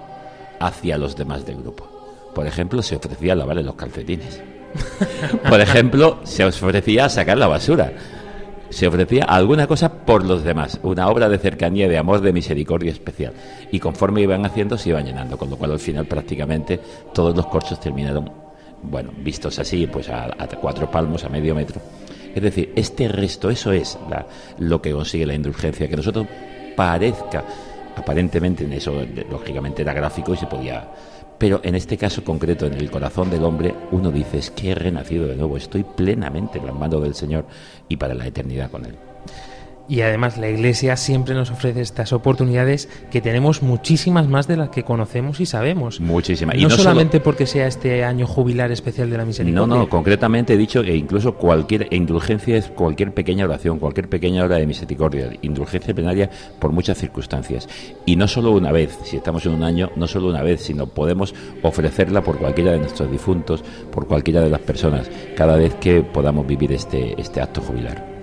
hacia 0.59 0.97
los 0.97 1.15
demás 1.15 1.45
del 1.45 1.57
grupo. 1.57 1.89
Por 2.35 2.45
ejemplo, 2.45 2.81
se 2.81 2.97
ofrecía 2.97 3.33
a 3.33 3.35
lavarle 3.37 3.63
los 3.63 3.75
calcetines. 3.75 4.43
Por 5.49 5.61
ejemplo, 5.61 6.19
se 6.23 6.43
ofrecía 6.43 7.05
a 7.05 7.09
sacar 7.09 7.37
la 7.37 7.47
basura. 7.47 7.93
Se 8.69 8.87
ofrecía 8.87 9.23
alguna 9.23 9.67
cosa 9.67 10.05
por 10.05 10.25
los 10.25 10.43
demás, 10.43 10.79
una 10.83 11.07
obra 11.07 11.29
de 11.29 11.37
cercanía, 11.37 11.87
de 11.87 11.97
amor, 11.97 12.19
de 12.19 12.33
misericordia 12.33 12.91
especial. 12.91 13.31
Y 13.71 13.79
conforme 13.79 14.21
iban 14.21 14.45
haciendo, 14.45 14.77
se 14.77 14.89
iban 14.89 15.05
llenando, 15.05 15.37
con 15.37 15.49
lo 15.49 15.55
cual 15.55 15.71
al 15.71 15.79
final 15.79 16.07
prácticamente 16.07 16.81
todos 17.13 17.33
los 17.37 17.45
corchos 17.45 17.79
terminaron, 17.79 18.29
bueno, 18.81 19.11
vistos 19.23 19.59
así, 19.59 19.87
pues 19.87 20.09
a, 20.09 20.25
a 20.25 20.47
cuatro 20.59 20.91
palmos, 20.91 21.23
a 21.23 21.29
medio 21.29 21.55
metro. 21.55 21.79
Es 22.35 22.43
decir, 22.43 22.73
este 22.75 23.07
resto, 23.07 23.49
eso 23.49 23.71
es 23.71 23.97
la- 24.09 24.27
lo 24.59 24.81
que 24.81 24.91
consigue 24.91 25.25
la 25.25 25.33
indulgencia, 25.33 25.87
que 25.87 25.95
nosotros 25.95 26.27
parezca, 26.75 27.43
aparentemente 27.95 28.65
en 28.65 28.73
eso, 28.73 28.93
lógicamente 29.31 29.81
era 29.81 29.93
gráfico 29.93 30.33
y 30.33 30.37
se 30.37 30.45
podía... 30.47 30.87
Pero 31.37 31.59
en 31.63 31.75
este 31.75 31.97
caso 31.97 32.23
concreto, 32.23 32.65
en 32.65 32.73
el 32.75 32.89
corazón 32.89 33.29
del 33.29 33.43
hombre, 33.43 33.73
uno 33.91 34.09
dice, 34.11 34.37
es 34.37 34.51
que 34.51 34.71
he 34.71 34.75
renacido 34.75 35.27
de 35.27 35.35
nuevo, 35.35 35.57
estoy 35.57 35.83
plenamente 35.83 36.59
en 36.59 36.65
las 36.65 36.75
manos 36.75 37.01
del 37.03 37.13
Señor 37.13 37.45
y 37.89 37.97
para 37.97 38.13
la 38.13 38.25
eternidad 38.25 38.69
con 38.71 38.85
Él. 38.85 38.95
Y 39.87 40.01
además 40.01 40.37
la 40.39 40.49
Iglesia 40.49 40.97
siempre 40.97 41.35
nos 41.35 41.51
ofrece 41.51 41.79
estas 41.81 42.11
oportunidades 42.11 42.89
que 43.11 43.21
tenemos 43.21 43.61
muchísimas 43.61 44.27
más 44.27 44.47
de 44.47 44.57
las 44.57 44.69
que 44.69 44.81
conocemos 44.83 45.39
y 45.39 45.45
sabemos. 45.45 45.99
Muchísimas. 45.99 46.55
Y 46.55 46.61
no, 46.63 46.69
no 46.69 46.69
solo- 46.71 46.83
solamente 46.83 47.19
porque 47.19 47.45
sea 47.45 47.67
este 47.67 48.03
año 48.03 48.25
jubilar 48.25 48.71
especial 48.71 49.11
de 49.11 49.17
la 49.17 49.23
No, 49.23 49.27
misericordia. 49.27 49.75
no, 49.75 49.87
concretamente 49.87 50.53
he 50.53 50.57
dicho 50.57 50.81
que 50.81 50.95
incluso 50.95 51.35
cualquier 51.35 51.87
indulgencia 51.93 52.57
es 52.57 52.67
cualquier 52.69 53.13
pequeña 53.13 53.45
oración, 53.45 53.77
cualquier 53.77 54.09
pequeña 54.09 54.43
obra 54.45 54.55
de 54.57 54.65
misericordia, 54.65 55.29
indulgencia 55.43 55.93
plenaria 55.93 56.31
por 56.57 56.71
muchas 56.71 56.97
circunstancias. 56.97 57.69
Y 58.07 58.15
no 58.15 58.27
solo 58.27 58.53
una 58.53 58.71
vez, 58.71 58.97
si 59.03 59.17
estamos 59.17 59.45
en 59.45 59.53
un 59.53 59.63
año, 59.63 59.91
no 59.95 60.07
solo 60.07 60.29
una 60.29 60.41
vez, 60.41 60.61
sino 60.61 60.87
podemos 60.87 61.35
ofrecerla 61.61 62.21
por 62.23 62.37
cualquiera 62.39 62.71
de 62.71 62.79
nuestros 62.79 63.11
difuntos, 63.11 63.63
por 63.91 64.07
cualquiera 64.07 64.41
de 64.41 64.49
las 64.49 64.61
personas, 64.61 65.11
cada 65.35 65.55
vez 65.57 65.75
que 65.75 66.01
podamos 66.01 66.47
vivir 66.47 66.71
este, 66.71 67.13
este 67.21 67.39
acto 67.39 67.61
jubilar. 67.61 68.14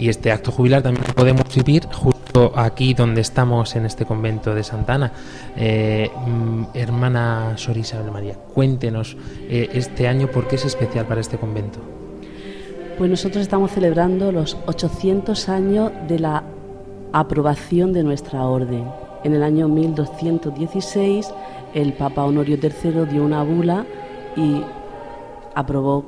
Y 0.00 0.08
este 0.08 0.32
acto 0.32 0.50
jubilar 0.50 0.82
también 0.82 1.04
lo 1.06 1.12
podemos 1.12 1.44
vivir 1.54 1.84
justo 1.92 2.52
aquí 2.56 2.94
donde 2.94 3.20
estamos 3.20 3.76
en 3.76 3.84
este 3.84 4.06
convento 4.06 4.54
de 4.54 4.64
Santa 4.64 4.94
Ana. 4.94 5.12
Eh, 5.58 6.10
mm, 6.26 6.62
hermana 6.72 7.52
Sor 7.56 7.76
Isabel 7.76 8.10
María, 8.10 8.34
cuéntenos 8.54 9.18
eh, 9.42 9.68
este 9.74 10.08
año 10.08 10.28
por 10.28 10.48
qué 10.48 10.56
es 10.56 10.64
especial 10.64 11.04
para 11.04 11.20
este 11.20 11.36
convento. 11.36 11.80
Pues 12.96 13.10
nosotros 13.10 13.42
estamos 13.42 13.72
celebrando 13.72 14.32
los 14.32 14.56
800 14.64 15.50
años 15.50 15.92
de 16.08 16.18
la 16.18 16.44
aprobación 17.12 17.92
de 17.92 18.02
nuestra 18.02 18.46
orden. 18.46 18.86
En 19.22 19.34
el 19.34 19.42
año 19.42 19.68
1216 19.68 21.28
el 21.74 21.92
Papa 21.92 22.24
Honorio 22.24 22.56
III 22.56 23.04
dio 23.04 23.22
una 23.22 23.42
bula 23.42 23.84
y 24.34 24.62
aprobó 25.54 26.06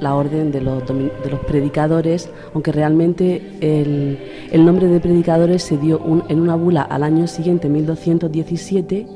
la 0.00 0.14
orden 0.14 0.50
de 0.52 0.60
los, 0.60 0.82
de 0.86 1.30
los 1.30 1.40
predicadores, 1.46 2.28
aunque 2.52 2.72
realmente 2.72 3.42
el, 3.60 4.18
el 4.50 4.64
nombre 4.64 4.88
de 4.88 5.00
predicadores 5.00 5.62
se 5.62 5.76
dio 5.78 5.98
un- 5.98 6.24
en 6.28 6.40
una 6.40 6.56
bula 6.56 6.82
al 6.82 7.02
año 7.02 7.26
siguiente, 7.26 7.68
1217, 7.68 9.06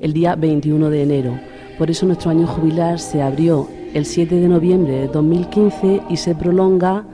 el 0.00 0.12
día 0.12 0.36
21 0.36 0.90
de 0.90 1.02
enero. 1.02 1.38
Por 1.78 1.90
eso 1.90 2.06
nuestro 2.06 2.30
año 2.30 2.46
jubilar 2.46 2.98
se 2.98 3.22
abrió 3.22 3.68
el 3.94 4.04
7 4.04 4.34
de 4.36 4.48
noviembre 4.48 4.92
de 4.92 5.08
2015 5.08 6.02
y 6.10 6.16
se 6.16 6.34
prolonga 6.34 7.04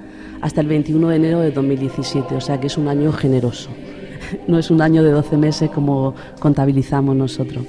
hasta 0.40 0.60
el 0.60 0.66
21 0.66 1.08
de 1.08 1.16
enero 1.16 1.40
de 1.40 1.50
2017, 1.52 2.34
o 2.34 2.40
sea 2.40 2.58
que 2.60 2.66
es 2.66 2.76
un 2.76 2.88
año 2.88 3.12
generoso. 3.12 3.70
No 4.48 4.58
es 4.58 4.70
un 4.70 4.80
año 4.80 5.02
de 5.02 5.10
12 5.10 5.36
meses 5.36 5.68
como 5.70 6.14
contabilizamos 6.40 7.14
nosotros. 7.14 7.64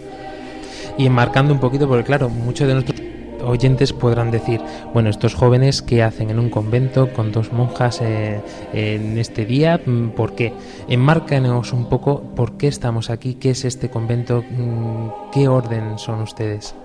Y 0.97 1.06
enmarcando 1.08 1.51
un 1.54 1.60
poquito, 1.60 1.88
porque 1.89 2.04
claro, 2.06 2.30
muchos 2.30 2.68
de 2.68 2.74
nuestros 2.76 2.99
oyentes 3.46 3.94
podrán 3.94 4.32
decir, 4.32 4.62
bueno, 4.94 5.10
estos 5.10 5.36
jóvenes 5.36 5.82
qué 5.82 6.04
hacen 6.04 6.30
en 6.30 6.39
un 6.39 6.50
convento 6.50 7.12
con 7.14 7.32
dos 7.32 7.52
monjas 7.52 8.02
eh, 8.02 8.41
en 8.74 9.18
este 9.18 9.46
día, 9.46 9.80
Mm, 9.86 10.10
¿por 10.10 10.34
qué? 10.34 10.54
Enmárcanos 10.88 11.74
un 11.74 11.86
poco 11.89 12.22
por 12.36 12.54
qué 12.54 12.68
estamos 12.68 13.10
aquí, 13.10 13.36
qué 13.36 13.52
es 13.52 13.66
este 13.66 13.89
convento, 13.89 14.44
Mm, 14.44 15.32
qué 15.32 15.48
orden 15.48 15.98
son 15.98 16.22
ustedes. 16.22 16.76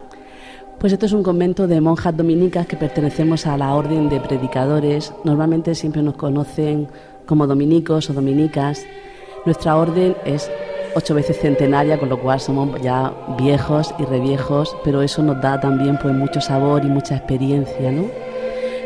Pues 0.78 0.92
esto 0.92 1.06
es 1.06 1.12
un 1.12 1.22
convento 1.24 1.66
de 1.66 1.80
monjas 1.80 2.16
dominicas 2.16 2.66
que 2.66 2.76
pertenecemos 2.76 3.46
a 3.46 3.56
la 3.56 3.74
orden 3.74 4.08
de 4.08 4.20
predicadores. 4.20 5.12
Normalmente 5.24 5.74
siempre 5.74 6.02
nos 6.02 6.14
conocen 6.14 6.88
como 7.26 7.46
dominicos 7.46 8.08
o 8.10 8.12
dominicas. 8.12 8.84
Nuestra 9.44 9.76
orden 9.76 10.14
es 10.24 10.50
ocho 10.94 11.14
veces 11.14 11.38
centenaria, 11.38 11.98
con 11.98 12.08
lo 12.08 12.18
cual 12.18 12.40
somos 12.40 12.80
ya 12.80 13.12
viejos 13.38 13.94
y 13.98 14.04
reviejos, 14.04 14.76
pero 14.84 15.02
eso 15.02 15.22
nos 15.22 15.40
da 15.40 15.60
también 15.60 15.98
pues 16.00 16.14
mucho 16.14 16.40
sabor 16.40 16.84
y 16.84 16.88
mucha 16.88 17.16
experiencia. 17.16 17.92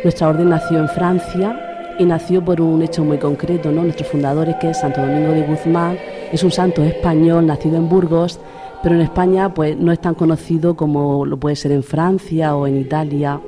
Nuestra 0.02 0.28
orden 0.28 0.50
nació 0.50 0.78
en 0.78 0.88
Francia 0.88 1.94
y 1.98 2.04
nació 2.04 2.44
por 2.44 2.60
un 2.60 2.82
hecho 2.82 3.04
muy 3.04 3.18
concreto, 3.18 3.70
¿no? 3.70 3.82
Nuestro 3.82 4.06
fundador 4.06 4.48
es 4.48 4.56
que 4.56 4.70
es 4.70 4.80
Santo 4.80 5.00
Domingo 5.00 5.32
de 5.32 5.42
Guzmán, 5.42 5.98
es 6.32 6.42
un 6.42 6.50
santo 6.50 6.82
español 6.82 7.46
nacido 7.46 7.76
en 7.76 7.88
Burgos, 7.88 8.40
pero 8.82 8.94
en 8.94 9.02
España 9.02 9.54
pues 9.54 9.76
no 9.76 9.92
es 9.92 10.00
tan 10.00 10.14
conocido 10.14 10.74
como 10.74 11.24
lo 11.24 11.36
puede 11.36 11.56
ser 11.56 11.72
en 11.72 11.82
Francia 11.82 12.56
o 12.56 12.66
en 12.66 12.78
Italia, 12.78 13.40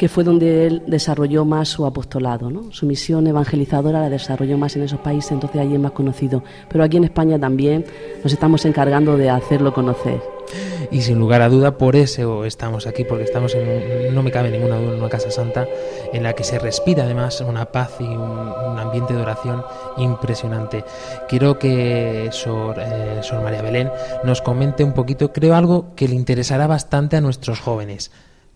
que 0.00 0.08
fue 0.08 0.24
donde 0.24 0.66
él 0.66 0.82
desarrolló 0.86 1.44
más 1.44 1.68
su 1.68 1.84
apostolado, 1.84 2.50
¿no? 2.50 2.72
Su 2.72 2.86
misión 2.86 3.26
evangelizadora 3.26 4.00
la 4.00 4.08
desarrolló 4.08 4.56
más 4.56 4.74
en 4.74 4.84
esos 4.84 4.98
países, 4.98 5.30
entonces 5.30 5.60
allí 5.60 5.74
es 5.74 5.78
más 5.78 5.92
conocido. 5.92 6.42
Pero 6.70 6.82
aquí 6.82 6.96
en 6.96 7.04
España 7.04 7.38
también 7.38 7.84
nos 8.24 8.32
estamos 8.32 8.64
encargando 8.64 9.18
de 9.18 9.28
hacerlo 9.28 9.74
conocer. 9.74 10.22
Y 10.90 11.02
sin 11.02 11.18
lugar 11.18 11.42
a 11.42 11.50
duda, 11.50 11.76
por 11.76 11.96
eso 11.96 12.46
estamos 12.46 12.86
aquí, 12.86 13.04
porque 13.04 13.24
estamos 13.24 13.54
en, 13.54 14.14
no 14.14 14.22
me 14.22 14.30
cabe 14.30 14.50
ninguna 14.50 14.78
duda, 14.78 14.94
en 14.94 15.00
una 15.00 15.10
casa 15.10 15.30
santa 15.30 15.68
en 16.14 16.22
la 16.22 16.32
que 16.32 16.44
se 16.44 16.58
respira 16.58 17.04
además 17.04 17.42
una 17.42 17.66
paz 17.66 17.96
y 18.00 18.04
un, 18.04 18.22
un 18.22 18.78
ambiente 18.78 19.12
de 19.12 19.20
oración 19.20 19.62
impresionante. 19.98 20.82
Quiero 21.28 21.58
que 21.58 22.30
Sor, 22.32 22.76
eh, 22.78 23.20
Sor 23.20 23.42
María 23.42 23.60
Belén 23.60 23.90
nos 24.24 24.40
comente 24.40 24.82
un 24.82 24.94
poquito, 24.94 25.30
creo 25.30 25.54
algo 25.54 25.94
que 25.94 26.08
le 26.08 26.14
interesará 26.14 26.66
bastante 26.66 27.18
a 27.18 27.20
nuestros 27.20 27.60
jóvenes. 27.60 28.10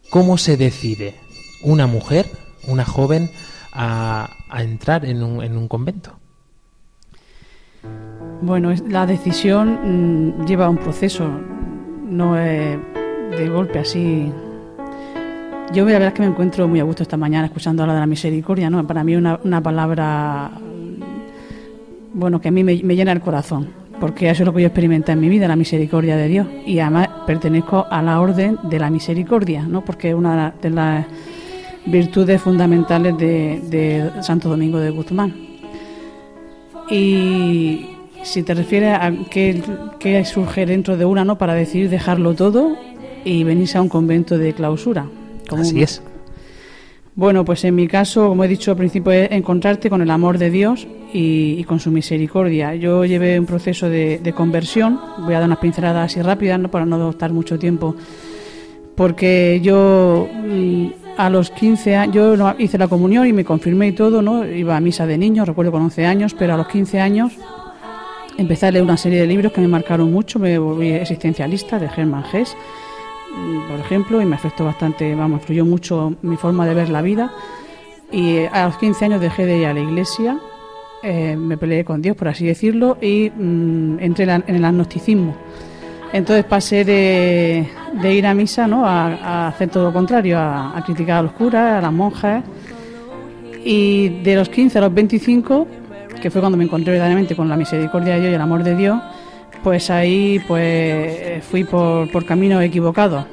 ¿Cómo 0.08 0.38
se 0.38 0.56
decide 0.56 1.23
una 1.64 1.86
mujer, 1.86 2.26
una 2.68 2.84
joven, 2.84 3.30
a, 3.74 4.30
entrar 4.56 5.04
en 5.04 5.22
un, 5.22 5.42
en 5.42 5.56
un 5.56 5.68
convento? 5.68 6.12
Bueno, 8.40 8.72
la 8.88 9.06
decisión 9.06 10.38
mm, 10.38 10.46
lleva 10.46 10.68
un 10.68 10.76
proceso, 10.76 11.28
no 12.08 12.38
es 12.38 12.78
de 13.30 13.48
golpe 13.48 13.80
así. 13.80 14.30
Yo 15.72 15.84
la 15.86 15.92
verdad 15.92 16.08
es 16.08 16.14
que 16.14 16.22
me 16.22 16.28
encuentro 16.28 16.68
muy 16.68 16.78
a 16.78 16.84
gusto 16.84 17.02
esta 17.02 17.16
mañana 17.16 17.46
escuchando 17.46 17.82
hablar 17.82 17.96
de 17.96 18.00
la 18.00 18.06
misericordia, 18.06 18.70
¿no? 18.70 18.86
Para 18.86 19.02
mí 19.02 19.16
una, 19.16 19.40
una 19.42 19.62
palabra, 19.62 20.52
mm, 20.60 22.18
bueno, 22.18 22.40
que 22.40 22.48
a 22.48 22.50
mí 22.52 22.62
me, 22.62 22.80
me 22.82 22.94
llena 22.94 23.12
el 23.12 23.20
corazón, 23.20 23.70
porque 23.98 24.30
eso 24.30 24.42
es 24.42 24.46
lo 24.46 24.54
que 24.54 24.60
yo 24.60 24.68
experimenté 24.68 25.12
en 25.12 25.20
mi 25.20 25.28
vida, 25.28 25.48
la 25.48 25.56
misericordia 25.56 26.16
de 26.16 26.28
Dios. 26.28 26.46
Y 26.66 26.78
además 26.78 27.08
pertenezco 27.26 27.86
a 27.90 28.02
la 28.02 28.20
orden 28.20 28.58
de 28.64 28.78
la 28.78 28.90
misericordia, 28.90 29.62
¿no? 29.62 29.84
Porque 29.84 30.10
es 30.10 30.14
una 30.14 30.54
de 30.60 30.70
las 30.70 31.06
virtudes 31.86 32.40
fundamentales 32.40 33.16
de, 33.18 33.60
de 33.68 34.22
Santo 34.22 34.48
Domingo 34.48 34.78
de 34.78 34.90
Guzmán. 34.90 35.34
Y 36.90 37.86
si 38.22 38.42
te 38.42 38.54
refieres 38.54 38.94
a 38.98 39.12
qué, 39.30 39.62
qué 39.98 40.24
surge 40.24 40.66
dentro 40.66 40.96
de 40.96 41.04
una, 41.04 41.24
¿no? 41.24 41.38
Para 41.38 41.54
decidir 41.54 41.90
dejarlo 41.90 42.34
todo 42.34 42.76
y 43.24 43.44
venirse 43.44 43.78
a 43.78 43.82
un 43.82 43.88
convento 43.88 44.36
de 44.38 44.52
clausura. 44.52 45.06
como 45.48 45.62
Así 45.62 45.74
un- 45.76 45.82
es. 45.82 46.02
Bueno, 47.16 47.44
pues 47.44 47.62
en 47.64 47.76
mi 47.76 47.86
caso, 47.86 48.28
como 48.28 48.42
he 48.42 48.48
dicho 48.48 48.72
al 48.72 48.76
principio, 48.76 49.12
es 49.12 49.30
encontrarte 49.30 49.88
con 49.88 50.02
el 50.02 50.10
amor 50.10 50.36
de 50.36 50.50
Dios 50.50 50.84
y, 51.12 51.54
y 51.58 51.62
con 51.64 51.78
su 51.78 51.92
misericordia. 51.92 52.74
Yo 52.74 53.04
llevé 53.04 53.38
un 53.38 53.46
proceso 53.46 53.88
de, 53.88 54.18
de 54.18 54.32
conversión, 54.32 54.98
voy 55.20 55.34
a 55.34 55.38
dar 55.38 55.46
unas 55.46 55.58
pinceladas 55.60 56.10
así 56.10 56.20
rápidas, 56.22 56.58
¿no? 56.58 56.72
para 56.72 56.84
no 56.84 57.10
estar 57.10 57.32
mucho 57.32 57.56
tiempo, 57.56 57.94
porque 58.96 59.60
yo 59.62 60.28
mm, 60.44 60.86
a 61.16 61.30
los 61.30 61.50
15 61.50 61.96
años, 61.96 62.14
yo 62.14 62.54
hice 62.58 62.78
la 62.78 62.88
comunión 62.88 63.26
y 63.26 63.32
me 63.32 63.44
confirmé 63.44 63.88
y 63.88 63.92
todo, 63.92 64.22
¿no? 64.22 64.46
iba 64.46 64.76
a 64.76 64.80
misa 64.80 65.06
de 65.06 65.18
niños, 65.18 65.46
recuerdo 65.46 65.72
con 65.72 65.82
11 65.82 66.06
años, 66.06 66.34
pero 66.38 66.54
a 66.54 66.56
los 66.56 66.68
15 66.68 67.00
años 67.00 67.32
empecé 68.36 68.66
a 68.66 68.70
leer 68.70 68.84
una 68.84 68.96
serie 68.96 69.20
de 69.20 69.26
libros 69.26 69.52
que 69.52 69.60
me 69.60 69.68
marcaron 69.68 70.12
mucho, 70.12 70.38
me 70.38 70.58
volví 70.58 70.90
existencialista 70.90 71.78
de 71.78 71.88
Germán 71.88 72.24
Hess, 72.32 72.56
mm, 73.36 73.68
por 73.68 73.80
ejemplo, 73.80 74.20
y 74.20 74.26
me 74.26 74.36
afectó 74.36 74.64
bastante, 74.64 75.14
vamos, 75.14 75.40
influyó 75.40 75.64
mucho 75.64 76.14
mi 76.22 76.36
forma 76.36 76.66
de 76.66 76.74
ver 76.74 76.88
la 76.88 77.02
vida. 77.02 77.32
Y 78.10 78.36
eh, 78.36 78.50
a 78.52 78.66
los 78.66 78.76
15 78.78 79.04
años 79.06 79.20
dejé 79.20 79.46
de 79.46 79.58
ir 79.58 79.66
a 79.66 79.74
la 79.74 79.80
iglesia, 79.80 80.38
eh, 81.02 81.36
me 81.36 81.56
peleé 81.56 81.84
con 81.84 82.00
Dios, 82.02 82.16
por 82.16 82.28
así 82.28 82.46
decirlo, 82.46 82.96
y 83.00 83.30
mm, 83.30 83.98
entré 84.00 84.24
en 84.24 84.54
el 84.54 84.64
agnosticismo. 84.64 85.36
Entonces 86.14 86.44
pasé 86.44 86.84
de, 86.84 88.14
ir 88.14 88.24
a 88.24 88.34
misa 88.34 88.68
¿no? 88.68 88.86
a, 88.86 89.48
hacer 89.48 89.68
todo 89.68 89.86
lo 89.86 89.92
contrario, 89.92 90.38
a, 90.38 90.80
criticar 90.86 91.18
a 91.18 91.22
los 91.22 91.32
curas, 91.32 91.78
a 91.78 91.80
las 91.80 91.92
monjas. 91.92 92.44
Y 93.64 94.20
de 94.22 94.36
los 94.36 94.48
15 94.48 94.78
a 94.78 94.82
los 94.82 94.94
25, 94.94 95.66
que 96.22 96.30
fue 96.30 96.40
cuando 96.40 96.56
me 96.56 96.62
encontré 96.62 96.92
verdaderamente 96.92 97.34
con 97.34 97.48
la 97.48 97.56
misericordia 97.56 98.14
de 98.14 98.20
Dios 98.20 98.30
y 98.30 98.34
el 98.36 98.40
amor 98.40 98.62
de 98.62 98.76
Dios, 98.76 99.02
pues 99.64 99.90
ahí 99.90 100.40
pues 100.46 101.42
fui 101.46 101.64
por, 101.64 102.08
por 102.12 102.24
caminos 102.24 102.62
equivocados. 102.62 103.26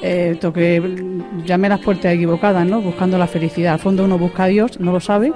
Eh, 0.00 0.38
toqué, 0.40 0.80
llamé 1.44 1.68
las 1.68 1.80
puertas 1.80 2.14
equivocadas, 2.14 2.64
¿no? 2.68 2.80
buscando 2.80 3.18
la 3.18 3.26
felicidad. 3.26 3.72
Al 3.72 3.80
fondo 3.80 4.04
uno 4.04 4.16
busca 4.16 4.44
a 4.44 4.46
Dios, 4.46 4.78
no 4.78 4.92
lo 4.92 5.00
sabe, 5.00 5.32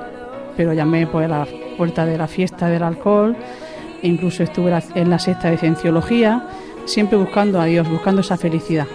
pero 0.56 0.72
llamé 0.72 1.04
pues, 1.08 1.24
a 1.24 1.28
la 1.28 1.46
puerta 1.76 2.06
de 2.06 2.16
la 2.16 2.28
fiesta 2.28 2.68
del 2.68 2.84
alcohol, 2.84 3.34
incluso 4.02 4.42
estuve 4.42 4.72
en 4.94 5.10
la 5.10 5.18
sexta 5.18 5.50
de 5.50 5.58
cienciología, 5.58 6.46
siempre 6.84 7.16
buscando 7.16 7.60
a 7.60 7.66
Dios, 7.66 7.88
buscando 7.88 8.20
esa 8.20 8.36
felicidad 8.36 8.86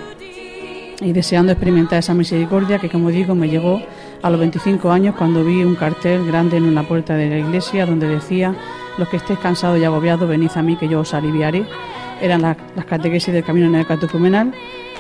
y 1.00 1.14
deseando 1.14 1.52
experimentar 1.52 2.00
esa 2.00 2.14
misericordia 2.14 2.80
que, 2.80 2.90
como 2.90 3.10
digo, 3.10 3.36
me 3.36 3.50
llegó 3.50 3.82
a 4.22 4.30
los 4.30 4.40
25 4.40 4.92
años 4.92 5.16
cuando 5.16 5.44
vi 5.44 5.64
un 5.64 5.76
cartel 5.76 6.26
grande 6.26 6.58
en 6.58 6.74
la 6.74 6.84
puerta 6.84 7.16
de 7.16 7.30
la 7.30 7.38
iglesia 7.38 7.86
donde 7.86 8.08
decía, 8.08 8.56
los 8.98 9.08
que 9.08 9.18
estéis 9.18 9.40
cansados 9.40 9.80
y 9.80 9.84
agobiados, 9.84 10.28
venid 10.28 10.50
a 10.56 10.64
mí 10.64 10.76
que 10.76 10.88
yo 10.88 11.02
os 11.02 11.14
aliviaré. 11.14 11.66
Eran 12.20 12.42
las 12.42 12.86
catequesis 12.86 13.32
del 13.32 13.44
camino 13.44 13.68
en 13.68 13.76
el 13.76 13.86
catecumenal 13.86 14.52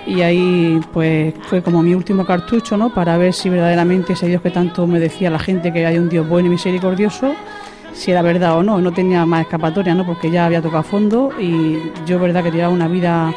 y 0.05 0.21
ahí 0.21 0.79
pues 0.93 1.33
fue 1.41 1.63
como 1.63 1.81
mi 1.81 1.95
último 1.95 2.25
cartucho, 2.25 2.77
¿no? 2.77 2.93
Para 2.93 3.17
ver 3.17 3.33
si 3.33 3.49
verdaderamente 3.49 4.13
ese 4.13 4.27
Dios 4.27 4.41
que 4.43 4.51
tanto 4.51 4.85
me 4.85 4.99
decía 4.99 5.31
la 5.31 5.39
gente 5.39 5.73
que 5.73 5.85
hay 5.85 5.97
un 5.97 6.09
Dios 6.09 6.29
bueno 6.29 6.47
y 6.47 6.51
misericordioso, 6.51 7.33
si 7.97 8.11
era 8.11 8.21
verdad 8.21 8.57
o 8.57 8.63
no, 8.63 8.79
no 8.79 8.93
tenía 8.93 9.25
más 9.25 9.41
escapatoria, 9.41 9.95
¿no? 9.95 10.05
Porque 10.05 10.29
ya 10.29 10.45
había 10.45 10.61
tocado 10.61 10.83
fondo 10.83 11.31
y 11.39 11.79
yo, 12.05 12.19
verdad, 12.19 12.43
que 12.43 12.51
llevaba 12.51 12.73
una 12.73 12.87
vida 12.87 13.33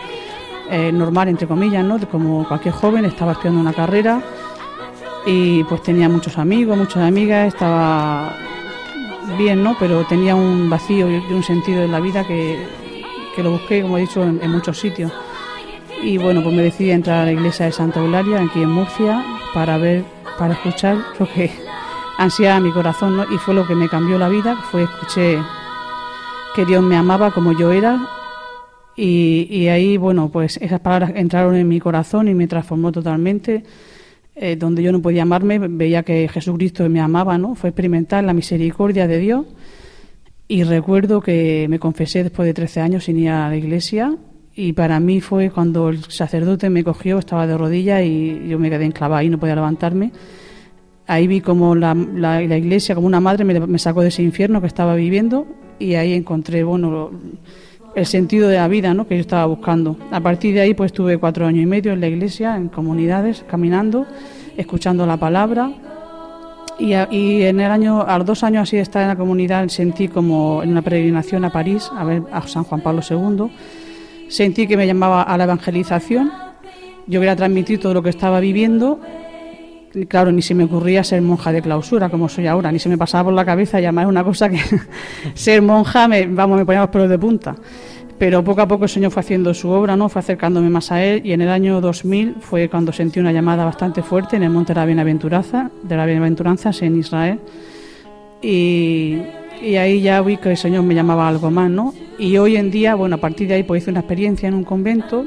eh, 0.71 0.93
normal, 0.93 1.29
entre 1.29 1.49
comillas, 1.49 1.85
¿no? 1.85 1.99
Como 2.09 2.47
cualquier 2.47 2.75
joven, 2.75 3.05
estaba 3.07 3.33
estudiando 3.33 3.61
una 3.61 3.73
carrera 3.73 4.23
y 5.27 5.65
pues 5.65 5.83
tenía 5.83 6.09
muchos 6.09 6.37
amigos, 6.39 6.77
muchas 6.77 7.03
amigas, 7.05 7.49
estaba 7.49 8.35
bien, 9.39 9.63
¿no? 9.63 9.77
Pero 9.79 10.05
tenía 10.05 10.35
un 10.35 10.69
vacío 10.69 11.11
y 11.11 11.17
un 11.33 11.43
sentido 11.43 11.83
en 11.83 11.93
la 11.93 12.01
vida 12.01 12.27
que, 12.27 12.59
que 13.35 13.43
lo 13.43 13.53
busqué, 13.53 13.81
como 13.81 13.97
he 13.97 14.03
dicho, 14.03 14.23
en, 14.23 14.51
muchos 14.51 14.79
sitios. 14.79 15.11
Y 16.03 16.19
bueno, 16.19 16.43
pues 16.43 16.55
me 16.55 16.63
decidí 16.63 16.91
entrar 16.91 17.21
a 17.21 17.25
la 17.25 17.33
iglesia 17.33 17.67
de 17.67 17.73
Santa 17.73 18.01
Eulalia, 18.01 18.43
aquí 18.43 18.63
en 18.63 18.71
Murcia, 18.71 19.25
para 19.55 19.79
ver, 19.79 20.05
para 20.39 20.53
escuchar 20.53 20.99
lo 21.19 21.27
que 21.27 21.51
ansiaba 22.21 22.61
mi 22.61 22.71
corazón. 22.71 23.27
Y 23.33 23.39
fue 23.39 23.55
lo 23.55 23.67
que 23.67 23.75
me 23.75 23.89
cambió 23.89 24.19
la 24.19 24.29
vida, 24.29 24.57
fue 24.71 24.85
escuché 24.85 25.39
que 26.55 26.65
Dios 26.65 26.83
me 26.83 26.97
amaba 26.97 27.31
como 27.31 27.53
yo 27.53 27.73
era. 27.73 28.07
Y, 28.97 29.47
y 29.51 29.69
ahí, 29.69 29.97
bueno, 29.97 30.29
pues 30.29 30.59
esas 30.59 30.81
palabras 30.81 31.13
entraron 31.15 31.57
en 31.57 31.67
mi 31.67 31.81
corazón 31.81 32.29
y 32.29 32.35
me 32.35 32.47
transformó 32.47 32.93
totalmente. 32.93 33.65
Eh, 34.37 34.57
donde 34.57 34.83
yo 34.83 34.93
no 34.93 35.03
podía 35.03 35.23
amarme, 35.23 35.59
veía 35.59 36.03
que 36.03 36.29
Jesucristo 36.29 36.89
me 36.89 37.01
amaba, 37.01 37.37
¿no? 37.37 37.55
Fue 37.55 37.71
experimentar 37.71 38.25
la 38.25 38.33
misericordia 38.33 39.07
de 39.07 39.19
Dios. 39.19 39.47
Y 40.49 40.65
recuerdo 40.65 41.21
que 41.21 41.67
me 41.69 41.79
confesé 41.79 42.23
después 42.23 42.47
de 42.47 42.55
13 42.55 42.81
años 42.81 43.05
sin 43.05 43.19
ir 43.19 43.31
a 43.31 43.49
la 43.49 43.57
iglesia. 43.57 44.15
Y 44.55 44.73
para 44.73 44.99
mí 45.01 45.21
fue 45.21 45.51
cuando 45.51 45.89
el 45.89 46.05
sacerdote 46.05 46.71
me 46.71 46.85
cogió, 46.85 47.19
estaba 47.19 47.47
de 47.47 47.57
rodillas 47.57 48.03
y 48.03 48.49
yo 48.49 48.59
me 48.59 48.69
quedé 48.69 48.85
enclavada 48.85 49.23
y 49.23 49.31
no 49.31 49.39
podía 49.39 49.55
levantarme 49.55 50.13
ahí 51.11 51.27
vi 51.27 51.41
como 51.41 51.75
la, 51.75 51.93
la, 51.95 52.41
iglesia, 52.41 52.95
como 52.95 53.09
una 53.09 53.19
madre, 53.19 53.45
me, 53.45 53.79
sacó 53.81 54.03
de 54.03 54.09
ese 54.09 54.23
infierno 54.23 54.61
que 54.61 54.69
estaba 54.69 54.95
viviendo 54.95 55.45
y 55.81 55.95
ahí 55.97 56.13
encontré, 56.13 56.63
bueno, 56.63 57.11
el 57.97 58.07
sentido 58.07 58.49
de 58.49 58.57
la 58.57 58.69
vida 58.69 58.95
¿no? 58.95 59.09
que 59.09 59.17
yo 59.17 59.21
estaba 59.21 59.45
buscando. 59.47 59.97
A 60.13 60.21
partir 60.21 60.55
de 60.55 60.61
ahí, 60.61 60.73
pues 60.73 60.93
estuve 60.93 61.19
cuatro 61.19 61.47
años 61.47 61.65
y 61.65 61.67
medio 61.67 61.93
en 61.93 62.01
la 62.01 62.07
iglesia, 62.07 62.57
en 62.57 62.69
comunidades, 62.69 63.45
caminando, 63.49 64.07
escuchando 64.57 65.05
la 65.05 65.17
palabra. 65.17 65.73
Y, 66.79 66.95
y 67.11 67.43
en 67.43 67.59
el 67.59 67.73
año, 67.73 68.03
a 68.03 68.17
los 68.19 68.27
dos 68.27 68.45
años 68.45 68.63
así 68.63 68.77
de 68.77 68.83
estar 68.83 69.03
en 69.03 69.09
la 69.09 69.17
comunidad, 69.17 69.67
sentí 69.67 70.07
como 70.07 70.63
en 70.63 70.71
una 70.71 70.81
peregrinación 70.81 71.45
a 71.45 71.51
París, 71.51 71.91
a 71.93 72.05
ver 72.05 72.23
a 72.31 72.47
San 72.47 72.63
Juan 72.63 72.83
Pablo 72.83 73.03
II, 73.03 73.51
sentí 74.29 74.69
que 74.69 74.77
me 74.77 74.87
llamaba 74.87 75.23
a 75.23 75.37
la 75.37 75.43
evangelización. 75.43 76.31
Yo 77.09 77.19
quería 77.19 77.35
transmitir 77.35 77.81
todo 77.81 77.95
lo 77.95 78.03
que 78.05 78.11
estaba 78.11 78.39
viviendo 78.39 79.01
claro, 80.09 80.33
ni 80.33 80.43
se 80.43 80.55
me 80.55 80.65
ocurría 80.65 81.03
ser 81.05 81.23
monja 81.23 81.53
de 81.53 81.63
clausura 81.63 82.09
como 82.09 82.29
soy 82.29 82.47
ahora, 82.47 82.71
ni 82.71 82.79
se 82.79 82.89
me 82.89 82.99
pasaba 82.99 83.25
por 83.25 83.33
la 83.33 83.45
cabeza 83.45 83.81
llamar 83.81 84.07
una 84.07 84.25
cosa 84.25 84.49
que 84.49 84.61
ser 85.35 85.63
monja, 85.63 86.09
me, 86.09 86.27
vamos, 86.27 86.59
me 86.59 86.65
ponía 86.65 86.83
los 86.83 86.91
pelos 86.91 87.09
de 87.09 87.19
punta. 87.19 87.57
Pero 88.19 88.45
poco 88.45 88.61
a 88.61 88.69
poco 88.69 88.85
el 88.85 88.91
Señor 88.91 89.11
fue 89.11 89.21
haciendo 89.21 89.55
su 89.55 89.71
obra, 89.71 89.97
¿no? 89.97 90.11
Fue 90.11 90.21
acercándome 90.21 90.69
más 90.69 90.93
a 90.93 91.03
Él 91.03 91.23
y 91.25 91.33
en 91.33 91.41
el 91.41 91.49
año 91.49 91.81
2000 91.81 92.37
fue 92.41 92.69
cuando 92.69 92.93
sentí 92.93 93.19
una 93.19 93.33
llamada 93.33 93.65
bastante 93.65 94.03
fuerte 94.03 94.37
en 94.37 94.43
el 94.43 94.51
Monte 94.51 94.75
de 94.75 94.81
la 94.81 94.85
Bienaventuranza, 94.85 95.71
de 95.83 95.97
la 95.97 96.05
Bienaventuranza 96.05 96.71
en 96.83 96.99
Israel. 96.99 97.41
Y, 98.43 99.23
y 99.63 99.77
ahí 99.77 100.03
ya 100.03 100.21
vi 100.21 100.37
que 100.37 100.51
el 100.51 100.59
Señor 100.59 100.83
me 100.83 100.95
llamaba 100.95 101.29
algo 101.29 101.51
más, 101.51 101.71
¿no? 101.71 101.95
Y 102.19 102.37
hoy 102.37 102.57
en 102.57 102.71
día, 102.71 102.95
bueno, 102.95 103.17
a 103.17 103.19
partir 103.19 103.49
de 103.49 103.55
ahí 103.55 103.63
pues 103.63 103.83
hice 103.83 103.91
una 103.91 104.01
experiencia 104.01 104.49
en 104.49 104.55
un 104.55 104.65
convento 104.65 105.25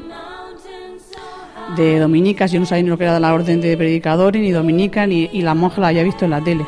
de 1.76 1.98
dominicas, 1.98 2.52
yo 2.52 2.60
no 2.60 2.66
sabía 2.66 2.84
ni 2.84 2.88
lo 2.88 2.98
que 2.98 3.04
era 3.04 3.18
la 3.20 3.34
orden 3.34 3.60
de 3.60 3.76
predicadores, 3.76 4.40
ni 4.40 4.50
dominica, 4.50 5.06
ni, 5.06 5.28
y 5.32 5.42
la 5.42 5.54
monja 5.54 5.80
la 5.80 5.88
había 5.88 6.02
visto 6.02 6.24
en 6.24 6.30
la 6.30 6.40
tele. 6.40 6.64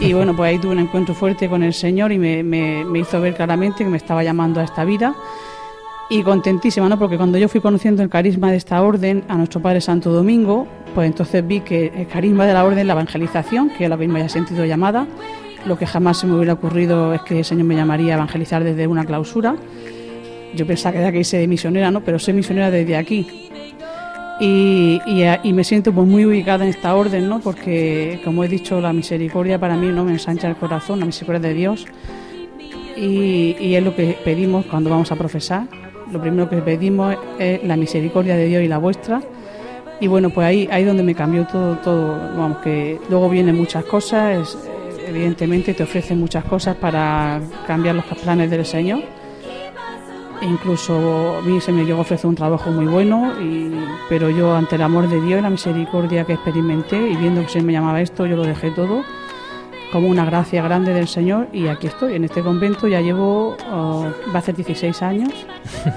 Y 0.00 0.12
bueno, 0.12 0.34
pues 0.34 0.50
ahí 0.50 0.58
tuve 0.58 0.72
un 0.72 0.80
encuentro 0.80 1.14
fuerte 1.14 1.48
con 1.48 1.62
el 1.62 1.72
Señor 1.72 2.12
y 2.12 2.18
me, 2.18 2.84
hizo 2.98 3.20
ver 3.20 3.34
claramente 3.34 3.84
que 3.84 3.90
me 3.90 3.96
estaba 3.96 4.22
llamando 4.22 4.60
a 4.60 4.64
esta 4.64 4.84
vida. 4.84 5.14
Y 6.10 6.22
contentísima, 6.22 6.88
¿no? 6.88 6.98
Porque 6.98 7.16
cuando 7.16 7.38
yo 7.38 7.48
fui 7.48 7.60
conociendo 7.60 8.02
el 8.02 8.10
carisma 8.10 8.50
de 8.50 8.58
esta 8.58 8.82
orden 8.82 9.24
a 9.28 9.36
nuestro 9.36 9.62
Padre 9.62 9.80
Santo 9.80 10.10
Domingo, 10.12 10.66
pues 10.94 11.06
entonces 11.06 11.46
vi 11.46 11.60
que 11.60 11.92
el 11.96 12.06
carisma 12.06 12.46
de 12.46 12.52
la 12.52 12.64
orden, 12.64 12.86
la 12.86 12.92
evangelización, 12.92 13.70
que 13.70 13.84
es 13.84 13.90
lo 13.90 13.96
que 13.96 14.06
me 14.06 14.18
había 14.18 14.28
sentido 14.28 14.64
llamada, 14.66 15.06
lo 15.64 15.78
que 15.78 15.86
jamás 15.86 16.18
se 16.18 16.26
me 16.26 16.34
hubiera 16.34 16.52
ocurrido 16.52 17.14
es 17.14 17.22
que 17.22 17.38
el 17.38 17.44
Señor 17.44 17.64
me 17.64 17.74
llamaría 17.74 18.12
a 18.12 18.16
evangelizar 18.16 18.62
desde 18.62 18.86
una 18.86 19.04
clausura. 19.04 19.56
Yo 20.54 20.66
pensaba 20.66 20.92
que 20.92 20.98
era 21.00 21.10
que 21.10 21.20
hice 21.20 21.38
de 21.38 21.48
misionera, 21.48 21.90
¿no? 21.90 22.02
Pero 22.02 22.18
soy 22.18 22.34
misionera 22.34 22.70
desde 22.70 22.96
aquí 22.96 23.26
y, 24.40 25.00
y, 25.06 25.52
me 25.52 25.62
siento 25.62 25.92
pues 25.92 26.06
muy 26.08 26.24
ubicada 26.26 26.64
en 26.64 26.70
esta 26.70 26.94
orden, 26.94 27.28
¿no? 27.28 27.40
Porque, 27.40 28.20
como 28.24 28.42
he 28.42 28.48
dicho, 28.48 28.80
la 28.80 28.92
misericordia 28.92 29.58
para 29.58 29.76
mí 29.76 29.88
no 29.88 30.04
me 30.04 30.12
ensancha 30.12 30.48
el 30.48 30.56
corazón, 30.56 31.00
la 31.00 31.06
misericordia 31.06 31.48
de 31.48 31.54
Dios. 31.54 31.86
Y, 32.96 33.56
y, 33.60 33.74
es 33.76 33.82
lo 33.82 33.94
que 33.94 34.18
pedimos 34.24 34.66
cuando 34.66 34.90
vamos 34.90 35.12
a 35.12 35.16
profesar. 35.16 35.68
Lo 36.12 36.20
primero 36.20 36.48
que 36.50 36.56
pedimos 36.56 37.16
es 37.38 37.62
la 37.64 37.76
misericordia 37.76 38.36
de 38.36 38.46
Dios 38.46 38.62
y 38.62 38.68
la 38.68 38.78
vuestra. 38.78 39.20
Y 40.00 40.08
bueno, 40.08 40.30
pues 40.30 40.46
ahí 40.46 40.68
ahí 40.72 40.84
donde 40.84 41.04
me 41.04 41.14
cambió 41.14 41.46
todo, 41.46 41.76
todo. 41.76 42.18
Vamos, 42.36 42.58
que 42.58 42.98
luego 43.08 43.30
vienen 43.30 43.56
muchas 43.56 43.84
cosas, 43.84 44.58
evidentemente 45.06 45.74
te 45.74 45.84
ofrecen 45.84 46.18
muchas 46.18 46.44
cosas 46.44 46.76
para 46.76 47.40
cambiar 47.66 47.94
los 47.94 48.04
planes 48.04 48.50
del 48.50 48.66
Señor 48.66 49.02
incluso 50.44 51.38
a 51.38 51.42
mí 51.42 51.60
se 51.60 51.72
me 51.72 51.84
llegó 51.84 51.98
a 51.98 52.02
ofrecer 52.02 52.26
un 52.26 52.34
trabajo 52.34 52.70
muy 52.70 52.86
bueno, 52.86 53.32
y, 53.40 53.72
pero 54.08 54.30
yo 54.30 54.54
ante 54.54 54.76
el 54.76 54.82
amor 54.82 55.08
de 55.08 55.20
Dios 55.20 55.40
y 55.40 55.42
la 55.42 55.50
misericordia 55.50 56.24
que 56.24 56.34
experimenté 56.34 56.96
y 57.10 57.16
viendo 57.16 57.42
que 57.42 57.48
se 57.48 57.62
me 57.62 57.72
llamaba 57.72 58.00
esto, 58.00 58.26
yo 58.26 58.36
lo 58.36 58.44
dejé 58.44 58.70
todo 58.70 59.02
como 59.94 60.08
una 60.08 60.24
gracia 60.24 60.60
grande 60.60 60.92
del 60.92 61.06
Señor 61.06 61.46
y 61.52 61.68
aquí 61.68 61.86
estoy, 61.86 62.16
en 62.16 62.24
este 62.24 62.42
convento 62.42 62.88
ya 62.88 63.00
llevo, 63.00 63.56
oh, 63.70 64.08
va 64.34 64.40
a 64.40 64.42
ser 64.42 64.56
16 64.56 65.02
años. 65.02 65.32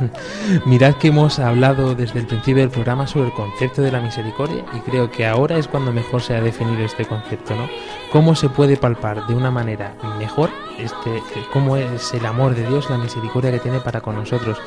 Mirad 0.66 0.94
que 0.98 1.08
hemos 1.08 1.40
hablado 1.40 1.96
desde 1.96 2.20
el 2.20 2.28
principio 2.28 2.62
del 2.62 2.70
programa 2.70 3.08
sobre 3.08 3.30
el 3.30 3.34
concepto 3.34 3.82
de 3.82 3.92
la 3.92 4.00
misericordia 4.00 4.64
y 4.76 4.82
creo 4.82 5.10
que 5.10 5.26
ahora 5.26 5.58
es 5.58 5.68
cuando 5.68 5.92
mejor 5.92 6.22
se 6.22 6.36
ha 6.36 6.42
definido 6.42 6.86
este 6.86 7.06
concepto, 7.06 7.56
¿no? 7.56 7.68
¿Cómo 8.12 8.36
se 8.36 8.50
puede 8.50 8.78
palpar 8.78 9.26
de 9.26 9.34
una 9.34 9.50
manera 9.50 9.96
mejor 10.20 10.52
este, 10.78 11.24
cómo 11.52 11.78
es 11.78 12.14
el 12.14 12.26
amor 12.26 12.56
de 12.56 12.68
Dios, 12.68 12.90
la 12.90 12.98
misericordia 12.98 13.52
que 13.52 13.60
tiene 13.60 13.80
para 13.80 14.02
con 14.02 14.16
nosotros? 14.16 14.58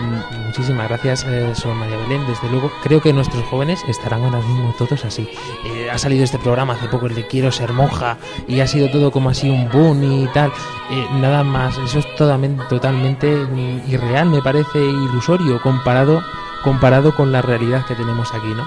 Mm, 0.00 0.46
muchísimas 0.46 0.88
gracias, 0.88 1.24
eh, 1.28 1.52
María 1.74 1.96
Belén. 1.98 2.26
Desde 2.26 2.48
luego, 2.50 2.70
creo 2.82 3.00
que 3.00 3.12
nuestros 3.12 3.44
jóvenes 3.46 3.82
estarán 3.88 4.24
ahora 4.24 4.38
mismo 4.40 4.74
todos 4.78 5.04
así. 5.04 5.28
Eh, 5.64 5.90
ha 5.90 5.98
salido 5.98 6.24
este 6.24 6.38
programa 6.38 6.74
hace 6.74 6.88
poco, 6.88 7.06
el 7.06 7.14
de 7.14 7.26
Quiero 7.26 7.52
ser 7.52 7.72
monja, 7.72 8.16
y 8.48 8.60
ha 8.60 8.66
sido 8.66 8.90
todo 8.90 9.10
como 9.10 9.30
así 9.30 9.50
un 9.50 9.68
boom 9.68 10.02
y 10.02 10.26
tal. 10.28 10.52
Eh, 10.90 11.06
nada 11.20 11.44
más, 11.44 11.76
eso 11.78 11.98
es 11.98 12.14
totalmente, 12.16 12.64
totalmente 12.68 13.46
irreal, 13.88 14.30
me 14.30 14.42
parece 14.42 14.78
ilusorio 14.78 15.60
comparado, 15.60 16.22
comparado 16.64 17.14
con 17.14 17.32
la 17.32 17.42
realidad 17.42 17.84
que 17.86 17.94
tenemos 17.94 18.32
aquí, 18.32 18.48
¿no? 18.48 18.66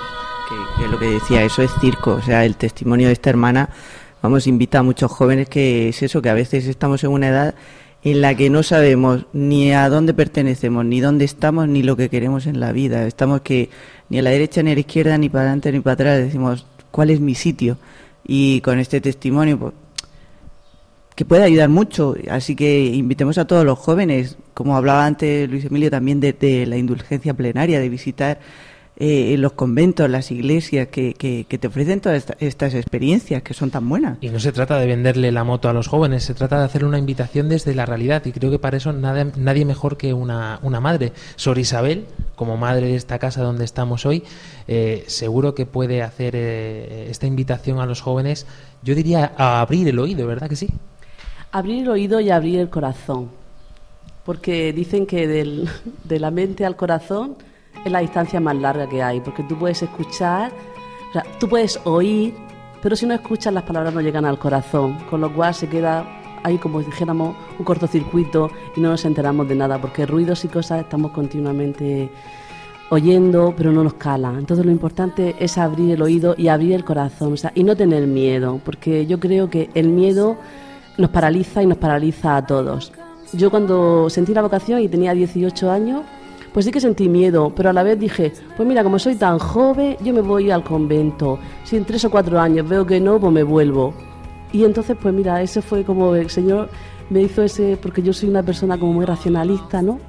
Que, 0.77 0.87
lo 0.87 0.99
que 0.99 1.05
decía, 1.05 1.41
eso 1.43 1.63
es 1.63 1.71
circo. 1.79 2.11
O 2.11 2.21
sea, 2.21 2.45
el 2.45 2.55
testimonio 2.57 3.07
de 3.07 3.13
esta 3.13 3.29
hermana, 3.29 3.69
vamos, 4.23 4.47
invita 4.47 4.79
a 4.79 4.83
muchos 4.83 5.11
jóvenes 5.11 5.49
que 5.49 5.89
es 5.89 6.01
eso, 6.01 6.21
que 6.21 6.29
a 6.29 6.33
veces 6.33 6.65
estamos 6.65 7.03
en 7.03 7.11
una 7.11 7.27
edad 7.27 7.55
en 8.03 8.21
la 8.21 8.35
que 8.35 8.49
no 8.49 8.63
sabemos 8.63 9.25
ni 9.33 9.73
a 9.73 9.89
dónde 9.89 10.13
pertenecemos, 10.13 10.85
ni 10.85 11.01
dónde 11.01 11.25
estamos, 11.25 11.67
ni 11.67 11.83
lo 11.83 11.97
que 11.97 12.09
queremos 12.09 12.47
en 12.47 12.59
la 12.59 12.71
vida. 12.71 13.05
Estamos 13.05 13.41
que 13.41 13.69
ni 14.09 14.19
a 14.19 14.21
la 14.21 14.29
derecha 14.29 14.63
ni 14.63 14.71
a 14.71 14.75
la 14.75 14.79
izquierda, 14.79 15.17
ni 15.17 15.29
para 15.29 15.41
adelante 15.41 15.71
ni 15.73 15.81
para 15.81 15.93
atrás, 15.93 16.19
decimos, 16.19 16.65
¿cuál 16.89 17.09
es 17.09 17.19
mi 17.19 17.35
sitio? 17.35 17.77
Y 18.25 18.61
con 18.61 18.79
este 18.79 19.01
testimonio, 19.01 19.59
pues, 19.59 19.73
que 21.15 21.25
puede 21.25 21.43
ayudar 21.43 21.67
mucho. 21.67 22.15
Así 22.29 22.55
que 22.55 22.85
invitemos 22.85 23.37
a 23.37 23.45
todos 23.45 23.65
los 23.65 23.77
jóvenes, 23.77 24.37
como 24.53 24.77
hablaba 24.77 25.05
antes 25.05 25.49
Luis 25.49 25.65
Emilio 25.65 25.91
también 25.91 26.21
de, 26.21 26.31
de 26.31 26.65
la 26.65 26.77
indulgencia 26.77 27.33
plenaria, 27.33 27.79
de 27.79 27.89
visitar 27.89 28.39
eh, 29.05 29.35
los 29.37 29.51
conventos, 29.51 30.09
las 30.09 30.31
iglesias 30.31 30.87
que, 30.87 31.13
que, 31.13 31.45
que 31.49 31.57
te 31.57 31.67
ofrecen 31.67 31.99
todas 31.99 32.17
esta- 32.19 32.37
estas 32.39 32.73
experiencias 32.73 33.43
que 33.43 33.53
son 33.53 33.69
tan 33.69 33.89
buenas. 33.89 34.17
Y 34.21 34.29
no 34.29 34.39
se 34.39 34.53
trata 34.53 34.77
de 34.79 34.85
venderle 34.87 35.31
la 35.33 35.43
moto 35.43 35.67
a 35.67 35.73
los 35.73 35.87
jóvenes, 35.89 36.23
se 36.23 36.33
trata 36.33 36.57
de 36.59 36.63
hacer 36.65 36.85
una 36.85 36.97
invitación 36.97 37.49
desde 37.49 37.75
la 37.75 37.85
realidad. 37.85 38.23
Y 38.25 38.31
creo 38.31 38.49
que 38.49 38.59
para 38.59 38.77
eso 38.77 38.93
nada- 38.93 39.27
nadie 39.35 39.65
mejor 39.65 39.97
que 39.97 40.13
una, 40.13 40.59
una 40.63 40.79
madre. 40.79 41.11
Sor 41.35 41.57
Isabel, 41.57 42.05
como 42.35 42.55
madre 42.55 42.87
de 42.87 42.95
esta 42.95 43.19
casa 43.19 43.41
donde 43.43 43.65
estamos 43.65 44.05
hoy, 44.05 44.23
eh, 44.69 45.03
seguro 45.07 45.53
que 45.53 45.65
puede 45.65 46.01
hacer 46.01 46.33
eh, 46.37 47.07
esta 47.09 47.27
invitación 47.27 47.79
a 47.81 47.85
los 47.85 47.99
jóvenes, 47.99 48.47
yo 48.83 48.95
diría 48.95 49.33
a 49.37 49.59
abrir 49.59 49.85
el 49.89 49.99
oído, 49.99 50.25
¿verdad 50.27 50.47
que 50.47 50.55
sí? 50.55 50.69
Abrir 51.51 51.83
el 51.83 51.89
oído 51.89 52.21
y 52.21 52.29
abrir 52.29 52.59
el 52.59 52.69
corazón. 52.69 53.29
Porque 54.23 54.71
dicen 54.71 55.05
que 55.05 55.27
del- 55.27 55.67
de 56.05 56.19
la 56.19 56.31
mente 56.31 56.65
al 56.65 56.77
corazón 56.77 57.35
es 57.83 57.91
la 57.91 57.99
distancia 57.99 58.39
más 58.39 58.55
larga 58.55 58.87
que 58.87 59.01
hay. 59.01 59.19
Porque 59.19 59.43
tú 59.43 59.57
puedes 59.57 59.81
escuchar, 59.81 60.51
o 61.09 61.13
sea, 61.13 61.23
tú 61.39 61.47
puedes 61.47 61.79
oír, 61.83 62.33
pero 62.81 62.95
si 62.95 63.05
no 63.05 63.13
escuchas 63.13 63.53
las 63.53 63.63
palabras 63.63 63.93
no 63.93 64.01
llegan 64.01 64.25
al 64.25 64.39
corazón. 64.39 64.97
Con 65.09 65.21
lo 65.21 65.33
cual 65.33 65.53
se 65.53 65.67
queda 65.67 66.05
ahí 66.43 66.57
como 66.57 66.81
dijéramos 66.81 67.35
un 67.57 67.65
cortocircuito 67.65 68.49
y 68.75 68.81
no 68.81 68.89
nos 68.89 69.05
enteramos 69.05 69.47
de 69.47 69.55
nada. 69.55 69.79
Porque 69.79 70.05
ruidos 70.05 70.43
y 70.45 70.47
cosas 70.47 70.81
estamos 70.81 71.11
continuamente 71.11 72.09
oyendo, 72.89 73.53
pero 73.57 73.71
no 73.71 73.83
nos 73.83 73.95
cala. 73.95 74.33
Entonces 74.37 74.65
lo 74.65 74.71
importante 74.71 75.35
es 75.39 75.57
abrir 75.57 75.91
el 75.91 76.01
oído 76.01 76.35
y 76.37 76.47
abrir 76.47 76.73
el 76.73 76.83
corazón, 76.83 77.33
o 77.33 77.37
sea, 77.37 77.51
y 77.55 77.63
no 77.63 77.75
tener 77.75 78.05
miedo, 78.07 78.59
porque 78.63 79.05
yo 79.05 79.19
creo 79.19 79.49
que 79.49 79.69
el 79.73 79.89
miedo 79.89 80.37
nos 80.97 81.09
paraliza 81.09 81.63
y 81.63 81.65
nos 81.65 81.77
paraliza 81.77 82.37
a 82.37 82.45
todos. 82.45 82.91
Yo 83.33 83.49
cuando 83.49 84.09
sentí 84.09 84.33
la 84.33 84.43
vocación 84.43 84.79
y 84.81 84.87
tenía 84.87 85.13
18 85.13 85.71
años, 85.71 86.03
pues 86.53 86.65
sí 86.65 86.71
que 86.71 86.79
sentí 86.79 87.09
miedo, 87.09 87.51
pero 87.55 87.71
a 87.71 87.73
la 87.73 87.83
vez 87.83 87.99
dije, 87.99 88.31
pues 88.55 88.67
mira, 88.67 88.83
como 88.83 88.99
soy 88.99 89.15
tan 89.15 89.39
joven, 89.39 89.97
yo 90.03 90.13
me 90.13 90.21
voy 90.21 90.51
al 90.51 90.63
convento. 90.63 91.39
Si 91.63 91.75
en 91.75 91.85
tres 91.85 92.05
o 92.05 92.11
cuatro 92.11 92.39
años 92.39 92.69
veo 92.69 92.85
que 92.85 92.99
no, 92.99 93.19
pues 93.19 93.33
me 93.33 93.43
vuelvo. 93.43 93.93
Y 94.51 94.63
entonces, 94.63 94.95
pues 95.01 95.13
mira, 95.13 95.41
ese 95.41 95.63
fue 95.63 95.83
como 95.83 96.15
el 96.15 96.29
Señor 96.29 96.69
me 97.09 97.23
hizo 97.23 97.41
ese, 97.41 97.77
porque 97.81 98.03
yo 98.03 98.13
soy 98.13 98.29
una 98.29 98.43
persona 98.43 98.77
como 98.77 98.93
muy 98.93 99.05
racionalista, 99.05 99.81
¿no? 99.81 99.99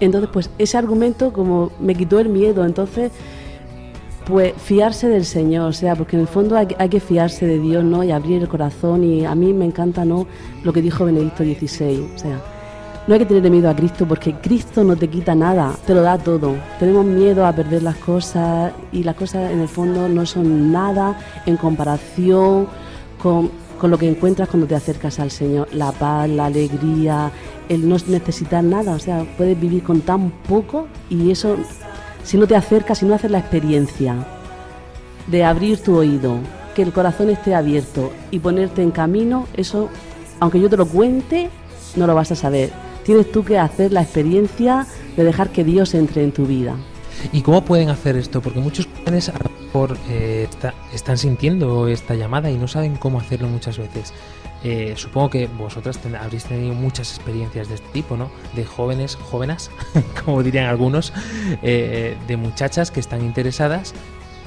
Entonces, 0.00 0.28
pues 0.30 0.50
ese 0.58 0.76
argumento 0.76 1.32
como 1.32 1.70
me 1.80 1.94
quitó 1.94 2.18
el 2.20 2.28
miedo. 2.28 2.64
Entonces, 2.64 3.10
pues 4.26 4.52
fiarse 4.56 5.08
del 5.08 5.24
Señor, 5.24 5.68
o 5.68 5.72
sea, 5.72 5.96
porque 5.96 6.16
en 6.16 6.22
el 6.22 6.28
fondo 6.28 6.56
hay, 6.56 6.68
hay 6.78 6.88
que 6.90 7.00
fiarse 7.00 7.46
de 7.46 7.58
Dios, 7.58 7.82
¿no? 7.82 8.04
Y 8.04 8.10
abrir 8.10 8.42
el 8.42 8.48
corazón. 8.48 9.04
Y 9.04 9.24
a 9.24 9.34
mí 9.34 9.54
me 9.54 9.64
encanta, 9.64 10.04
¿no? 10.04 10.26
Lo 10.62 10.72
que 10.72 10.82
dijo 10.82 11.06
Benedicto 11.06 11.44
XVI, 11.44 12.10
o 12.14 12.18
sea, 12.18 12.42
no 13.06 13.12
hay 13.12 13.20
que 13.20 13.26
tener 13.26 13.50
miedo 13.50 13.68
a 13.68 13.76
Cristo 13.76 14.06
porque 14.06 14.34
Cristo 14.34 14.82
no 14.82 14.96
te 14.96 15.08
quita 15.08 15.34
nada, 15.34 15.74
te 15.86 15.94
lo 15.94 16.00
da 16.02 16.16
todo. 16.16 16.56
Tenemos 16.78 17.04
miedo 17.04 17.44
a 17.46 17.52
perder 17.52 17.82
las 17.82 17.96
cosas 17.96 18.72
y 18.92 19.02
las 19.02 19.14
cosas 19.14 19.50
en 19.50 19.60
el 19.60 19.68
fondo 19.68 20.08
no 20.08 20.24
son 20.24 20.72
nada 20.72 21.18
en 21.44 21.58
comparación 21.58 22.66
con, 23.22 23.50
con 23.78 23.90
lo 23.90 23.98
que 23.98 24.08
encuentras 24.08 24.48
cuando 24.48 24.66
te 24.66 24.74
acercas 24.74 25.20
al 25.20 25.30
Señor. 25.30 25.68
La 25.72 25.92
paz, 25.92 26.30
la 26.30 26.46
alegría, 26.46 27.30
el 27.68 27.86
no 27.86 27.96
necesitar 28.06 28.64
nada. 28.64 28.92
O 28.92 28.98
sea, 28.98 29.26
puedes 29.36 29.60
vivir 29.60 29.82
con 29.82 30.00
tan 30.00 30.30
poco 30.48 30.86
y 31.10 31.30
eso, 31.30 31.56
si 32.22 32.38
no 32.38 32.46
te 32.46 32.56
acercas, 32.56 32.98
si 32.98 33.06
no 33.06 33.14
haces 33.14 33.30
la 33.30 33.38
experiencia 33.38 34.16
de 35.26 35.44
abrir 35.44 35.78
tu 35.82 35.96
oído, 35.96 36.38
que 36.74 36.82
el 36.82 36.92
corazón 36.92 37.28
esté 37.28 37.54
abierto 37.54 38.12
y 38.30 38.38
ponerte 38.38 38.82
en 38.82 38.90
camino, 38.90 39.46
eso, 39.54 39.90
aunque 40.40 40.58
yo 40.58 40.70
te 40.70 40.78
lo 40.78 40.86
cuente, 40.86 41.50
no 41.96 42.06
lo 42.06 42.14
vas 42.14 42.32
a 42.32 42.34
saber. 42.34 42.83
Tienes 43.04 43.30
tú 43.30 43.44
que 43.44 43.58
hacer 43.58 43.92
la 43.92 44.02
experiencia 44.02 44.86
de 45.16 45.24
dejar 45.24 45.50
que 45.50 45.64
Dios 45.64 45.94
entre 45.94 46.24
en 46.24 46.32
tu 46.32 46.46
vida. 46.46 46.76
¿Y 47.32 47.42
cómo 47.42 47.64
pueden 47.64 47.90
hacer 47.90 48.16
esto? 48.16 48.40
Porque 48.40 48.58
muchos 48.60 48.88
jóvenes 48.98 49.28
a 49.28 49.38
lo 49.38 49.50
mejor, 49.64 49.96
eh, 50.08 50.46
está- 50.50 50.74
están 50.92 51.16
sintiendo 51.18 51.86
esta 51.88 52.14
llamada 52.14 52.50
y 52.50 52.56
no 52.58 52.66
saben 52.68 52.96
cómo 52.96 53.20
hacerlo 53.20 53.48
muchas 53.48 53.78
veces. 53.78 54.12
Eh, 54.64 54.94
supongo 54.96 55.28
que 55.30 55.46
vosotras 55.46 55.98
ten- 55.98 56.16
habréis 56.16 56.44
tenido 56.44 56.74
muchas 56.74 57.14
experiencias 57.14 57.68
de 57.68 57.74
este 57.76 57.88
tipo, 57.92 58.16
¿no? 58.16 58.30
De 58.56 58.64
jóvenes, 58.64 59.16
jóvenes, 59.16 59.70
como 60.24 60.42
dirían 60.42 60.66
algunos, 60.66 61.12
eh, 61.62 62.16
de 62.26 62.36
muchachas 62.36 62.90
que 62.90 63.00
están 63.00 63.22
interesadas. 63.22 63.92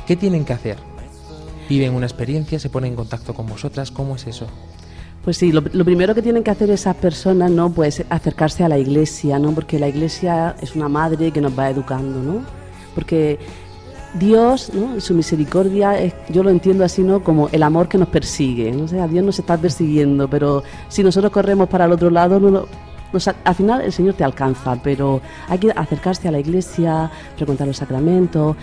¿Qué 0.08 0.16
tienen 0.16 0.44
que 0.44 0.54
hacer? 0.54 0.78
¿Viven 1.70 1.94
una 1.94 2.06
experiencia? 2.06 2.60
¿Se 2.60 2.70
ponen 2.70 2.92
en 2.92 2.96
contacto 2.96 3.34
con 3.34 3.46
vosotras? 3.48 3.92
¿Cómo 3.92 4.16
es 4.16 4.26
eso? 4.26 4.48
Pues 5.28 5.36
sí, 5.36 5.52
lo, 5.52 5.62
primero 5.62 6.16
que 6.16 6.22
tienen 6.22 6.42
que 6.42 6.52
hacer 6.52 6.70
esas 6.70 6.96
personas, 6.96 7.52
¿no? 7.52 7.70
Pues 7.70 8.02
acercarse 8.10 8.64
a 8.64 8.70
la 8.70 8.78
iglesia, 8.78 9.38
¿no? 9.40 9.52
Porque 9.52 9.78
la 9.78 9.90
iglesia 9.90 10.56
es 10.62 10.74
una 10.74 10.88
madre 10.88 11.32
que 11.32 11.42
nos 11.42 11.52
va 11.60 11.70
educando, 11.70 12.24
¿no? 12.24 12.44
Porque 12.96 13.38
Dios, 14.18 14.72
¿no? 14.74 15.02
Su 15.02 15.14
misericordia, 15.14 16.00
es- 16.00 16.14
yo 16.30 16.44
lo 16.44 16.50
entiendo 16.50 16.86
así, 16.86 17.04
¿no? 17.04 17.26
Como 17.26 17.50
el 17.52 17.62
amor 17.64 17.90
que 17.90 17.98
nos 17.98 18.08
persigue, 18.08 18.72
¿no? 18.72 18.86
O 18.86 18.88
sea, 18.88 19.06
Dios 19.06 19.26
nos 19.26 19.38
está 19.38 19.58
persiguiendo, 19.58 20.30
pero 20.30 20.64
si 20.88 21.04
nosotros 21.04 21.30
corremos 21.34 21.68
para 21.68 21.84
el 21.84 21.92
otro 21.92 22.10
lado, 22.10 22.40
no 22.40 22.50
lo- 22.50 22.68
al 23.44 23.56
final 23.56 23.82
el 23.82 23.92
Señor 23.92 24.14
te 24.14 24.24
alcanza, 24.24 24.78
pero 24.82 25.20
hay 25.50 25.58
que 25.58 25.72
acercarse 25.72 26.30
a 26.30 26.32
la 26.32 26.40
iglesia, 26.40 27.12
frecuentar 27.36 27.68
los 27.68 27.76
sacramentos, 27.76 28.56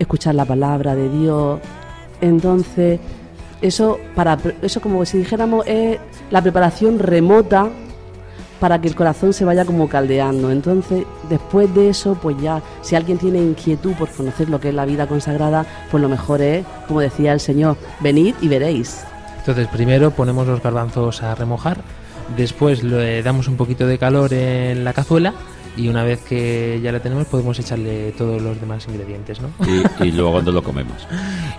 escuchar 0.00 0.34
la 0.34 0.44
palabra 0.44 0.96
de 0.96 1.08
Dios. 1.10 1.60
Entonces, 2.20 2.98
eso 3.60 3.98
para 4.14 4.38
eso 4.62 4.80
como 4.80 5.04
si 5.04 5.18
dijéramos 5.18 5.66
es 5.66 5.98
la 6.30 6.42
preparación 6.42 6.98
remota 6.98 7.70
para 8.60 8.80
que 8.80 8.88
el 8.88 8.94
corazón 8.94 9.32
se 9.32 9.44
vaya 9.44 9.64
como 9.64 9.88
caldeando. 9.88 10.50
Entonces, 10.50 11.04
después 11.28 11.72
de 11.74 11.90
eso, 11.90 12.18
pues 12.20 12.36
ya, 12.40 12.60
si 12.82 12.96
alguien 12.96 13.18
tiene 13.18 13.38
inquietud 13.38 13.92
por 13.92 14.08
conocer 14.08 14.48
lo 14.48 14.60
que 14.60 14.70
es 14.70 14.74
la 14.74 14.84
vida 14.84 15.06
consagrada, 15.06 15.64
pues 15.90 16.02
lo 16.02 16.08
mejor 16.08 16.42
es, 16.42 16.64
como 16.86 17.00
decía 17.00 17.32
el 17.32 17.40
Señor, 17.40 17.76
venid 18.00 18.34
y 18.40 18.48
veréis. 18.48 19.04
Entonces, 19.38 19.68
primero 19.68 20.10
ponemos 20.10 20.46
los 20.46 20.62
garbanzos 20.62 21.22
a 21.22 21.34
remojar, 21.34 21.78
después 22.36 22.82
le 22.82 23.22
damos 23.22 23.48
un 23.48 23.56
poquito 23.56 23.86
de 23.86 23.96
calor 23.96 24.32
en 24.32 24.84
la 24.84 24.92
cazuela 24.92 25.34
y 25.78 25.88
una 25.88 26.02
vez 26.02 26.20
que 26.22 26.80
ya 26.82 26.90
la 26.90 27.00
tenemos 27.00 27.26
podemos 27.26 27.58
echarle 27.58 28.12
todos 28.12 28.42
los 28.42 28.60
demás 28.60 28.86
ingredientes, 28.88 29.38
¿no? 29.40 29.50
y, 30.04 30.10
luego 30.10 30.42
no 30.42 30.50
lo 30.50 30.62
comemos. 30.62 31.06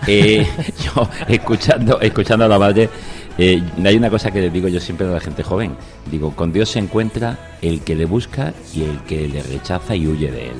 Eh, 0.06 0.46
yo, 0.84 1.08
escuchando, 1.26 2.00
escuchando 2.00 2.44
a 2.44 2.48
la 2.48 2.58
madre, 2.58 2.90
eh, 3.38 3.62
hay 3.82 3.96
una 3.96 4.10
cosa 4.10 4.30
que 4.30 4.40
le 4.42 4.50
digo 4.50 4.68
yo 4.68 4.78
siempre 4.78 5.06
a 5.06 5.10
la 5.10 5.20
gente 5.20 5.42
joven. 5.42 5.74
Digo, 6.10 6.36
con 6.36 6.52
Dios 6.52 6.68
se 6.68 6.78
encuentra 6.78 7.56
el 7.62 7.80
que 7.80 7.94
le 7.94 8.04
busca 8.04 8.52
y 8.74 8.82
el 8.82 8.98
que 9.04 9.26
le 9.26 9.42
rechaza 9.42 9.96
y 9.96 10.06
huye 10.06 10.30
de 10.30 10.48
él. 10.48 10.56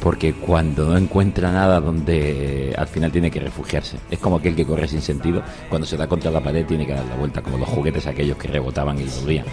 Porque 0.00 0.34
cuando 0.34 0.90
no 0.90 0.98
encuentra 0.98 1.50
nada 1.50 1.80
donde 1.80 2.74
al 2.76 2.86
final 2.86 3.10
tiene 3.10 3.30
que 3.30 3.40
refugiarse. 3.40 3.96
Es 4.10 4.18
como 4.18 4.36
aquel 4.36 4.54
que 4.54 4.66
corre 4.66 4.86
sin 4.86 5.00
sentido. 5.00 5.42
Cuando 5.70 5.86
se 5.86 5.96
da 5.96 6.06
contra 6.06 6.30
la 6.30 6.42
pared 6.42 6.66
tiene 6.66 6.86
que 6.86 6.92
dar 6.92 7.06
la 7.06 7.16
vuelta, 7.16 7.40
como 7.40 7.56
los 7.56 7.68
juguetes 7.68 8.06
aquellos 8.06 8.36
que 8.36 8.48
rebotaban 8.48 9.00
y 9.00 9.04
volvían. 9.04 9.46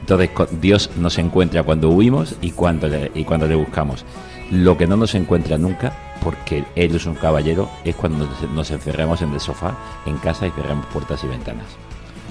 Entonces 0.00 0.30
Dios 0.60 0.90
nos 0.96 1.18
encuentra 1.18 1.62
cuando 1.62 1.90
huimos 1.90 2.36
y 2.40 2.50
cuando 2.52 2.88
le, 2.88 3.10
y 3.14 3.24
cuando 3.24 3.46
le 3.46 3.54
buscamos. 3.54 4.04
Lo 4.50 4.76
que 4.76 4.86
no 4.86 4.96
nos 4.96 5.14
encuentra 5.14 5.58
nunca, 5.58 5.92
porque 6.22 6.64
Él 6.74 6.94
es 6.94 7.06
un 7.06 7.14
caballero, 7.14 7.70
es 7.84 7.94
cuando 7.94 8.28
nos, 8.52 8.70
encerramos 8.70 9.22
en 9.22 9.32
el 9.32 9.40
sofá, 9.40 9.76
en 10.06 10.16
casa 10.18 10.46
y 10.46 10.50
cerramos 10.50 10.86
puertas 10.86 11.22
y 11.22 11.28
ventanas. 11.28 11.66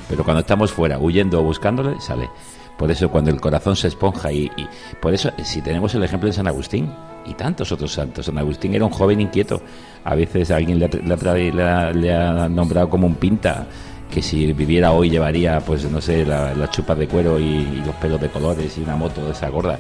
Pero 0.09 0.23
cuando 0.23 0.41
estamos 0.41 0.71
fuera, 0.71 0.99
huyendo 0.99 1.39
o 1.39 1.43
buscándole, 1.43 1.99
sale. 2.01 2.29
Por 2.77 2.91
eso 2.91 3.09
cuando 3.09 3.29
el 3.29 3.39
corazón 3.39 3.75
se 3.75 3.89
esponja 3.89 4.31
y, 4.31 4.51
y 4.55 4.67
por 5.01 5.13
eso 5.13 5.29
eh, 5.37 5.43
si 5.43 5.61
tenemos 5.61 5.93
el 5.95 6.03
ejemplo 6.03 6.27
de 6.27 6.33
San 6.33 6.47
Agustín 6.47 6.89
y 7.25 7.33
tantos 7.33 7.73
otros 7.73 7.91
santos, 7.91 8.25
San 8.25 8.37
Agustín 8.37 8.73
era 8.73 8.85
un 8.85 8.91
joven 8.91 9.19
inquieto. 9.19 9.61
A 10.05 10.15
veces 10.15 10.49
alguien 10.49 10.79
le 10.79 10.87
le 10.87 12.13
ha 12.13 12.49
nombrado 12.49 12.89
como 12.89 13.05
un 13.05 13.15
pinta 13.15 13.67
que 14.11 14.21
si 14.21 14.51
viviera 14.53 14.91
hoy 14.91 15.09
llevaría, 15.09 15.59
pues 15.59 15.89
no 15.89 16.01
sé, 16.01 16.25
la- 16.25 16.53
las 16.55 16.71
chupas 16.71 16.97
de 16.97 17.07
cuero 17.07 17.39
y, 17.39 17.81
los 17.85 17.95
pelos 17.95 18.19
de 18.19 18.29
colores 18.29 18.77
y 18.77 18.81
una 18.81 18.95
moto 18.95 19.23
de 19.25 19.31
esa 19.31 19.49
gorda. 19.49 19.79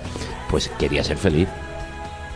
Pues 0.49 0.69
quería 0.77 1.03
ser 1.03 1.17
feliz 1.17 1.47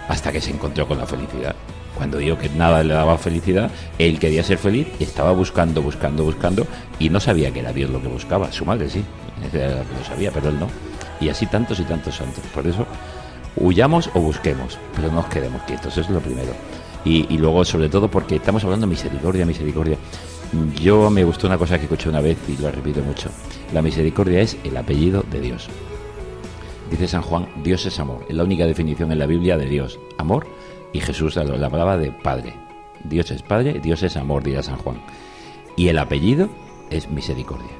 hasta 0.07 0.31
que 0.31 0.41
se 0.41 0.51
encontró 0.51 0.87
con 0.87 0.97
la 0.97 1.05
felicidad. 1.05 1.55
Cuando 1.95 2.17
digo 2.17 2.37
que 2.37 2.49
nada 2.49 2.83
le 2.83 2.93
daba 2.93 3.17
felicidad, 3.19 3.69
él 3.99 4.17
quería 4.19 4.43
ser 4.43 4.57
feliz 4.57 4.87
y 4.99 5.03
estaba 5.03 5.31
buscando, 5.31 5.81
buscando, 5.81 6.23
buscando 6.23 6.65
y 6.99 7.09
no 7.09 7.19
sabía 7.19 7.51
que 7.51 7.59
era 7.59 7.71
Dios 7.71 7.89
lo 7.91 8.01
que 8.01 8.07
buscaba. 8.07 8.51
Su 8.51 8.65
madre 8.65 8.89
sí, 8.89 9.03
la 9.53 9.67
lo 9.83 10.03
sabía, 10.07 10.31
pero 10.31 10.49
él 10.49 10.59
no. 10.59 10.67
Y 11.21 11.29
así 11.29 11.45
tantos 11.45 11.79
y 11.79 11.83
tantos 11.83 12.15
santos. 12.15 12.43
Por 12.53 12.65
eso, 12.65 12.87
huyamos 13.55 14.09
o 14.15 14.19
busquemos, 14.19 14.79
pero 14.95 15.09
no 15.09 15.15
nos 15.17 15.25
quedemos 15.27 15.61
quietos, 15.63 15.91
eso 15.93 16.01
es 16.01 16.09
lo 16.09 16.19
primero. 16.19 16.51
Y, 17.05 17.31
y 17.33 17.37
luego, 17.37 17.63
sobre 17.63 17.89
todo, 17.89 18.09
porque 18.09 18.37
estamos 18.37 18.63
hablando 18.63 18.87
de 18.87 18.91
misericordia, 18.91 19.45
misericordia. 19.45 19.97
Yo 20.79 21.09
me 21.09 21.23
gustó 21.23 21.47
una 21.47 21.57
cosa 21.57 21.77
que 21.77 21.85
escuché 21.85 22.09
una 22.09 22.21
vez 22.21 22.37
y 22.47 22.61
lo 22.61 22.71
repito 22.71 23.01
mucho. 23.01 23.29
La 23.73 23.81
misericordia 23.81 24.41
es 24.41 24.55
el 24.63 24.77
apellido 24.77 25.23
de 25.31 25.41
Dios. 25.41 25.67
Dice 26.91 27.07
San 27.07 27.23
Juan, 27.23 27.47
Dios 27.63 27.85
es 27.87 27.99
amor. 27.99 28.23
Es 28.29 28.35
la 28.35 28.43
única 28.43 28.67
definición 28.67 29.11
en 29.11 29.17
la 29.17 29.25
Biblia 29.25 29.57
de 29.57 29.65
Dios. 29.65 29.99
Amor 30.19 30.45
y 30.91 30.99
Jesús 30.99 31.35
la, 31.35 31.43
la 31.43 31.69
palabra 31.71 31.97
de 31.97 32.11
Padre. 32.11 32.53
Dios 33.03 33.31
es 33.31 33.41
Padre, 33.41 33.79
Dios 33.79 34.03
es 34.03 34.15
amor, 34.15 34.43
dirá 34.43 34.61
San 34.61 34.77
Juan. 34.77 35.01
Y 35.75 35.87
el 35.87 35.97
apellido 35.97 36.49
es 36.91 37.09
misericordia. 37.09 37.71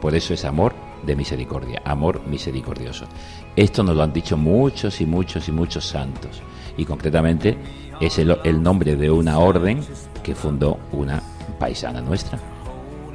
Por 0.00 0.14
eso 0.14 0.34
es 0.34 0.44
amor 0.44 0.72
de 1.04 1.16
misericordia, 1.16 1.82
amor 1.84 2.22
misericordioso. 2.28 3.06
Esto 3.56 3.82
nos 3.82 3.96
lo 3.96 4.04
han 4.04 4.12
dicho 4.12 4.36
muchos 4.36 5.00
y 5.00 5.06
muchos 5.06 5.48
y 5.48 5.52
muchos 5.52 5.84
santos. 5.84 6.42
Y 6.76 6.84
concretamente 6.84 7.58
es 8.00 8.18
el, 8.18 8.38
el 8.44 8.62
nombre 8.62 8.94
de 8.94 9.10
una 9.10 9.40
orden 9.40 9.80
que 10.22 10.36
fundó 10.36 10.78
una 10.92 11.22
paisana 11.64 12.02
nuestra, 12.02 12.38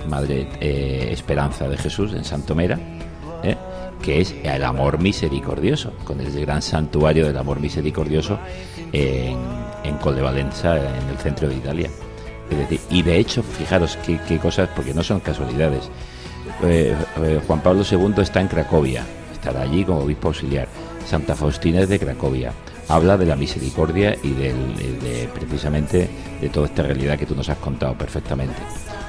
Madre 0.07 0.49
eh, 0.59 1.09
Esperanza 1.11 1.69
de 1.69 1.77
Jesús 1.77 2.13
en 2.13 2.23
Santomera, 2.23 2.79
¿eh? 3.43 3.55
que 4.01 4.21
es 4.21 4.33
el 4.41 4.63
amor 4.63 4.97
misericordioso, 4.97 5.93
con 6.03 6.19
el 6.19 6.31
gran 6.41 6.63
santuario 6.63 7.27
del 7.27 7.37
amor 7.37 7.59
misericordioso 7.59 8.39
en, 8.91 9.37
en 9.83 9.97
Coldevalenza, 9.97 10.77
en 10.77 11.09
el 11.09 11.17
centro 11.19 11.47
de 11.47 11.57
Italia. 11.57 11.91
Y 12.89 13.03
de 13.03 13.19
hecho, 13.19 13.43
fijaros 13.43 13.99
qué, 14.03 14.19
qué 14.27 14.39
cosas, 14.39 14.67
porque 14.75 14.95
no 14.95 15.03
son 15.03 15.19
casualidades. 15.19 15.87
Eh, 16.63 16.95
eh, 17.21 17.41
Juan 17.45 17.61
Pablo 17.61 17.83
II 17.83 18.13
está 18.17 18.41
en 18.41 18.47
Cracovia, 18.47 19.03
estará 19.31 19.61
allí 19.61 19.83
como 19.83 19.99
obispo 19.99 20.29
auxiliar. 20.29 20.67
Santa 21.05 21.35
Faustina 21.35 21.81
es 21.81 21.89
de 21.89 21.99
Cracovia. 21.99 22.51
Habla 22.89 23.17
de 23.17 23.25
la 23.25 23.35
misericordia 23.35 24.17
y 24.23 24.31
de, 24.31 25.29
precisamente 25.33 26.09
de 26.41 26.49
toda 26.49 26.65
esta 26.65 26.83
realidad 26.83 27.17
que 27.17 27.25
tú 27.25 27.35
nos 27.35 27.47
has 27.47 27.57
contado 27.57 27.93
perfectamente. 27.93 28.55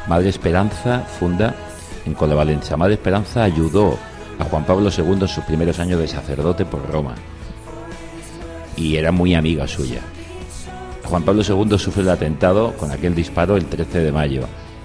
Madre 0.06 0.28
Esperanza 0.28 1.00
funda 1.00 1.54
en 2.04 2.14
Coldevalenza. 2.14 2.76
Madre 2.76 2.94
Esperanza 2.94 3.42
ayudó 3.42 3.98
a 4.38 4.44
Juan 4.44 4.64
Pablo 4.64 4.90
II 4.96 5.18
en 5.22 5.28
sus 5.28 5.44
primeros 5.44 5.78
años 5.78 5.98
de 5.98 6.08
sacerdote 6.08 6.64
por 6.66 6.88
Roma 6.90 7.14
y 8.76 8.96
era 8.96 9.12
muy 9.12 9.34
amiga 9.34 9.66
suya. 9.66 10.00
Juan 11.04 11.22
Pablo 11.22 11.42
II 11.42 11.78
sufre 11.78 12.02
el 12.02 12.08
atentado 12.08 12.72
con 12.76 12.90
aquel 12.90 13.14
disparo 13.14 13.56
el 13.56 13.66
13 13.66 14.00
de 14.00 14.12
mayo. 14.12 14.42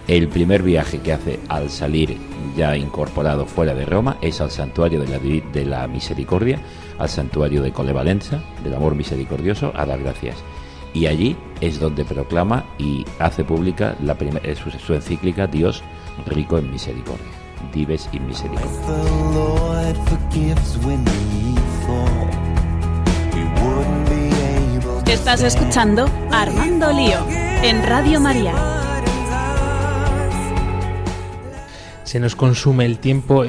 El 0.08 0.28
primer 0.28 0.62
viaje 0.62 1.00
que 1.00 1.14
hace 1.14 1.40
al 1.50 1.70
salir 1.70 2.18
ya 2.56 2.76
incorporado 2.76 3.46
fuera 3.46 3.74
de 3.74 3.86
Roma 3.86 4.18
es 4.22 4.42
al 4.42 4.52
santuario 4.52 5.02
de 5.02 5.08
la, 5.08 5.20
de 5.20 5.66
la 5.66 5.88
misericordia, 5.88 6.60
al 7.00 7.10
santuario 7.10 7.62
de 7.62 7.72
Colevalenza, 7.72 8.42
del 8.64 8.74
amor 8.74 8.96
misericordioso, 8.96 9.72
a 9.76 9.86
dar 9.86 10.02
gracias. 10.02 10.38
Y 10.94 11.08
allí 11.08 11.36
es 11.60 11.80
donde 11.80 12.06
proclama 12.06 12.66
y 12.78 13.06
hace 13.20 13.44
pública 13.44 13.96
la 14.02 14.16
su, 14.56 14.72
su 14.72 14.94
encíclica 14.94 15.48
Dios 15.48 15.84
rico 16.26 16.58
en 16.58 16.72
misericordia, 16.72 17.26
Dives 17.74 18.10
in 18.14 18.26
Misericordia. 18.26 18.72
Estás 25.08 25.44
escuchando 25.44 26.10
Armando 26.32 26.92
Lío 26.92 27.20
en 27.64 27.84
Radio 27.86 28.20
María. 28.20 28.75
Se 32.16 32.22
nos 32.22 32.38
consume 32.38 32.86
el 32.86 33.00
tiempo. 33.00 33.44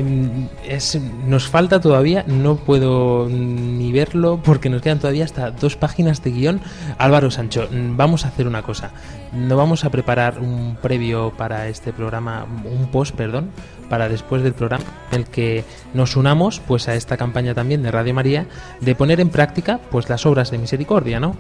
Es, 0.65 0.99
nos 1.25 1.47
falta 1.47 1.81
todavía, 1.81 2.25
no 2.27 2.57
puedo 2.57 3.29
ni 3.29 3.93
verlo 3.93 4.41
porque 4.43 4.69
nos 4.69 4.83
quedan 4.83 4.99
todavía 4.99 5.25
hasta 5.25 5.53
dos 5.53 5.77
páginas 5.77 6.25
de 6.25 6.33
guion. 6.33 6.61
Álvaro 6.99 7.31
Sancho, 7.31 7.69
vamos 7.71 8.25
a 8.25 8.29
hacer 8.29 8.49
una 8.49 8.63
cosa. 8.63 8.91
No 9.33 9.57
vamos 9.57 9.85
a 9.85 9.91
preparar 9.91 10.41
un 10.41 10.77
previo 10.83 11.33
para 11.37 11.69
este 11.69 11.93
programa, 11.93 12.45
un 12.65 12.89
post, 12.89 13.15
perdón, 13.15 13.51
para 13.89 14.09
después 14.09 14.43
del 14.43 14.55
programa, 14.55 14.85
en 15.13 15.21
el 15.21 15.27
que 15.27 15.65
nos 15.95 16.17
unamos 16.17 16.61
pues 16.61 16.89
a 16.89 16.95
esta 16.95 17.17
campaña 17.17 17.55
también 17.55 17.83
de 17.83 17.91
Radio 17.91 18.15
María 18.15 18.47
de 18.81 18.95
poner 18.95 19.21
en 19.21 19.29
práctica 19.29 19.81
pues 19.91 20.09
las 20.09 20.27
obras 20.27 20.51
de 20.51 20.59
misericordia, 20.59 21.21
¿no? 21.21 21.37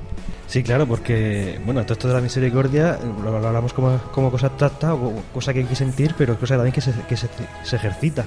Sí, 0.46 0.62
claro, 0.62 0.86
porque, 0.86 1.60
bueno, 1.64 1.82
todo 1.82 1.94
esto 1.94 2.08
de 2.08 2.14
la 2.14 2.20
misericordia 2.20 2.98
lo, 3.22 3.38
lo 3.40 3.46
hablamos 3.46 3.72
como, 3.72 3.98
como 4.12 4.30
cosa 4.30 4.46
abstracta 4.46 4.94
o 4.94 5.12
cosa 5.34 5.52
que 5.52 5.60
hay 5.60 5.64
que 5.64 5.74
sentir, 5.74 6.14
pero 6.16 6.38
cosa 6.38 6.54
también 6.54 6.72
que 6.72 6.80
se, 6.80 6.92
que 7.08 7.16
se, 7.16 7.28
se 7.64 7.76
ejercita 7.76 8.24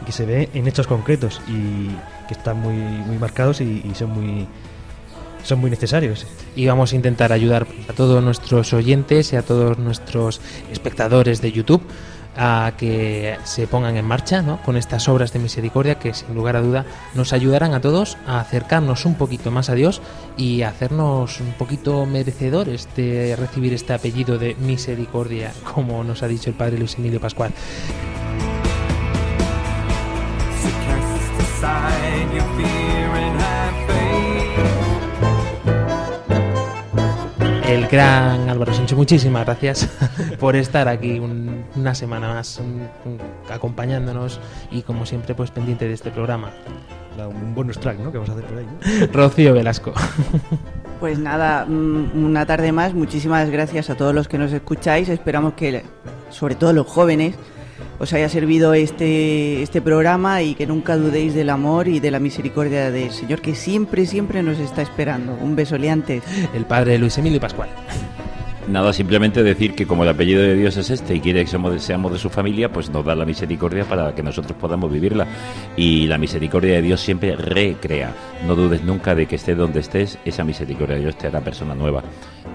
y 0.00 0.06
que 0.06 0.12
se 0.12 0.24
ve 0.24 0.48
en 0.54 0.66
hechos 0.66 0.86
concretos 0.86 1.42
y 1.46 1.88
que 2.26 2.34
están 2.34 2.58
muy, 2.60 2.74
muy 2.74 3.18
marcados 3.18 3.60
y, 3.60 3.84
y 3.84 3.94
son 3.94 4.10
muy 4.10 4.46
son 5.44 5.60
muy 5.60 5.70
necesarios. 5.70 6.26
Y 6.56 6.66
vamos 6.66 6.92
a 6.92 6.96
intentar 6.96 7.32
ayudar 7.32 7.66
a 7.88 7.92
todos 7.92 8.22
nuestros 8.22 8.72
oyentes 8.72 9.32
y 9.32 9.36
a 9.36 9.42
todos 9.42 9.78
nuestros 9.78 10.40
espectadores 10.70 11.40
de 11.40 11.52
YouTube 11.52 11.82
a 12.38 12.72
que 12.78 13.36
se 13.44 13.66
pongan 13.66 13.96
en 13.96 14.04
marcha 14.04 14.42
¿no? 14.42 14.62
con 14.62 14.76
estas 14.76 15.08
obras 15.08 15.32
de 15.32 15.40
misericordia 15.40 15.96
que 15.96 16.14
sin 16.14 16.34
lugar 16.34 16.56
a 16.56 16.62
duda 16.62 16.84
nos 17.14 17.32
ayudarán 17.32 17.74
a 17.74 17.80
todos 17.80 18.16
a 18.26 18.40
acercarnos 18.40 19.04
un 19.04 19.16
poquito 19.16 19.50
más 19.50 19.68
a 19.68 19.74
Dios 19.74 20.00
y 20.36 20.62
a 20.62 20.68
hacernos 20.68 21.40
un 21.40 21.52
poquito 21.52 22.06
merecedores 22.06 22.88
de 22.96 23.34
recibir 23.36 23.74
este 23.74 23.92
apellido 23.92 24.38
de 24.38 24.54
misericordia, 24.54 25.52
como 25.74 26.04
nos 26.04 26.22
ha 26.22 26.28
dicho 26.28 26.48
el 26.48 26.56
padre 26.56 26.78
Luis 26.78 26.96
Emilio 26.96 27.20
Pascual. 27.20 27.52
El 37.68 37.86
gran 37.86 38.48
Álvaro 38.48 38.72
Sancho, 38.72 38.96
muchísimas 38.96 39.44
gracias 39.44 39.88
por 40.40 40.56
estar 40.56 40.88
aquí 40.88 41.18
un, 41.18 41.64
una 41.76 41.94
semana 41.94 42.28
más 42.34 42.58
un, 42.58 42.88
un, 43.04 43.18
acompañándonos 43.50 44.40
y 44.70 44.82
como 44.82 45.04
siempre 45.04 45.34
pues 45.34 45.50
pendiente 45.50 45.86
de 45.86 45.92
este 45.92 46.10
programa. 46.10 46.50
Un 47.18 47.52
bonus 47.52 47.80
track, 47.80 47.98
¿no? 47.98 48.12
Que 48.12 48.18
vamos 48.18 48.30
a 48.30 48.32
hacer 48.34 48.44
por 48.44 48.58
ahí. 48.58 48.66
¿no? 48.66 49.06
Rocío 49.12 49.54
Velasco. 49.54 49.92
Pues 51.00 51.16
nada, 51.20 51.64
una 51.64 52.44
tarde 52.44 52.72
más. 52.72 52.92
Muchísimas 52.92 53.48
gracias 53.50 53.88
a 53.88 53.94
todos 53.94 54.12
los 54.12 54.26
que 54.26 54.36
nos 54.36 54.52
escucháis. 54.52 55.08
Esperamos 55.08 55.52
que, 55.52 55.84
sobre 56.28 56.56
todo 56.56 56.72
los 56.72 56.88
jóvenes, 56.88 57.36
os 57.98 58.12
haya 58.12 58.28
servido 58.28 58.74
este, 58.74 59.62
este 59.62 59.82
programa 59.82 60.42
y 60.42 60.54
que 60.54 60.66
nunca 60.66 60.96
dudéis 60.96 61.34
del 61.34 61.50
amor 61.50 61.88
y 61.88 62.00
de 62.00 62.10
la 62.10 62.20
misericordia 62.20 62.90
del 62.90 63.10
Señor 63.10 63.40
que 63.40 63.54
siempre, 63.54 64.06
siempre 64.06 64.42
nos 64.42 64.58
está 64.58 64.82
esperando. 64.82 65.34
Un 65.34 65.56
beso 65.56 65.76
leante. 65.78 66.22
El 66.54 66.64
padre 66.64 66.98
Luis 66.98 67.18
Emilio 67.18 67.40
Pascual. 67.40 67.68
Nada, 68.68 68.92
simplemente 68.92 69.42
decir 69.42 69.74
que 69.74 69.86
como 69.86 70.02
el 70.02 70.10
apellido 70.10 70.42
de 70.42 70.54
Dios 70.54 70.76
es 70.76 70.90
este 70.90 71.14
y 71.14 71.20
quiere 71.20 71.42
que 71.42 71.50
somos, 71.50 71.82
seamos 71.82 72.12
de 72.12 72.18
su 72.18 72.28
familia, 72.28 72.70
pues 72.70 72.90
nos 72.90 73.02
da 73.02 73.14
la 73.14 73.24
misericordia 73.24 73.84
para 73.84 74.14
que 74.14 74.22
nosotros 74.22 74.58
podamos 74.60 74.92
vivirla. 74.92 75.26
Y 75.74 76.06
la 76.06 76.18
misericordia 76.18 76.74
de 76.74 76.82
Dios 76.82 77.00
siempre 77.00 77.34
recrea. 77.34 78.12
No 78.46 78.54
dudes 78.54 78.84
nunca 78.84 79.14
de 79.14 79.26
que 79.26 79.36
estés 79.36 79.56
donde 79.56 79.80
estés, 79.80 80.18
esa 80.26 80.44
misericordia 80.44 80.96
de 80.96 81.02
Dios 81.02 81.16
te 81.16 81.28
hará 81.28 81.40
persona 81.40 81.74
nueva. 81.74 82.02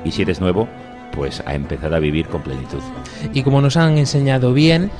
Y 0.05 0.11
si 0.11 0.21
eres 0.21 0.39
nuevo, 0.39 0.69
pues 1.15 1.41
a 1.47 1.55
empezar 1.55 1.93
a 1.95 1.99
vivir 1.99 2.27
con 2.27 2.43
plenitud. 2.43 2.81
Y 3.33 3.41
como 3.41 3.61
nos 3.61 3.75
han 3.75 3.97
enseñado 3.97 4.53
bien, 4.53 4.91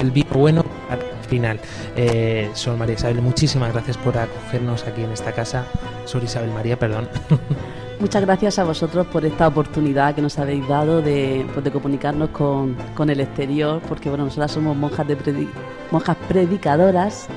el 0.00 0.10
vino 0.10 0.30
bueno 0.34 0.64
al 0.90 1.00
final. 1.28 1.60
Eh, 1.96 2.50
María 2.78 2.94
Isabel, 2.94 3.22
muchísimas 3.22 3.72
gracias 3.72 3.96
por 3.96 4.16
acogernos 4.18 4.86
aquí 4.86 5.02
en 5.02 5.12
esta 5.12 5.32
casa. 5.32 5.64
Sor 6.04 6.22
Isabel 6.24 6.50
María, 6.50 6.78
perdón. 6.78 7.08
Muchas 8.00 8.22
gracias 8.22 8.58
a 8.58 8.64
vosotros 8.64 9.06
por 9.06 9.24
esta 9.24 9.46
oportunidad 9.46 10.14
que 10.14 10.22
nos 10.22 10.36
habéis 10.38 10.66
dado 10.66 11.02
de, 11.02 11.46
pues, 11.52 11.62
de 11.62 11.70
comunicarnos 11.70 12.30
con, 12.30 12.76
con, 12.96 13.10
el 13.10 13.20
exterior, 13.20 13.80
porque 13.88 14.08
bueno, 14.08 14.24
nosotras 14.24 14.50
somos 14.50 14.76
monjas, 14.76 15.06
de 15.06 15.14
predi 15.14 15.48
monjas 15.92 16.16
predicadoras 16.26 17.28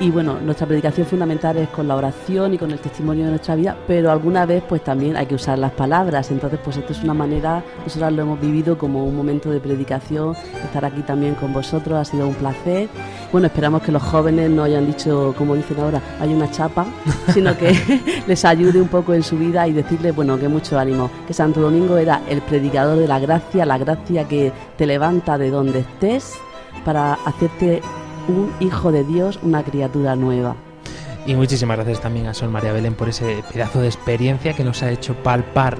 y 0.00 0.10
bueno, 0.10 0.40
nuestra 0.40 0.66
predicación 0.66 1.06
fundamental 1.06 1.56
es 1.56 1.68
con 1.68 1.86
la 1.86 1.96
oración 1.96 2.54
y 2.54 2.58
con 2.58 2.70
el 2.70 2.78
testimonio 2.78 3.24
de 3.24 3.30
nuestra 3.30 3.54
vida, 3.54 3.76
pero 3.86 4.10
alguna 4.10 4.46
vez 4.46 4.62
pues 4.68 4.82
también 4.82 5.16
hay 5.16 5.26
que 5.26 5.34
usar 5.34 5.58
las 5.58 5.72
palabras, 5.72 6.30
entonces 6.30 6.58
pues 6.62 6.76
esto 6.76 6.92
es 6.92 7.02
una 7.02 7.14
manera, 7.14 7.62
nosotros 7.84 8.12
lo 8.12 8.22
hemos 8.22 8.40
vivido 8.40 8.76
como 8.76 9.04
un 9.04 9.16
momento 9.16 9.50
de 9.50 9.60
predicación, 9.60 10.34
estar 10.64 10.84
aquí 10.84 11.02
también 11.02 11.34
con 11.34 11.52
vosotros 11.52 11.98
ha 11.98 12.04
sido 12.04 12.26
un 12.26 12.34
placer. 12.34 12.88
Bueno, 13.30 13.46
esperamos 13.46 13.82
que 13.82 13.92
los 13.92 14.02
jóvenes 14.02 14.50
no 14.50 14.64
hayan 14.64 14.86
dicho, 14.86 15.34
como 15.38 15.54
dicen 15.54 15.80
ahora, 15.80 16.00
hay 16.20 16.32
una 16.34 16.50
chapa, 16.50 16.86
sino 17.32 17.56
que 17.56 17.72
les 18.26 18.44
ayude 18.44 18.80
un 18.80 18.88
poco 18.88 19.14
en 19.14 19.22
su 19.22 19.38
vida 19.38 19.66
y 19.68 19.72
decirles, 19.72 20.14
bueno, 20.14 20.38
que 20.38 20.48
mucho 20.48 20.78
ánimo, 20.78 21.10
que 21.26 21.34
Santo 21.34 21.60
Domingo 21.60 21.96
era 21.96 22.22
el 22.28 22.42
predicador 22.42 22.98
de 22.98 23.08
la 23.08 23.18
gracia, 23.18 23.64
la 23.64 23.78
gracia 23.78 24.26
que 24.26 24.52
te 24.76 24.86
levanta 24.86 25.38
de 25.38 25.50
donde 25.50 25.80
estés 25.80 26.34
para 26.84 27.14
hacerte 27.14 27.82
un 28.28 28.52
hijo 28.60 28.92
de 28.92 29.04
Dios, 29.04 29.38
una 29.42 29.62
criatura 29.62 30.16
nueva. 30.16 30.56
Y 31.24 31.36
muchísimas 31.36 31.76
gracias 31.76 32.00
también 32.00 32.26
a 32.26 32.34
Sol 32.34 32.50
María 32.50 32.72
Belén 32.72 32.94
por 32.94 33.08
ese 33.08 33.44
pedazo 33.52 33.80
de 33.80 33.86
experiencia 33.86 34.54
que 34.54 34.64
nos 34.64 34.82
ha 34.82 34.90
hecho 34.90 35.14
palpar, 35.14 35.78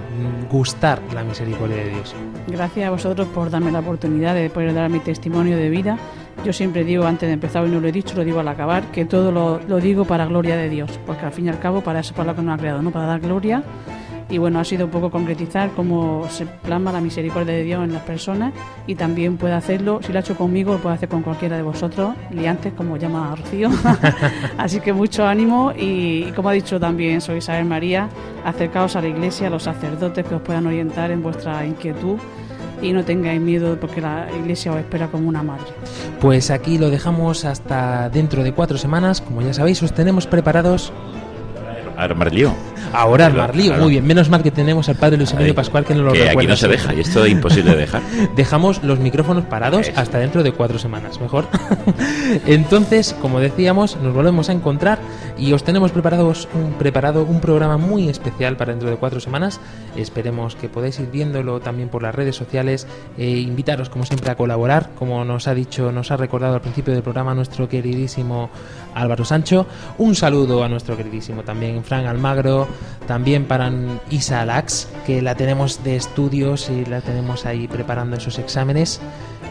gustar 0.49 1.03
la 1.12 1.24
misericordia 1.24 1.78
de 1.78 1.90
Dios. 1.90 2.14
Gracias 2.47 2.86
a 2.86 2.90
vosotros 2.90 3.26
por 3.26 3.51
darme 3.51 3.72
la 3.72 3.80
oportunidad 3.80 4.36
de 4.36 4.49
poder 4.51 4.72
dar 4.72 4.88
mi 4.88 5.01
testimonio 5.01 5.57
de 5.57 5.68
vida. 5.68 5.99
Yo 6.45 6.53
siempre 6.53 6.84
digo, 6.84 7.07
antes 7.07 7.28
de 7.28 7.32
empezar, 7.32 7.64
hoy 7.64 7.70
no 7.70 7.80
lo 7.80 7.88
he 7.88 7.93
dicho, 7.93 8.16
lo 8.16 8.24
digo 8.24 8.38
al 8.38 8.47
acabar, 8.47 8.84
que 8.93 9.05
todo 9.05 9.32
lo, 9.32 9.61
lo 9.66 9.80
digo 9.80 10.05
para 10.05 10.26
gloria 10.26 10.57
de 10.57 10.68
Dios, 10.68 11.01
porque 11.07 11.26
al 11.26 11.32
fin 11.32 11.47
y 11.47 11.49
al 11.49 11.59
cabo 11.59 11.80
para 11.80 12.01
eso 12.01 12.14
para 12.14 12.30
lo 12.30 12.36
que 12.36 12.43
nos 12.43 12.55
ha 12.55 12.59
creado, 12.59 12.80
¿no? 12.80 12.93
Para 12.93 13.07
dar 13.07 13.20
gloria 13.20 13.64
y 14.33 14.39
bueno, 14.39 14.59
ha 14.59 14.64
sido 14.64 14.87
un 14.87 14.91
poco 14.91 15.11
concretizar 15.11 15.72
cómo 15.76 16.26
se 16.30 16.47
plasma 16.47 16.91
la 16.91 17.03
misericordia 17.03 17.53
de 17.53 17.64
Dios 17.64 17.85
en 17.85 17.93
las 17.93 18.01
personas 18.01 18.55
y 18.87 18.95
también 18.95 19.37
puede 19.37 19.53
hacerlo, 19.53 20.01
si 20.03 20.11
lo 20.11 20.18
ha 20.18 20.22
hecho 20.22 20.37
conmigo, 20.37 20.72
lo 20.72 20.78
puede 20.78 20.95
hacer 20.95 21.11
con 21.11 21.20
cualquiera 21.20 21.59
de 21.59 21.62
vosotros, 21.62 22.14
liantes, 22.30 22.72
como 22.72 22.97
llama 22.97 23.37
Rocío. 23.37 23.68
Así 24.57 24.80
que 24.80 24.95
mucho 24.95 25.26
ánimo 25.26 25.72
y, 25.76 26.24
y, 26.28 26.33
como 26.35 26.49
ha 26.49 26.53
dicho 26.53 26.80
también, 26.80 27.20
soy 27.20 27.39
Isabel 27.39 27.66
María, 27.66 28.09
acercaos 28.43 28.97
a 28.97 29.03
la 29.03 29.09
iglesia, 29.09 29.49
a 29.49 29.51
los 29.51 29.64
sacerdotes 29.64 30.24
que 30.24 30.35
os 30.35 30.41
puedan 30.41 30.66
orientar 30.66 31.11
en 31.11 31.22
vuestra 31.22 31.66
inquietud 31.66 32.16
y 32.80 32.95
no 32.95 33.05
tengáis 33.05 33.41
miedo 33.41 33.78
porque 33.78 34.01
la 34.01 34.28
iglesia 34.35 34.72
os 34.72 34.78
espera 34.78 35.09
como 35.09 35.28
una 35.28 35.43
madre. 35.43 35.66
Pues 36.22 36.51
aquí 36.51 36.78
lo 36.78 36.89
dejamos 36.89 37.45
hasta 37.45 38.09
dentro 38.09 38.43
de 38.43 38.53
cuatro 38.55 38.78
semanas. 38.78 39.20
Como 39.20 39.43
ya 39.43 39.53
sabéis, 39.53 39.83
os 39.83 39.93
tenemos 39.93 40.26
preparados 40.26 40.91
Armar 41.97 42.33
lío. 42.33 42.53
Ahora 42.93 43.30
claro. 43.30 43.53
Muy 43.78 43.91
bien, 43.91 44.07
menos 44.07 44.28
mal 44.28 44.43
que 44.43 44.51
tenemos 44.51 44.89
al 44.89 44.97
padre 44.97 45.16
Luis 45.16 45.33
Emilio 45.33 45.55
Pascual 45.55 45.85
que 45.85 45.95
nos 45.95 46.05
lo 46.05 46.12
que 46.12 46.18
recuerda. 46.18 46.41
aquí 46.41 46.47
no 46.47 46.57
se 46.57 46.66
siempre. 46.66 46.78
deja 46.78 46.95
y 46.95 47.01
esto 47.01 47.24
es 47.24 47.33
imposible 47.33 47.70
de 47.72 47.76
dejar. 47.76 48.03
Dejamos 48.37 48.83
los 48.83 48.99
micrófonos 48.99 49.45
parados 49.45 49.91
hasta 49.97 50.18
dentro 50.18 50.43
de 50.43 50.53
cuatro 50.53 50.78
semanas, 50.78 51.20
mejor. 51.20 51.47
Entonces, 52.47 53.14
como 53.20 53.41
decíamos, 53.41 53.97
nos 53.97 54.14
volvemos 54.14 54.49
a 54.49 54.53
encontrar 54.53 54.99
y 55.39 55.53
os 55.53 55.64
tenemos 55.64 55.93
preparados 55.93 56.49
un, 56.55 56.72
preparado 56.74 57.24
un 57.24 57.41
programa 57.41 57.76
muy 57.76 58.09
especial 58.09 58.57
para 58.57 58.72
dentro 58.72 58.91
de 58.91 58.97
cuatro 58.97 59.20
semanas. 59.20 59.61
Esperemos 59.97 60.57
que 60.57 60.68
podáis 60.68 60.99
ir 61.01 61.11
viéndolo 61.11 61.61
también 61.61 61.89
por 61.89 62.03
las 62.03 62.14
redes 62.14 62.37
sociales. 62.37 62.87
e 63.18 63.28
invitaros, 63.28 63.89
como 63.89 64.05
siempre, 64.05 64.30
a 64.30 64.37
colaborar, 64.37 64.91
como 64.99 65.24
nos 65.24 65.49
ha 65.49 65.55
dicho, 65.55 65.93
nos 65.93 66.11
ha 66.11 66.16
recordado 66.16 66.55
al 66.55 66.61
principio 66.61 66.93
del 66.93 67.03
programa 67.03 67.35
nuestro 67.35 67.68
queridísimo 67.68 68.51
Álvaro 68.95 69.24
Sancho. 69.24 69.66
Un 69.99 70.14
saludo 70.14 70.62
a 70.64 70.68
nuestro 70.68 70.97
queridísimo 70.97 71.43
también 71.43 71.85
Fran 71.85 72.07
Almagro, 72.07 72.68
también 73.07 73.45
para 73.45 73.70
Isa 74.11 74.45
Lax, 74.45 74.89
que 75.07 75.23
la 75.23 75.35
tenemos 75.35 75.83
de 75.85 75.97
estudios 75.97 76.70
y 76.70 76.85
la 76.85 77.01
tenemos 77.01 77.47
ahí 77.47 77.68
preparando 77.68 78.16
esos 78.16 78.39
exámenes. 78.39 79.01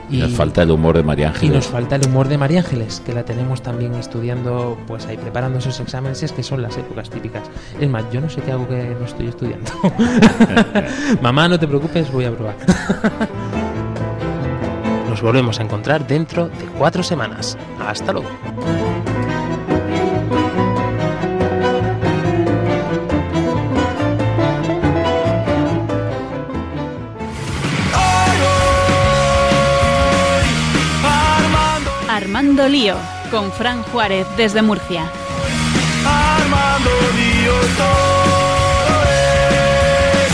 Y, 0.10 0.18
Nos 0.18 0.34
falta 0.34 0.64
el 0.64 0.72
humor 0.72 0.98
de 0.98 1.04
María 1.04 1.26
y 1.26 1.30
Ángeles. 1.30 1.56
nos 1.56 1.68
falta 1.68 1.96
el 1.96 2.06
humor 2.06 2.28
de 2.28 2.38
María 2.38 2.60
Ángeles, 2.60 3.02
que 3.06 3.14
la 3.14 3.24
tenemos 3.24 3.62
también 3.62 3.96
estudiando, 3.96 4.78
pues 4.86 5.06
ahí 5.06 5.16
preparando 5.16 5.60
esos 5.60 5.80
exámenes, 5.80 6.22
es 6.22 6.34
que 6.34 6.44
son 6.44 6.62
las 6.62 6.78
épocas 6.78 7.10
típicas. 7.10 7.44
Es 7.80 7.90
más, 7.90 8.04
yo 8.12 8.20
no 8.20 8.30
sé 8.30 8.42
qué 8.42 8.52
hago 8.52 8.68
que 8.68 8.96
no 9.00 9.06
estoy 9.06 9.28
estudiando. 9.28 9.72
Mamá, 11.22 11.48
no 11.48 11.58
te 11.58 11.68
preocupes, 11.68 12.12
voy 12.12 12.26
a 12.26 12.32
probar. 12.32 12.56
Nos 15.10 15.22
volvemos 15.22 15.60
a 15.60 15.64
encontrar 15.64 16.06
dentro 16.08 16.48
de 16.48 16.66
cuatro 16.78 17.04
semanas. 17.04 17.58
Hasta 17.80 18.12
luego. 18.12 18.30
Armando 32.52 32.68
Lío, 32.68 32.98
con 33.32 33.50
Fran 33.50 33.82
Juárez 33.82 34.28
desde 34.36 34.62
Murcia. 34.62 35.10
Armando 36.06 36.90
Lío, 37.16 37.54
todo 37.78 39.04
es 39.08 40.34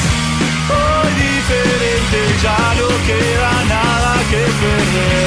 hoy 0.68 1.12
diferente, 1.14 2.18
ya 2.42 2.74
no 2.80 2.88
queda 3.06 3.52
nada 3.66 4.16
que 4.32 4.38
perder. 4.38 5.27